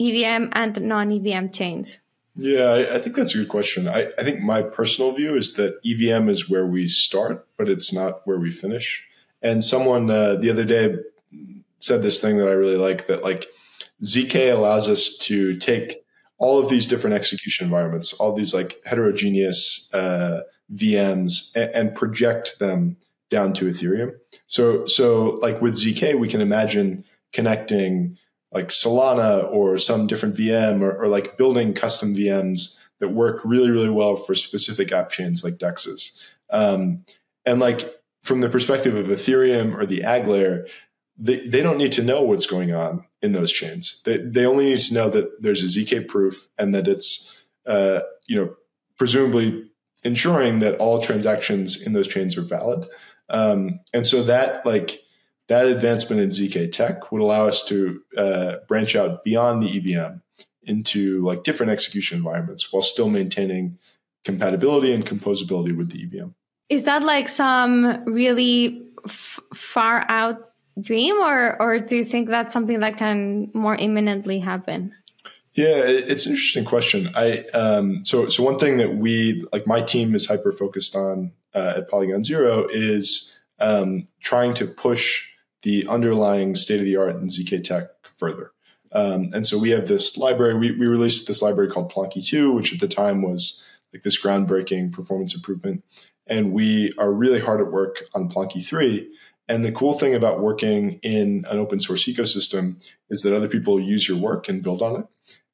EVM 0.00 0.50
and 0.52 0.80
non-EVM 0.80 1.48
chains? 1.48 1.98
Yeah, 2.34 2.86
I, 2.92 2.98
think 2.98 3.14
that's 3.14 3.34
a 3.34 3.38
good 3.38 3.48
question. 3.48 3.88
I, 3.88 4.08
I 4.18 4.24
think 4.24 4.40
my 4.40 4.62
personal 4.62 5.12
view 5.12 5.36
is 5.36 5.54
that 5.54 5.78
EVM 5.84 6.30
is 6.30 6.48
where 6.48 6.66
we 6.66 6.88
start, 6.88 7.46
but 7.58 7.68
it's 7.68 7.92
not 7.92 8.26
where 8.26 8.38
we 8.38 8.50
finish. 8.50 9.04
And 9.42 9.62
someone 9.62 10.10
uh, 10.10 10.36
the 10.36 10.50
other 10.50 10.64
day 10.64 10.96
said 11.78 12.02
this 12.02 12.20
thing 12.20 12.38
that 12.38 12.48
I 12.48 12.52
really 12.52 12.76
like 12.76 13.06
that 13.08 13.22
like 13.22 13.48
ZK 14.02 14.52
allows 14.52 14.88
us 14.88 15.16
to 15.18 15.56
take 15.56 16.04
all 16.38 16.58
of 16.58 16.70
these 16.70 16.86
different 16.86 17.14
execution 17.14 17.66
environments, 17.66 18.12
all 18.14 18.34
these 18.34 18.54
like 18.54 18.80
heterogeneous 18.84 19.90
uh, 19.92 20.40
VMs, 20.74 21.54
and, 21.54 21.70
and 21.74 21.94
project 21.94 22.58
them 22.58 22.96
down 23.30 23.52
to 23.54 23.66
Ethereum. 23.66 24.12
So, 24.46 24.86
so 24.86 25.38
like 25.42 25.60
with 25.60 25.74
ZK, 25.74 26.18
we 26.18 26.28
can 26.28 26.40
imagine 26.40 27.04
connecting 27.32 28.18
like 28.52 28.68
Solana 28.68 29.50
or 29.50 29.78
some 29.78 30.06
different 30.06 30.36
VM 30.36 30.82
or, 30.82 30.92
or, 30.92 31.08
like 31.08 31.38
building 31.38 31.72
custom 31.72 32.14
VMs 32.14 32.78
that 33.00 33.08
work 33.08 33.40
really, 33.44 33.70
really 33.70 33.90
well 33.90 34.16
for 34.16 34.34
specific 34.34 34.92
app 34.92 35.10
chains 35.10 35.42
like 35.42 35.54
DEXs. 35.54 36.22
Um, 36.50 37.04
and 37.46 37.60
like 37.60 37.94
from 38.22 38.40
the 38.40 38.48
perspective 38.48 38.94
of 38.94 39.06
Ethereum 39.06 39.76
or 39.76 39.86
the 39.86 40.00
AggLayer, 40.00 40.68
they, 41.18 41.46
they 41.46 41.62
don't 41.62 41.78
need 41.78 41.92
to 41.92 42.02
know 42.02 42.22
what's 42.22 42.46
going 42.46 42.74
on 42.74 43.04
in 43.20 43.32
those 43.32 43.50
chains. 43.50 44.00
They, 44.04 44.18
they 44.18 44.46
only 44.46 44.66
need 44.66 44.80
to 44.80 44.94
know 44.94 45.08
that 45.08 45.42
there's 45.42 45.62
a 45.62 45.78
ZK 45.78 46.08
proof 46.08 46.48
and 46.58 46.74
that 46.74 46.88
it's, 46.88 47.42
uh, 47.66 48.00
you 48.26 48.36
know, 48.36 48.54
presumably 48.98 49.68
ensuring 50.04 50.58
that 50.60 50.76
all 50.78 51.00
transactions 51.00 51.80
in 51.80 51.92
those 51.92 52.08
chains 52.08 52.36
are 52.36 52.42
valid. 52.42 52.86
Um, 53.28 53.80
and 53.92 54.06
so 54.06 54.22
that 54.24 54.64
like 54.66 55.01
that 55.52 55.66
advancement 55.66 56.20
in 56.20 56.30
zk 56.30 56.72
tech 56.72 57.12
would 57.12 57.20
allow 57.20 57.46
us 57.46 57.64
to 57.64 58.00
uh, 58.16 58.56
branch 58.66 58.96
out 58.96 59.22
beyond 59.24 59.62
the 59.62 59.76
EVM 59.76 60.18
into 60.64 61.24
like 61.24 61.44
different 61.44 61.72
execution 61.72 62.18
environments 62.18 62.72
while 62.72 62.82
still 62.82 63.08
maintaining 63.08 63.78
compatibility 64.24 64.92
and 64.92 65.04
composability 65.04 65.76
with 65.76 65.90
the 65.90 66.02
EVM. 66.04 66.30
Is 66.68 66.84
that 66.84 67.04
like 67.04 67.28
some 67.28 68.04
really 68.04 68.86
f- 69.04 69.40
far 69.54 70.04
out 70.08 70.52
dream, 70.80 71.16
or 71.16 71.60
or 71.60 71.78
do 71.78 71.96
you 71.96 72.04
think 72.04 72.28
that's 72.28 72.52
something 72.52 72.80
that 72.80 72.96
can 72.96 73.50
more 73.52 73.74
imminently 73.74 74.38
happen? 74.38 74.94
Yeah, 75.54 75.82
it's 75.84 76.24
an 76.24 76.32
interesting 76.32 76.64
question. 76.64 77.10
I 77.14 77.40
um, 77.52 78.04
so 78.04 78.28
so 78.28 78.42
one 78.42 78.58
thing 78.58 78.78
that 78.78 78.96
we 78.96 79.44
like 79.52 79.66
my 79.66 79.82
team 79.82 80.14
is 80.14 80.26
hyper 80.26 80.52
focused 80.52 80.96
on 80.96 81.32
uh, 81.54 81.74
at 81.76 81.90
Polygon 81.90 82.24
Zero 82.24 82.66
is 82.70 83.36
um, 83.58 84.06
trying 84.20 84.54
to 84.54 84.66
push 84.66 85.28
the 85.62 85.86
underlying 85.88 86.54
state 86.54 86.80
of 86.80 86.84
the 86.84 86.96
art 86.96 87.16
in 87.16 87.28
zk 87.28 87.62
tech 87.64 87.84
further. 88.16 88.52
Um, 88.92 89.30
and 89.32 89.46
so 89.46 89.58
we 89.58 89.70
have 89.70 89.88
this 89.88 90.16
library. 90.18 90.54
We, 90.54 90.72
we 90.72 90.86
released 90.86 91.26
this 91.26 91.42
library 91.42 91.70
called 91.70 91.90
Plonky 91.90 92.24
2, 92.24 92.52
which 92.52 92.72
at 92.72 92.80
the 92.80 92.88
time 92.88 93.22
was 93.22 93.64
like 93.92 94.02
this 94.02 94.20
groundbreaking 94.20 94.92
performance 94.92 95.34
improvement. 95.34 95.82
And 96.26 96.52
we 96.52 96.92
are 96.98 97.12
really 97.12 97.40
hard 97.40 97.60
at 97.60 97.72
work 97.72 98.04
on 98.14 98.28
Plonky 98.28 98.64
3. 98.64 99.10
And 99.48 99.64
the 99.64 99.72
cool 99.72 99.92
thing 99.92 100.14
about 100.14 100.40
working 100.40 101.00
in 101.02 101.44
an 101.50 101.58
open 101.58 101.80
source 101.80 102.04
ecosystem 102.04 102.86
is 103.10 103.22
that 103.22 103.34
other 103.34 103.48
people 103.48 103.80
use 103.80 104.08
your 104.08 104.18
work 104.18 104.48
and 104.48 104.62
build 104.62 104.82
on 104.82 105.00
it. 105.00 105.06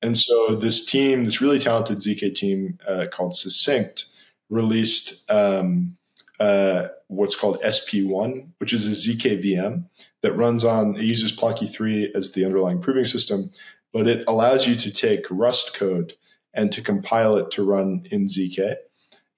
And 0.02 0.16
so 0.16 0.54
this 0.54 0.84
team, 0.84 1.24
this 1.24 1.40
really 1.40 1.59
talented 1.59 1.98
ZK 1.98 2.34
team 2.34 2.78
uh, 2.86 3.06
called 3.11 3.34
Succinct, 3.34 4.04
released 4.50 5.28
um, 5.30 5.96
uh, 6.38 6.88
what's 7.09 7.34
called 7.34 7.61
SP1, 7.62 8.48
which 8.59 8.72
is 8.72 8.86
a 8.86 8.90
ZK 8.90 9.42
VM 9.42 9.84
that 10.22 10.34
runs 10.34 10.64
on, 10.64 10.96
it 10.96 11.04
uses 11.04 11.34
Plonky 11.34 11.70
3 11.70 12.12
as 12.14 12.32
the 12.32 12.44
underlying 12.44 12.80
proving 12.80 13.04
system, 13.04 13.50
but 13.92 14.06
it 14.06 14.24
allows 14.28 14.66
you 14.66 14.74
to 14.76 14.90
take 14.90 15.26
Rust 15.30 15.74
code 15.74 16.14
and 16.54 16.70
to 16.72 16.82
compile 16.82 17.36
it 17.36 17.50
to 17.52 17.64
run 17.64 18.06
in 18.11 18.26
ZK. 18.26 18.76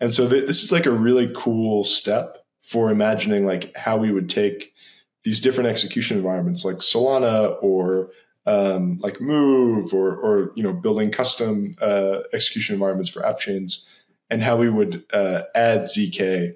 And 0.01 0.13
so 0.13 0.29
th- 0.29 0.47
this 0.47 0.63
is 0.63 0.73
like 0.73 0.87
a 0.87 0.91
really 0.91 1.31
cool 1.35 1.85
step 1.85 2.39
for 2.61 2.91
imagining 2.91 3.47
like 3.47 3.77
how 3.77 3.97
we 3.97 4.13
would 4.13 4.29
take 4.29 4.75
these 5.25 5.41
different 5.41 5.69
execution 5.69 6.17
environments 6.17 6.65
like 6.65 6.77
Solana 6.77 7.57
or 7.63 8.11
um, 8.47 8.99
like 9.01 9.21
Move 9.21 9.93
or, 9.93 10.17
or 10.17 10.53
you 10.57 10.63
know 10.63 10.73
building 10.73 11.11
custom 11.11 11.77
uh, 11.81 12.21
execution 12.33 12.75
environments 12.75 13.11
for 13.11 13.25
app 13.25 13.39
chains, 13.39 13.87
and 14.31 14.43
how 14.43 14.57
we 14.57 14.71
would 14.71 15.05
uh, 15.13 15.43
add 15.55 15.83
zk 15.83 16.55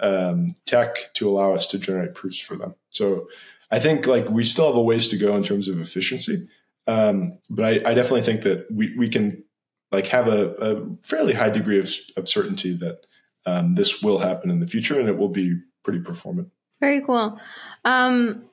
um, 0.00 0.54
tech 0.66 1.12
to 1.14 1.28
allow 1.28 1.54
us 1.54 1.66
to 1.68 1.78
generate 1.78 2.14
proofs 2.14 2.38
for 2.38 2.56
them. 2.56 2.74
So 2.90 3.28
I 3.70 3.78
think 3.78 4.06
like 4.06 4.28
we 4.28 4.44
still 4.44 4.66
have 4.66 4.76
a 4.76 4.82
ways 4.82 5.08
to 5.08 5.16
go 5.16 5.36
in 5.36 5.42
terms 5.42 5.68
of 5.68 5.80
efficiency, 5.80 6.48
um, 6.86 7.38
but 7.50 7.64
I, 7.64 7.90
I, 7.90 7.94
definitely 7.94 8.22
think 8.22 8.42
that 8.42 8.66
we 8.70 8.96
we 8.96 9.08
can 9.08 9.42
like 9.90 10.06
have 10.08 10.28
a, 10.28 10.50
a 10.54 10.96
fairly 11.02 11.32
high 11.32 11.50
degree 11.50 11.80
of, 11.80 11.90
of 12.16 12.28
certainty 12.28 12.74
that 12.74 13.06
um, 13.44 13.74
this 13.74 14.02
will 14.02 14.18
happen 14.18 14.50
in 14.50 14.60
the 14.60 14.66
future 14.66 14.98
and 14.98 15.08
it 15.08 15.16
will 15.16 15.28
be 15.28 15.58
pretty 15.82 16.00
performant. 16.00 16.48
Very 16.80 17.00
cool. 17.00 17.40
Um, 17.84 18.44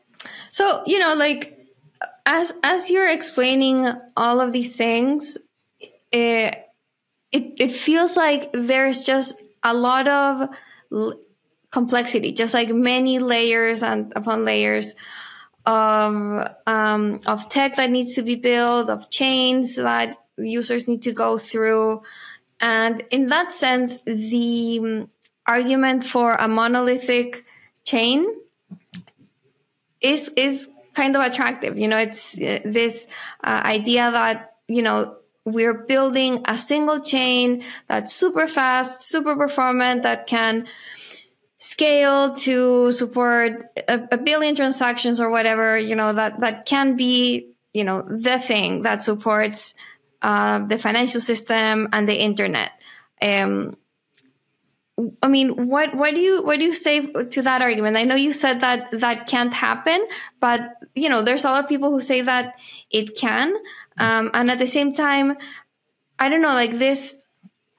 so 0.51 0.83
you 0.87 0.97
know, 0.97 1.13
like 1.13 1.59
as 2.25 2.53
as 2.63 2.89
you're 2.89 3.09
explaining 3.09 3.87
all 4.17 4.41
of 4.41 4.51
these 4.51 4.75
things, 4.75 5.37
it 6.11 6.55
it, 7.31 7.53
it 7.59 7.71
feels 7.71 8.15
like 8.15 8.49
there's 8.53 9.03
just 9.03 9.35
a 9.63 9.73
lot 9.73 10.07
of 10.07 10.49
complexity, 11.73 12.31
just 12.31 12.53
like 12.53 12.69
many 12.69 13.19
layers 13.19 13.83
and 13.83 14.13
upon 14.15 14.45
layers 14.45 14.93
of 15.65 16.47
um, 16.67 17.21
of 17.25 17.49
tech 17.49 17.75
that 17.75 17.89
needs 17.89 18.15
to 18.15 18.21
be 18.21 18.35
built, 18.35 18.89
of 18.89 19.09
chains 19.09 19.75
that 19.75 20.17
users 20.37 20.87
need 20.87 21.01
to 21.01 21.11
go 21.11 21.37
through. 21.37 22.01
And 22.61 23.03
in 23.11 23.27
that 23.27 23.51
sense, 23.51 23.99
the 24.05 24.79
um, 24.79 25.09
argument 25.47 26.05
for 26.05 26.35
a 26.35 26.47
monolithic 26.47 27.43
chain 27.83 28.25
is 29.99 30.29
is 30.37 30.69
kind 30.93 31.15
of 31.15 31.25
attractive. 31.25 31.77
You 31.77 31.87
know, 31.87 31.97
it's 31.97 32.37
uh, 32.37 32.59
this 32.63 33.07
uh, 33.43 33.61
idea 33.65 34.11
that 34.11 34.55
you 34.67 34.83
know 34.83 35.17
we're 35.45 35.73
building 35.73 36.41
a 36.45 36.57
single 36.57 37.01
chain 37.01 37.63
that's 37.87 38.13
super 38.13 38.47
fast, 38.47 39.03
super 39.03 39.35
performant, 39.35 40.03
that 40.03 40.27
can 40.27 40.67
scale 41.63 42.33
to 42.33 42.91
support 42.91 43.71
a, 43.87 44.05
a 44.11 44.17
billion 44.17 44.53
transactions 44.53 45.21
or 45.21 45.29
whatever. 45.29 45.79
You 45.79 45.95
know 45.95 46.11
that 46.11 46.41
that 46.41 46.65
can 46.65 46.97
be 46.97 47.47
you 47.73 47.85
know 47.85 48.01
the 48.01 48.37
thing 48.37 48.81
that 48.81 49.01
supports 49.01 49.73
uh, 50.21 50.59
the 50.65 50.77
financial 50.77 51.21
system 51.21 51.87
and 51.93 52.07
the 52.07 52.19
internet. 52.19 52.71
Um, 53.21 53.77
I 55.21 55.29
mean, 55.29 55.69
what 55.69 55.95
what 55.95 56.11
do 56.11 56.19
you 56.19 56.43
what 56.43 56.59
do 56.59 56.65
you 56.65 56.73
say 56.73 56.99
to 57.07 57.41
that 57.41 57.61
argument? 57.61 57.95
I 57.95 58.03
know 58.03 58.15
you 58.15 58.33
said 58.33 58.59
that 58.59 58.91
that 58.99 59.27
can't 59.27 59.53
happen, 59.53 60.05
but 60.41 60.75
you 60.95 61.07
know, 61.07 61.21
there's 61.21 61.45
a 61.45 61.49
lot 61.49 61.63
of 61.63 61.69
people 61.69 61.91
who 61.91 62.01
say 62.01 62.21
that 62.21 62.59
it 62.91 63.15
can, 63.15 63.55
um, 63.97 64.31
and 64.33 64.51
at 64.51 64.59
the 64.59 64.67
same 64.67 64.93
time, 64.93 65.37
I 66.19 66.27
don't 66.27 66.41
know, 66.41 66.53
like 66.53 66.77
this 66.77 67.15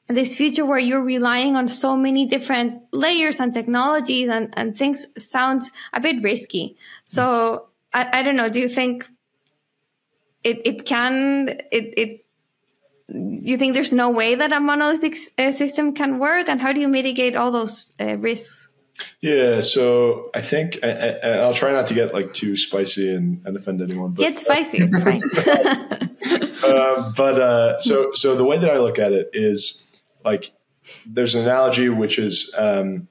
this 0.09 0.37
future 0.37 0.67
where 0.67 0.79
you're 0.79 1.03
relying 1.03 1.57
on 1.57 1.69
so 1.69 1.97
many 1.97 2.27
different 2.27 2.83
layers 2.93 3.41
and 3.41 3.55
technologies 3.55 4.29
and, 4.29 4.53
and 4.57 4.77
things 4.77 5.07
sounds 5.17 5.71
a 5.93 6.01
bit 6.01 6.23
risky. 6.23 6.77
So 7.07 7.69
I, 7.93 8.21
I 8.21 8.23
don't 8.23 8.37
know. 8.37 8.49
Do 8.49 8.61
you 8.61 8.69
think 8.69 9.09
it, 10.45 10.61
it 10.65 10.85
can 10.85 11.49
it, 11.73 11.95
it 11.97 12.25
do 13.09 13.51
you 13.51 13.59
think 13.59 13.75
there's 13.75 13.93
no 13.93 14.11
way 14.11 14.35
that 14.35 14.53
a 14.53 14.61
monolithic 14.61 15.17
uh, 15.39 15.53
system 15.53 15.95
can 15.95 16.19
work 16.19 16.49
and 16.49 16.61
how 16.61 16.73
do 16.73 16.81
you 16.81 16.89
mitigate 16.89 17.37
all 17.37 17.51
those 17.51 17.93
uh, 18.01 18.17
risks 18.19 18.69
yeah 19.21 19.61
so 19.61 20.31
i 20.35 20.41
think 20.41 20.79
and 20.83 21.41
i'll 21.41 21.53
try 21.55 21.73
not 21.73 21.87
to 21.87 21.95
get 21.95 22.15
like 22.15 22.33
too 22.33 22.57
spicy 22.57 23.15
and, 23.15 23.45
and 23.45 23.57
offend 23.57 23.83
anyone 23.83 24.13
but 24.13 24.23
get 24.23 24.39
spicy 24.39 24.83
uh, 26.63 27.13
but 27.17 27.39
uh, 27.41 27.79
so 27.81 28.13
so 28.13 28.37
the 28.37 28.45
way 28.45 28.57
that 28.57 28.71
i 28.71 28.79
look 28.79 28.99
at 28.99 29.13
it 29.13 29.29
is 29.33 29.84
like 30.25 30.53
there's 31.07 31.35
an 31.35 31.43
analogy 31.43 31.89
which 31.89 32.19
is 32.19 32.55
um, 32.57 33.09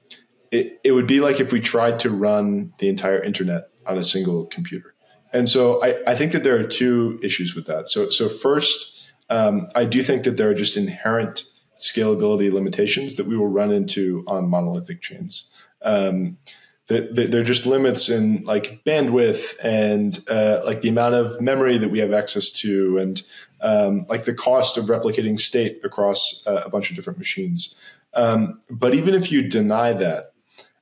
it, 0.50 0.80
it 0.84 0.92
would 0.92 1.06
be 1.06 1.20
like 1.20 1.40
if 1.40 1.52
we 1.52 1.60
tried 1.60 1.98
to 2.00 2.10
run 2.10 2.72
the 2.78 2.88
entire 2.88 3.22
internet 3.22 3.68
on 3.86 3.98
a 3.98 4.02
single 4.02 4.46
computer 4.46 4.94
and 5.32 5.48
so 5.48 5.82
I, 5.82 5.96
I 6.06 6.14
think 6.14 6.32
that 6.32 6.44
there 6.44 6.58
are 6.58 6.64
two 6.64 7.18
issues 7.22 7.54
with 7.54 7.66
that 7.66 7.88
so 7.88 8.10
so 8.10 8.28
first 8.28 9.10
um, 9.30 9.68
I 9.74 9.84
do 9.84 10.02
think 10.02 10.24
that 10.24 10.36
there 10.36 10.50
are 10.50 10.54
just 10.54 10.76
inherent 10.76 11.44
scalability 11.78 12.52
limitations 12.52 13.16
that 13.16 13.26
we 13.26 13.36
will 13.36 13.48
run 13.48 13.72
into 13.72 14.24
on 14.26 14.48
monolithic 14.48 15.00
chains. 15.00 15.48
Um, 15.82 16.38
that, 16.86 17.34
are 17.34 17.42
just 17.42 17.64
limits 17.64 18.10
in 18.10 18.42
like 18.44 18.82
bandwidth 18.84 19.54
and 19.62 20.18
uh, 20.28 20.60
like 20.66 20.82
the 20.82 20.90
amount 20.90 21.14
of 21.14 21.40
memory 21.40 21.78
that 21.78 21.90
we 21.90 21.98
have 21.98 22.12
access 22.12 22.50
to 22.50 22.98
and 22.98 23.22
um, 23.64 24.04
like 24.08 24.24
the 24.24 24.34
cost 24.34 24.76
of 24.76 24.84
replicating 24.84 25.40
state 25.40 25.80
across 25.82 26.44
uh, 26.46 26.62
a 26.64 26.68
bunch 26.68 26.90
of 26.90 26.96
different 26.96 27.18
machines. 27.18 27.74
Um, 28.12 28.60
but 28.70 28.94
even 28.94 29.14
if 29.14 29.32
you 29.32 29.48
deny 29.48 29.92
that, 29.94 30.34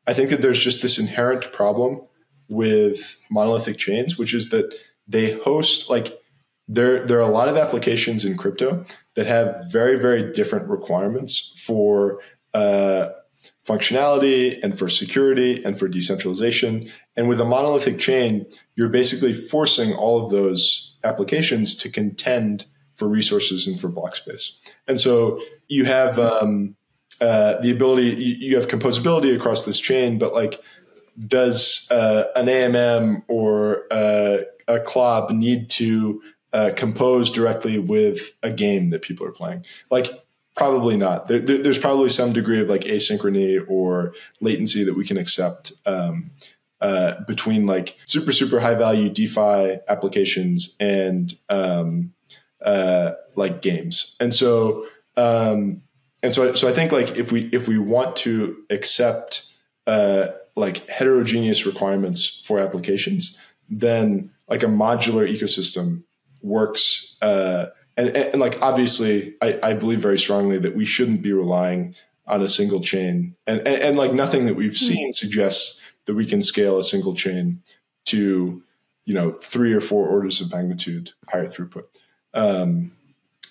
I 0.06 0.12
think 0.12 0.30
that 0.30 0.42
there's 0.42 0.58
just 0.58 0.82
this 0.82 0.98
inherent 0.98 1.52
problem 1.52 2.02
with 2.48 3.22
monolithic 3.30 3.78
chains, 3.78 4.18
which 4.18 4.34
is 4.34 4.50
that 4.50 4.74
they 5.06 5.38
host 5.38 5.88
like 5.88 6.20
there 6.68 7.06
there 7.06 7.18
are 7.18 7.28
a 7.28 7.32
lot 7.32 7.48
of 7.48 7.56
applications 7.56 8.24
in 8.24 8.36
crypto 8.36 8.84
that 9.14 9.26
have 9.26 9.70
very 9.70 9.98
very 9.98 10.32
different 10.32 10.68
requirements 10.68 11.54
for 11.64 12.20
uh, 12.52 13.10
functionality 13.66 14.58
and 14.62 14.78
for 14.78 14.88
security 14.88 15.62
and 15.64 15.78
for 15.78 15.88
decentralization. 15.88 16.90
And 17.16 17.28
with 17.28 17.40
a 17.40 17.44
monolithic 17.44 17.98
chain, 17.98 18.46
you're 18.74 18.88
basically 18.88 19.32
forcing 19.32 19.94
all 19.94 20.24
of 20.24 20.30
those 20.30 20.96
applications 21.04 21.74
to 21.76 21.88
contend 21.88 22.66
for 22.94 23.08
resources 23.08 23.66
and 23.66 23.80
for 23.80 23.88
block 23.88 24.16
space. 24.16 24.58
And 24.86 25.00
so 25.00 25.40
you 25.68 25.84
have 25.84 26.18
um, 26.18 26.76
uh, 27.20 27.60
the 27.60 27.70
ability, 27.70 28.10
you, 28.10 28.34
you, 28.50 28.56
have 28.56 28.68
composability 28.68 29.34
across 29.34 29.64
this 29.64 29.78
chain, 29.78 30.18
but 30.18 30.34
like, 30.34 30.60
does 31.26 31.88
uh, 31.90 32.24
an 32.36 32.46
AMM 32.46 33.22
or 33.28 33.84
uh, 33.90 34.38
a 34.68 34.80
CLOB 34.80 35.30
need 35.30 35.70
to 35.70 36.22
uh, 36.52 36.70
compose 36.76 37.30
directly 37.30 37.78
with 37.78 38.36
a 38.42 38.50
game 38.50 38.90
that 38.90 39.02
people 39.02 39.26
are 39.26 39.32
playing. 39.32 39.64
Like 39.90 40.08
probably 40.54 40.96
not. 40.96 41.28
There, 41.28 41.38
there, 41.38 41.58
there's 41.58 41.78
probably 41.78 42.10
some 42.10 42.32
degree 42.32 42.60
of 42.60 42.68
like 42.68 42.82
asynchrony 42.82 43.64
or 43.68 44.14
latency 44.40 44.84
that 44.84 44.94
we 44.94 45.04
can 45.04 45.16
accept 45.16 45.72
um, 45.86 46.30
uh, 46.80 47.24
between 47.26 47.66
like 47.66 47.98
super 48.06 48.32
super 48.32 48.60
high 48.60 48.74
value 48.74 49.08
DeFi 49.08 49.78
applications 49.88 50.76
and 50.78 51.34
um, 51.48 52.12
uh, 52.64 53.12
like 53.34 53.62
games. 53.62 54.14
And 54.20 54.32
so 54.32 54.86
um, 55.16 55.82
and 56.22 56.32
so 56.32 56.54
so 56.54 56.68
I 56.68 56.72
think 56.72 56.92
like 56.92 57.16
if 57.16 57.32
we 57.32 57.48
if 57.52 57.68
we 57.68 57.78
want 57.78 58.16
to 58.16 58.56
accept 58.70 59.52
uh, 59.86 60.28
like 60.54 60.88
heterogeneous 60.88 61.66
requirements 61.66 62.40
for 62.44 62.58
applications, 62.58 63.38
then 63.68 64.30
like 64.48 64.62
a 64.62 64.66
modular 64.66 65.28
ecosystem 65.28 66.02
works. 66.42 67.16
Uh, 67.22 67.66
and, 67.96 68.08
and, 68.08 68.16
and, 68.16 68.40
like 68.40 68.60
obviously, 68.62 69.34
I, 69.42 69.58
I 69.62 69.74
believe 69.74 70.00
very 70.00 70.18
strongly 70.18 70.58
that 70.58 70.74
we 70.74 70.84
shouldn't 70.84 71.22
be 71.22 71.32
relying 71.32 71.94
on 72.26 72.40
a 72.40 72.48
single 72.48 72.80
chain, 72.80 73.34
and 73.46 73.58
and, 73.60 73.82
and 73.82 73.96
like 73.96 74.12
nothing 74.12 74.46
that 74.46 74.54
we've 74.54 74.70
hmm. 74.70 74.86
seen 74.86 75.12
suggests 75.12 75.82
that 76.06 76.14
we 76.14 76.24
can 76.24 76.42
scale 76.42 76.78
a 76.78 76.82
single 76.82 77.14
chain 77.14 77.62
to 78.06 78.62
you 79.04 79.14
know 79.14 79.32
three 79.32 79.72
or 79.72 79.80
four 79.80 80.08
orders 80.08 80.40
of 80.40 80.52
magnitude 80.52 81.10
higher 81.28 81.46
throughput. 81.46 81.84
Um, 82.34 82.92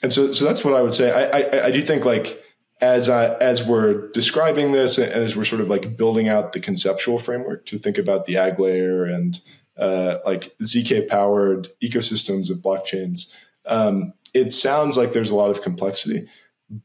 and 0.02 0.12
so 0.12 0.34
so 0.34 0.46
that's 0.46 0.64
what 0.64 0.74
I 0.74 0.82
would 0.82 0.94
say. 0.94 1.12
I, 1.12 1.40
I, 1.40 1.66
I 1.68 1.72
do 1.72 1.82
think 1.82 2.06
like 2.06 2.44
as 2.82 3.10
I, 3.10 3.36
as 3.36 3.64
we're 3.64 4.10
describing 4.10 4.72
this 4.72 4.98
and 4.98 5.12
as 5.12 5.36
we're 5.36 5.44
sort 5.44 5.62
of 5.62 5.70
like 5.70 5.96
building 5.96 6.28
out 6.28 6.52
the 6.52 6.60
conceptual 6.60 7.20
framework 7.20 7.66
to 7.68 7.78
think 7.78 8.00
about 8.00 8.26
the 8.26 8.34
AggLayer 8.36 9.14
and 9.14 9.40
uh, 9.78 10.18
like 10.26 10.56
zk 10.64 11.08
powered 11.08 11.68
ecosystems 11.84 12.50
of 12.50 12.58
blockchains, 12.58 13.34
um, 13.66 14.14
it 14.34 14.52
sounds 14.52 14.98
like 14.98 15.14
there's 15.14 15.30
a 15.30 15.36
lot 15.36 15.52
of 15.52 15.62
complexity, 15.62 16.28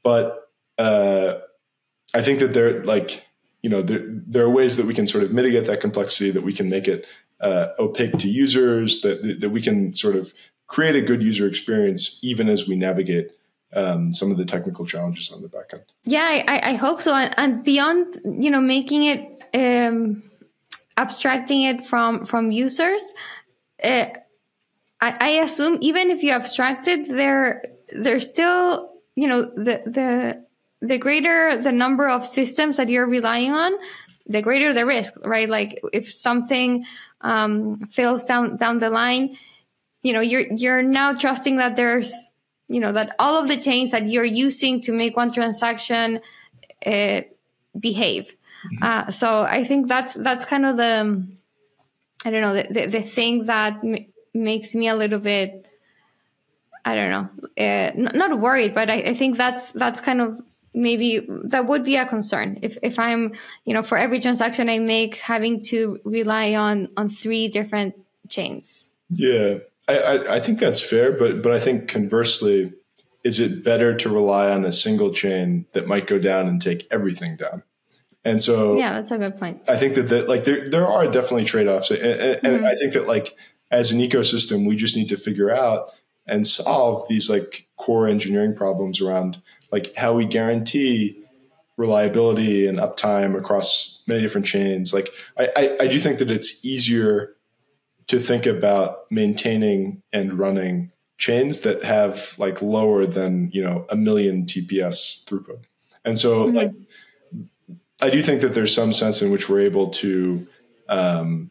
but 0.03 0.51
uh, 0.79 1.39
I 2.13 2.23
think 2.23 2.41
that 2.41 2.53
there 2.53 2.85
like 2.85 3.25
you 3.63 3.71
know 3.71 3.83
there 3.83 4.03
there 4.07 4.45
are 4.45 4.51
ways 4.51 4.77
that 4.77 4.87
we 4.87 4.95
can 4.95 5.07
sort 5.07 5.25
of 5.25 5.33
mitigate 5.33 5.67
that 5.67 5.81
complexity, 5.81 6.31
that 6.31 6.43
we 6.43 6.53
can 6.53 6.69
make 6.69 6.89
it 6.89 7.07
uh, 7.41 7.69
opaque 7.79 8.19
to 8.19 8.29
users, 8.29 9.01
that 9.01 9.41
that 9.41 9.51
we 9.51 9.63
can 9.63 9.95
sort 9.95 10.17
of 10.17 10.35
create 10.67 10.97
a 10.97 11.01
good 11.01 11.23
user 11.23 11.47
experience 11.47 12.19
even 12.23 12.49
as 12.49 12.67
we 12.67 12.77
navigate 12.77 13.31
um, 13.75 14.15
some 14.15 14.31
of 14.31 14.37
the 14.37 14.45
technical 14.45 14.87
challenges 14.87 15.31
on 15.33 15.43
the 15.43 15.49
back 15.49 15.71
end. 15.73 15.85
Yeah, 16.05 16.43
I, 16.49 16.71
I 16.71 16.75
hope 16.75 17.03
so. 17.03 17.15
And, 17.15 17.35
and, 17.37 17.65
beyond, 17.65 18.21
you 18.25 18.51
know, 18.51 18.61
making 18.61 19.05
it, 19.05 19.43
um, 19.55 20.23
abstracting 20.97 21.63
it 21.63 21.85
from 21.85 22.25
from 22.25 22.51
users, 22.51 23.13
uh, 23.85 24.07
I, 25.01 25.17
I 25.21 25.29
assume 25.43 25.79
even 25.81 26.11
if 26.11 26.23
you 26.23 26.33
abstract 26.33 26.89
it, 26.89 27.09
there 27.09 27.63
there's 27.93 28.27
still, 28.27 28.93
you 29.15 29.27
know, 29.27 29.43
the 29.43 29.83
the 29.85 30.45
the 30.81 30.99
greater 30.99 31.57
the 31.57 31.73
number 31.73 32.09
of 32.09 32.27
systems 32.27 32.77
that 32.77 32.89
you're 32.89 33.09
relying 33.09 33.53
on, 33.53 33.73
the 34.27 34.41
greater 34.41 34.73
the 34.73 34.87
risk, 34.87 35.13
right? 35.25 35.49
Like 35.49 35.81
if 35.93 36.11
something 36.11 36.87
um, 37.21 37.81
fails 37.91 38.25
down 38.25 38.57
down 38.57 38.79
the 38.79 38.91
line, 38.91 39.37
you 40.03 40.13
know, 40.13 40.21
you're 40.21 40.47
you're 40.53 40.83
now 40.83 41.15
trusting 41.15 41.57
that 41.57 41.77
there's 41.77 42.13
you 42.69 42.81
know 42.81 42.93
that 42.93 43.15
all 43.19 43.41
of 43.41 43.49
the 43.49 43.57
chains 43.57 43.91
that 43.93 44.09
you're 44.09 44.25
using 44.25 44.81
to 44.83 44.93
make 44.93 45.17
one 45.17 45.33
transaction 45.33 46.21
uh, 46.85 47.21
behave. 47.79 48.37
Mm-hmm. 48.67 48.83
uh, 48.83 49.11
so 49.11 49.43
i 49.43 49.63
think 49.63 49.87
that's 49.87 50.15
that's 50.15 50.45
kind 50.47 50.65
of 50.65 50.79
the 50.79 51.25
i 52.25 52.31
don't 52.31 52.41
know 52.41 52.55
the, 52.55 52.67
the, 52.71 52.87
the 52.87 53.03
thing 53.03 53.47
that 53.47 53.75
m- 53.85 54.07
makes 54.33 54.75
me 54.75 54.89
a 54.89 54.95
little 54.97 55.19
bit 55.19 55.69
i 56.85 56.95
don't 56.95 57.11
know 57.11 57.29
uh, 57.59 57.93
n- 57.95 58.11
not 58.15 58.41
worried 58.41 58.73
but 58.75 58.89
I, 58.89 58.95
I 58.95 59.15
think 59.15 59.37
that's 59.37 59.73
that's 59.73 60.01
kind 60.01 60.23
of 60.23 60.41
maybe 60.75 61.27
that 61.45 61.67
would 61.67 61.85
be 61.85 61.97
a 61.97 62.07
concern. 62.07 62.59
If, 62.63 62.79
if 62.83 62.99
i'm 62.99 63.35
you 63.67 63.75
know 63.75 63.83
for 63.83 63.99
every 63.99 64.21
transaction 64.21 64.69
i 64.71 64.79
make 64.79 65.17
having 65.17 65.63
to 65.65 66.01
rely 66.05 66.55
on 66.55 66.89
on 66.97 67.11
three 67.11 67.49
different 67.49 67.95
chains. 68.29 68.89
Yeah 69.11 69.59
I, 69.89 70.37
I, 70.37 70.41
think 70.41 70.59
that's 70.59 70.81
fair, 70.81 71.13
but 71.13 71.43
but 71.43 71.53
I 71.53 71.61
think 71.61 71.89
conversely, 71.89 72.73
is 73.23 73.39
it 73.39 73.63
better 73.63 73.95
to 73.97 74.09
rely 74.09 74.51
on 74.51 74.65
a 74.65 74.73
single 74.73 75.13
chain 75.13 75.67
that 75.73 75.87
might 75.87 76.07
go 76.07 76.19
down 76.19 76.49
and 76.49 76.61
take 76.61 76.89
everything 76.91 77.37
down? 77.37 77.63
And 78.25 78.43
so, 78.43 78.77
yeah, 78.77 78.95
that's 78.95 79.13
a 79.13 79.19
good 79.19 79.37
point. 79.37 79.63
I 79.69 79.77
think 79.77 79.95
that, 79.95 80.09
that 80.09 80.29
like 80.29 80.45
there 80.45 80.67
there 80.67 80.87
are 80.87 81.07
definitely 81.07 81.45
trade 81.45 81.69
offs, 81.69 81.93
and, 81.93 82.01
and, 82.01 82.43
mm-hmm. 82.43 82.47
and 82.47 82.67
I 82.67 82.75
think 82.75 82.95
that 82.95 83.07
like 83.07 83.37
as 83.71 83.93
an 83.93 84.01
ecosystem, 84.01 84.67
we 84.67 84.75
just 84.75 84.97
need 84.97 85.09
to 85.11 85.17
figure 85.17 85.51
out 85.51 85.91
and 86.27 86.45
solve 86.47 87.07
these 87.09 87.31
like 87.31 87.69
core 87.77 88.09
engineering 88.09 88.57
problems 88.57 89.01
around 89.01 89.41
like 89.71 89.95
how 89.95 90.15
we 90.15 90.27
guarantee 90.27 91.23
reliability 91.77 92.67
and 92.67 92.79
uptime 92.79 93.39
across 93.39 94.03
many 94.09 94.23
different 94.23 94.47
chains. 94.47 94.93
Like 94.93 95.11
I, 95.39 95.49
I, 95.57 95.77
I 95.83 95.87
do 95.87 95.99
think 96.01 96.19
that 96.19 96.31
it's 96.31 96.65
easier 96.65 97.36
to 98.09 98.19
think 98.19 98.47
about 98.47 99.11
maintaining 99.11 100.03
and 100.13 100.35
running 100.35 100.93
chains 101.19 101.61
that 101.61 101.83
have 101.83 102.35
like 102.39 102.61
lower 102.63 103.07
than 103.07 103.51
you 103.53 103.63
know 103.63 103.87
a 103.89 103.97
million 103.97 104.45
TPS 104.45 105.25
throughput. 105.25 105.65
And 106.05 106.19
so 106.19 106.47
mm-hmm. 106.47 106.57
like 106.57 106.73
I 108.01 108.11
do 108.11 108.23
think 108.23 108.43
that 108.43 108.55
there's 108.55 108.75
some 108.75 108.93
sense 108.93 109.23
in 109.23 109.31
which 109.31 109.49
we're 109.49 109.61
able 109.61 109.91
to 109.91 110.47
um, 110.89 111.51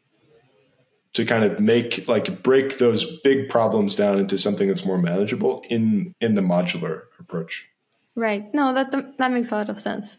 to 1.14 1.26
kind 1.26 1.44
of 1.44 1.60
make 1.60 2.08
like 2.08 2.44
break 2.44 2.78
those 2.78 3.20
big 3.22 3.50
problems 3.50 3.96
down 3.96 4.20
into 4.20 4.38
something 4.38 4.68
that's 4.68 4.86
more 4.86 4.98
manageable 4.98 5.64
in 5.70 6.14
in 6.22 6.36
the 6.36 6.42
modular 6.42 7.04
approach. 7.20 7.68
Right. 8.16 8.54
No, 8.54 8.74
that 8.74 8.92
that 9.18 9.32
makes 9.32 9.52
a 9.52 9.56
lot 9.56 9.70
of 9.70 9.80
sense. 9.80 10.18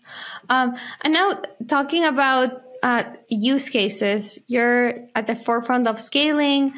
Um, 0.49 0.77
and 1.03 1.13
now 1.13 1.41
talking 1.67 2.05
about 2.05 2.63
uh, 2.87 3.03
use 3.29 3.69
cases. 3.69 4.39
You're 4.47 4.95
at 5.17 5.27
the 5.27 5.35
forefront 5.35 5.89
of 5.89 6.01
scaling. 6.01 6.73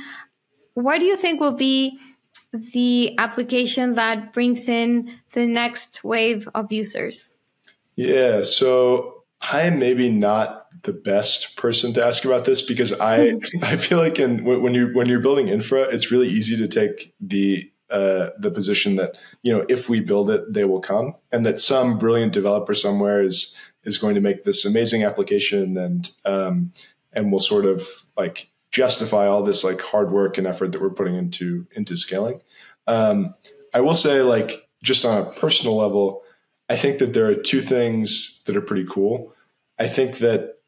What 0.72 1.00
do 1.00 1.04
you 1.04 1.18
think 1.18 1.38
will 1.38 1.52
be 1.52 1.98
the 2.50 3.14
application 3.18 3.94
that 3.96 4.32
brings 4.32 4.70
in 4.70 5.14
the 5.34 5.44
next 5.44 6.02
wave 6.02 6.48
of 6.54 6.72
users? 6.72 7.30
Yeah, 7.94 8.42
so 8.42 9.24
I 9.42 9.62
am 9.62 9.78
maybe 9.78 10.10
not 10.10 10.64
the 10.82 10.94
best 10.94 11.58
person 11.58 11.92
to 11.92 12.02
ask 12.02 12.24
about 12.24 12.46
this 12.46 12.62
because 12.62 12.98
I 12.98 13.34
I 13.62 13.76
feel 13.76 13.98
like 13.98 14.18
in 14.18 14.44
when 14.44 14.72
you 14.72 14.88
when 14.94 15.08
you're 15.08 15.20
building 15.20 15.48
infra, 15.48 15.82
it's 15.82 16.10
really 16.10 16.28
easy 16.28 16.56
to 16.56 16.68
take 16.68 17.12
the 17.20 17.70
uh, 17.90 18.30
the 18.38 18.50
position 18.50 18.96
that 18.96 19.18
you 19.42 19.52
know 19.52 19.66
if 19.68 19.90
we 19.90 20.00
build 20.00 20.30
it, 20.30 20.54
they 20.54 20.64
will 20.64 20.80
come, 20.80 21.16
and 21.32 21.44
that 21.44 21.58
some 21.58 21.98
brilliant 21.98 22.32
developer 22.32 22.72
somewhere 22.72 23.22
is 23.22 23.54
is 23.84 23.98
going 23.98 24.14
to 24.14 24.20
make 24.20 24.44
this 24.44 24.64
amazing 24.64 25.04
application 25.04 25.76
and 25.76 26.10
um, 26.24 26.72
and 27.12 27.32
will 27.32 27.40
sort 27.40 27.64
of 27.64 27.86
like 28.16 28.50
justify 28.70 29.26
all 29.26 29.42
this 29.42 29.64
like 29.64 29.80
hard 29.80 30.10
work 30.10 30.38
and 30.38 30.46
effort 30.46 30.72
that 30.72 30.80
we're 30.80 30.90
putting 30.90 31.14
into 31.14 31.66
into 31.72 31.96
scaling. 31.96 32.42
Um, 32.86 33.34
I 33.74 33.80
will 33.80 33.94
say, 33.94 34.22
like 34.22 34.68
just 34.82 35.04
on 35.04 35.22
a 35.22 35.30
personal 35.32 35.76
level, 35.76 36.22
I 36.68 36.76
think 36.76 36.98
that 36.98 37.12
there 37.12 37.26
are 37.26 37.34
two 37.34 37.60
things 37.60 38.42
that 38.46 38.56
are 38.56 38.62
pretty 38.62 38.86
cool. 38.88 39.34
I 39.78 39.86
think 39.86 40.18
that 40.18 40.58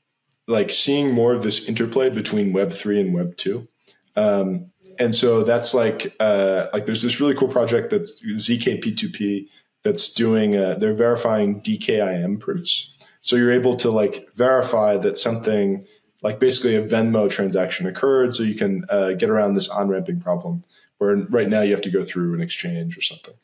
like 0.46 0.70
seeing 0.70 1.12
more 1.12 1.32
of 1.32 1.42
this 1.42 1.68
interplay 1.68 2.10
between 2.10 2.52
Web 2.52 2.72
three 2.72 3.00
and 3.00 3.14
Web 3.14 3.36
two. 3.36 3.68
Um, 4.16 4.70
and 4.98 5.14
so 5.14 5.44
that's 5.44 5.72
like 5.72 6.14
uh, 6.20 6.66
like 6.72 6.86
there's 6.86 7.02
this 7.02 7.20
really 7.20 7.34
cool 7.34 7.48
project 7.48 7.90
that's 7.90 8.20
ZKP2P 8.20 9.48
that's 9.82 10.12
doing 10.12 10.56
uh, 10.56 10.74
they're 10.78 10.94
verifying 10.94 11.60
DKIM 11.60 12.38
proofs. 12.38 12.90
So 13.30 13.36
you're 13.36 13.52
able 13.52 13.76
to 13.76 13.92
like 13.92 14.28
verify 14.34 14.96
that 14.96 15.16
something 15.16 15.86
like 16.20 16.40
basically 16.40 16.74
a 16.74 16.84
Venmo 16.84 17.30
transaction 17.30 17.86
occurred. 17.86 18.34
So 18.34 18.42
you 18.42 18.56
can 18.56 18.84
uh, 18.88 19.12
get 19.12 19.30
around 19.30 19.54
this 19.54 19.68
on 19.68 19.88
ramping 19.88 20.20
problem 20.20 20.64
where 20.98 21.14
right 21.14 21.48
now 21.48 21.60
you 21.60 21.70
have 21.70 21.80
to 21.82 21.92
go 21.92 22.02
through 22.02 22.34
an 22.34 22.40
exchange 22.40 22.98
or 22.98 23.02
something. 23.02 23.34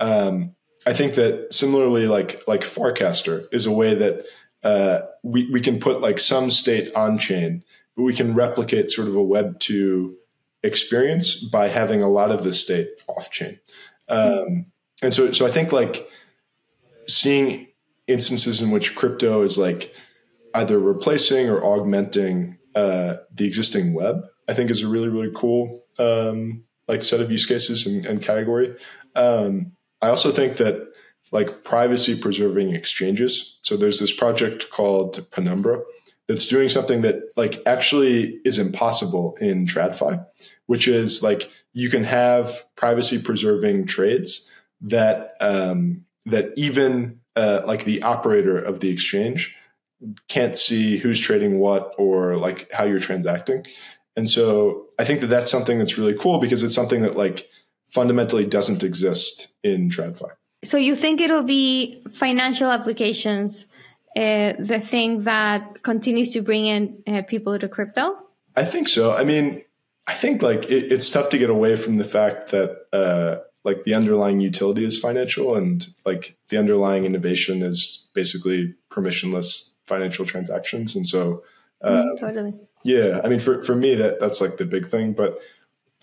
Um, 0.00 0.56
I 0.84 0.92
think 0.92 1.14
that 1.14 1.52
similarly, 1.52 2.08
like 2.08 2.48
like 2.48 2.62
Farcaster 2.62 3.44
is 3.52 3.64
a 3.64 3.70
way 3.70 3.94
that 3.94 4.26
uh, 4.64 5.02
we 5.22 5.48
we 5.52 5.60
can 5.60 5.78
put 5.78 6.00
like 6.00 6.18
some 6.18 6.50
state 6.50 6.92
on 6.96 7.16
chain, 7.16 7.62
but 7.94 8.02
we 8.02 8.14
can 8.14 8.34
replicate 8.34 8.90
sort 8.90 9.06
of 9.06 9.14
a 9.14 9.22
Web 9.22 9.60
two 9.60 10.16
experience 10.64 11.36
by 11.36 11.68
having 11.68 12.02
a 12.02 12.08
lot 12.08 12.32
of 12.32 12.42
the 12.42 12.52
state 12.52 12.88
off 13.06 13.30
chain. 13.30 13.60
Um, 14.08 14.66
and 15.00 15.14
so 15.14 15.30
so 15.30 15.46
I 15.46 15.50
think 15.52 15.70
like 15.70 16.10
seeing 17.06 17.67
instances 18.08 18.60
in 18.60 18.70
which 18.70 18.96
crypto 18.96 19.42
is 19.42 19.56
like 19.56 19.94
either 20.54 20.78
replacing 20.78 21.48
or 21.48 21.62
augmenting 21.62 22.58
uh, 22.74 23.16
the 23.32 23.46
existing 23.46 23.94
web, 23.94 24.24
I 24.48 24.54
think 24.54 24.70
is 24.70 24.82
a 24.82 24.88
really, 24.88 25.08
really 25.08 25.32
cool 25.34 25.84
um, 25.98 26.64
like 26.88 27.04
set 27.04 27.20
of 27.20 27.30
use 27.30 27.46
cases 27.46 27.86
and, 27.86 28.06
and 28.06 28.22
category. 28.22 28.74
Um, 29.14 29.72
I 30.00 30.08
also 30.08 30.30
think 30.30 30.56
that 30.56 30.88
like 31.30 31.64
privacy 31.64 32.18
preserving 32.18 32.74
exchanges. 32.74 33.58
So 33.62 33.76
there's 33.76 34.00
this 34.00 34.12
project 34.12 34.70
called 34.70 35.30
Penumbra 35.30 35.82
that's 36.26 36.46
doing 36.46 36.68
something 36.68 37.02
that 37.02 37.22
like 37.36 37.60
actually 37.66 38.40
is 38.44 38.58
impossible 38.58 39.36
in 39.40 39.66
TradFi, 39.66 40.24
which 40.66 40.88
is 40.88 41.22
like 41.22 41.50
you 41.72 41.90
can 41.90 42.04
have 42.04 42.64
privacy 42.76 43.20
preserving 43.20 43.86
trades 43.86 44.50
that 44.80 45.34
um, 45.40 46.04
that 46.26 46.52
even 46.56 47.20
uh, 47.38 47.62
like 47.64 47.84
the 47.84 48.02
operator 48.02 48.58
of 48.58 48.80
the 48.80 48.90
exchange 48.90 49.54
can't 50.28 50.56
see 50.56 50.98
who's 50.98 51.20
trading 51.20 51.58
what 51.58 51.94
or 51.96 52.36
like 52.36 52.68
how 52.72 52.84
you're 52.84 53.00
transacting. 53.00 53.64
And 54.16 54.28
so 54.28 54.86
I 54.98 55.04
think 55.04 55.20
that 55.20 55.28
that's 55.28 55.50
something 55.50 55.78
that's 55.78 55.96
really 55.96 56.14
cool 56.14 56.38
because 56.40 56.62
it's 56.64 56.74
something 56.74 57.02
that 57.02 57.16
like 57.16 57.48
fundamentally 57.86 58.44
doesn't 58.44 58.82
exist 58.82 59.48
in 59.62 59.88
TradFi. 59.88 60.30
So 60.64 60.76
you 60.76 60.96
think 60.96 61.20
it'll 61.20 61.44
be 61.44 62.02
financial 62.12 62.70
applications 62.70 63.66
uh, 64.16 64.54
the 64.58 64.80
thing 64.80 65.22
that 65.22 65.82
continues 65.84 66.32
to 66.32 66.42
bring 66.42 66.66
in 66.66 67.02
uh, 67.06 67.22
people 67.22 67.56
to 67.56 67.68
crypto? 67.68 68.16
I 68.56 68.64
think 68.64 68.88
so. 68.88 69.14
I 69.14 69.22
mean, 69.22 69.62
I 70.08 70.14
think 70.14 70.42
like 70.42 70.64
it, 70.64 70.92
it's 70.92 71.08
tough 71.10 71.28
to 71.28 71.38
get 71.38 71.50
away 71.50 71.76
from 71.76 71.98
the 71.98 72.04
fact 72.04 72.50
that 72.50 72.86
uh, 72.92 73.36
like 73.64 73.84
the 73.84 73.94
underlying 73.94 74.40
utility 74.40 74.84
is 74.84 74.98
financial 74.98 75.54
and 75.54 75.86
like 76.04 76.36
the 76.48 76.58
underlying 76.58 77.04
innovation 77.04 77.62
is 77.62 78.08
basically 78.14 78.74
permissionless 78.90 79.72
financial 79.86 80.24
transactions. 80.24 80.94
And 80.94 81.06
so, 81.06 81.42
uh, 81.82 82.02
mm, 82.02 82.20
totally. 82.20 82.54
Yeah, 82.84 83.20
I 83.24 83.28
mean, 83.28 83.38
for 83.38 83.62
for 83.62 83.74
me, 83.74 83.94
that 83.96 84.20
that's 84.20 84.40
like 84.40 84.56
the 84.56 84.64
big 84.64 84.86
thing. 84.86 85.12
But 85.12 85.38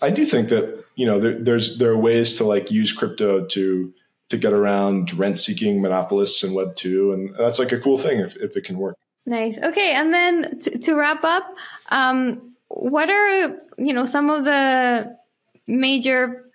I 0.02 0.10
do 0.10 0.26
think 0.26 0.48
that 0.50 0.84
you 0.94 1.06
know 1.06 1.18
there, 1.18 1.38
there's 1.38 1.78
there 1.78 1.90
are 1.90 1.98
ways 1.98 2.36
to 2.36 2.44
like 2.44 2.70
use 2.70 2.92
crypto 2.92 3.44
to 3.46 3.94
to 4.28 4.36
get 4.36 4.52
around 4.52 5.14
rent 5.14 5.38
seeking 5.38 5.80
monopolists 5.80 6.42
in 6.42 6.54
Web 6.54 6.76
two, 6.76 7.12
and 7.12 7.34
that's 7.38 7.58
like 7.58 7.72
a 7.72 7.80
cool 7.80 7.98
thing 7.98 8.20
if 8.20 8.36
if 8.36 8.56
it 8.56 8.64
can 8.64 8.78
work. 8.78 8.96
Nice. 9.24 9.58
Okay, 9.58 9.92
and 9.94 10.12
then 10.12 10.60
to, 10.60 10.78
to 10.78 10.94
wrap 10.94 11.24
up, 11.24 11.56
um, 11.88 12.54
what 12.68 13.08
are 13.10 13.48
you 13.78 13.92
know 13.92 14.04
some 14.04 14.30
of 14.30 14.44
the 14.44 15.16
major 15.66 16.45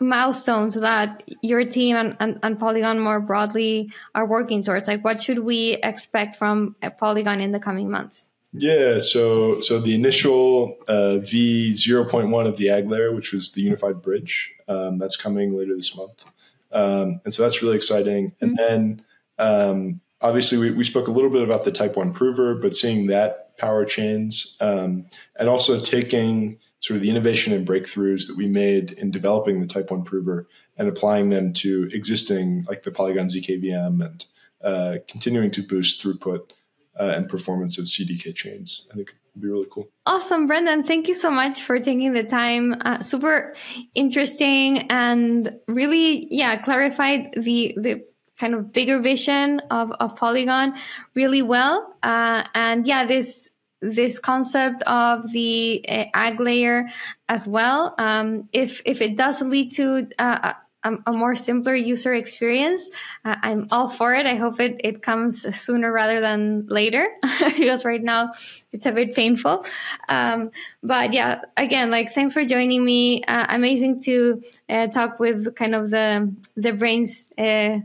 milestones 0.00 0.74
that 0.74 1.22
your 1.42 1.64
team 1.64 1.96
and, 1.96 2.16
and, 2.20 2.38
and, 2.42 2.58
Polygon 2.58 2.98
more 2.98 3.20
broadly 3.20 3.92
are 4.14 4.26
working 4.26 4.62
towards? 4.62 4.88
Like, 4.88 5.04
what 5.04 5.20
should 5.22 5.40
we 5.40 5.74
expect 5.82 6.36
from 6.36 6.74
Polygon 6.98 7.40
in 7.40 7.52
the 7.52 7.60
coming 7.60 7.90
months? 7.90 8.26
Yeah, 8.52 8.98
so 8.98 9.60
so 9.60 9.78
the 9.78 9.94
initial 9.94 10.76
uh, 10.88 11.18
V 11.18 11.72
zero 11.72 12.04
point 12.04 12.30
one 12.30 12.48
of 12.48 12.56
the 12.56 12.66
AggLayer, 12.66 13.14
which 13.14 13.32
was 13.32 13.52
the 13.52 13.62
unified 13.62 14.02
bridge, 14.02 14.52
um, 14.66 14.98
that's 14.98 15.16
coming 15.16 15.56
later 15.56 15.76
this 15.76 15.96
month, 15.96 16.24
um, 16.72 17.20
and 17.24 17.32
so 17.32 17.44
that's 17.44 17.62
really 17.62 17.76
exciting. 17.76 18.32
And 18.40 18.58
mm-hmm. 18.58 18.68
then 18.68 19.04
um, 19.38 20.00
obviously 20.20 20.58
we, 20.58 20.72
we 20.72 20.82
spoke 20.82 21.06
a 21.06 21.12
little 21.12 21.30
bit 21.30 21.42
about 21.42 21.62
the 21.62 21.70
Type 21.70 21.96
One 21.96 22.12
prover, 22.12 22.56
but 22.56 22.74
seeing 22.74 23.06
that 23.06 23.56
power 23.56 23.84
chains 23.84 24.56
um, 24.60 25.06
and 25.38 25.48
also 25.48 25.78
taking 25.78 26.58
sort 26.80 26.96
of 26.96 27.02
the 27.02 27.10
innovation 27.10 27.52
and 27.52 27.66
breakthroughs 27.66 28.26
that 28.26 28.36
we 28.36 28.46
made 28.46 28.92
in 28.92 29.10
developing 29.10 29.60
the 29.60 29.66
Type 29.66 29.90
One 29.90 30.02
prover 30.02 30.48
and 30.76 30.88
applying 30.88 31.28
them 31.28 31.52
to 31.54 31.88
existing 31.92 32.64
like 32.68 32.82
the 32.82 32.90
Polygon 32.90 33.26
ZK 33.26 33.58
EVM 33.58 34.00
and 34.00 34.24
uh, 34.62 34.96
continuing 35.06 35.50
to 35.52 35.62
boost 35.62 36.02
throughput 36.02 36.50
uh, 36.98 37.12
and 37.14 37.28
performance 37.28 37.78
of 37.78 37.84
CDK 37.84 38.34
chains. 38.34 38.88
I 38.90 38.96
think 38.96 39.14
would 39.34 39.42
be 39.42 39.48
really 39.48 39.66
cool. 39.70 39.88
Awesome, 40.06 40.46
Brendan. 40.46 40.82
Thank 40.84 41.08
you 41.08 41.14
so 41.14 41.30
much 41.30 41.62
for 41.62 41.78
taking 41.78 42.12
the 42.12 42.24
time. 42.24 42.74
Uh, 42.80 43.00
super 43.00 43.54
interesting 43.94 44.90
and 44.90 45.56
really, 45.68 46.26
yeah, 46.30 46.60
clarified 46.62 47.34
the 47.36 47.74
the 47.76 48.04
kind 48.38 48.54
of 48.54 48.72
bigger 48.72 49.00
vision 49.00 49.60
of, 49.70 49.92
of 50.00 50.16
Polygon 50.16 50.74
really 51.14 51.42
well. 51.42 51.94
Uh, 52.02 52.42
and 52.54 52.86
yeah, 52.86 53.04
this 53.04 53.49
this 53.80 54.18
concept 54.18 54.82
of 54.82 55.30
the 55.32 55.84
uh, 55.88 56.04
AggLayer 56.14 56.90
as 57.28 57.46
well. 57.46 57.94
Um, 57.98 58.48
if 58.52 58.82
if 58.84 59.00
it 59.00 59.16
does 59.16 59.40
lead 59.42 59.72
to 59.72 60.08
uh, 60.18 60.54
a, 60.82 60.96
a, 61.06 61.12
more 61.12 61.34
simpler 61.34 61.74
user 61.74 62.14
experience, 62.14 62.88
uh, 63.24 63.36
I'm 63.42 63.68
all 63.70 63.88
for 63.88 64.14
it. 64.14 64.26
I 64.26 64.34
hope 64.34 64.60
it, 64.60 64.80
it 64.82 65.02
comes 65.02 65.42
sooner 65.56 65.92
rather 65.92 66.20
than 66.20 66.66
later 66.66 67.06
because 67.56 67.84
right 67.84 68.02
now 68.02 68.32
it's 68.72 68.86
a 68.86 68.92
bit 68.92 69.14
painful. 69.14 69.66
Um, 70.08 70.50
but 70.82 71.12
yeah, 71.12 71.42
again, 71.56 71.90
like 71.90 72.12
thanks 72.12 72.32
for 72.32 72.44
joining 72.44 72.84
me. 72.84 73.22
Uh, 73.24 73.46
amazing 73.48 74.00
to 74.02 74.42
uh, 74.68 74.86
talk 74.88 75.18
with 75.20 75.54
kind 75.54 75.74
of 75.74 75.90
the 75.90 76.34
the 76.56 76.72
brains 76.72 77.28
uh, 77.38 77.78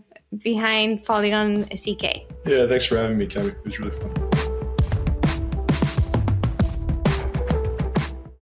behind 0.43 1.03
Polygon 1.03 1.65
CK. 1.65 2.27
Yeah, 2.45 2.67
thanks 2.67 2.85
for 2.85 2.97
having 2.97 3.17
me, 3.17 3.27
Kevin. 3.27 3.51
It 3.51 3.65
was 3.65 3.79
really 3.79 3.97
fun. 3.97 4.34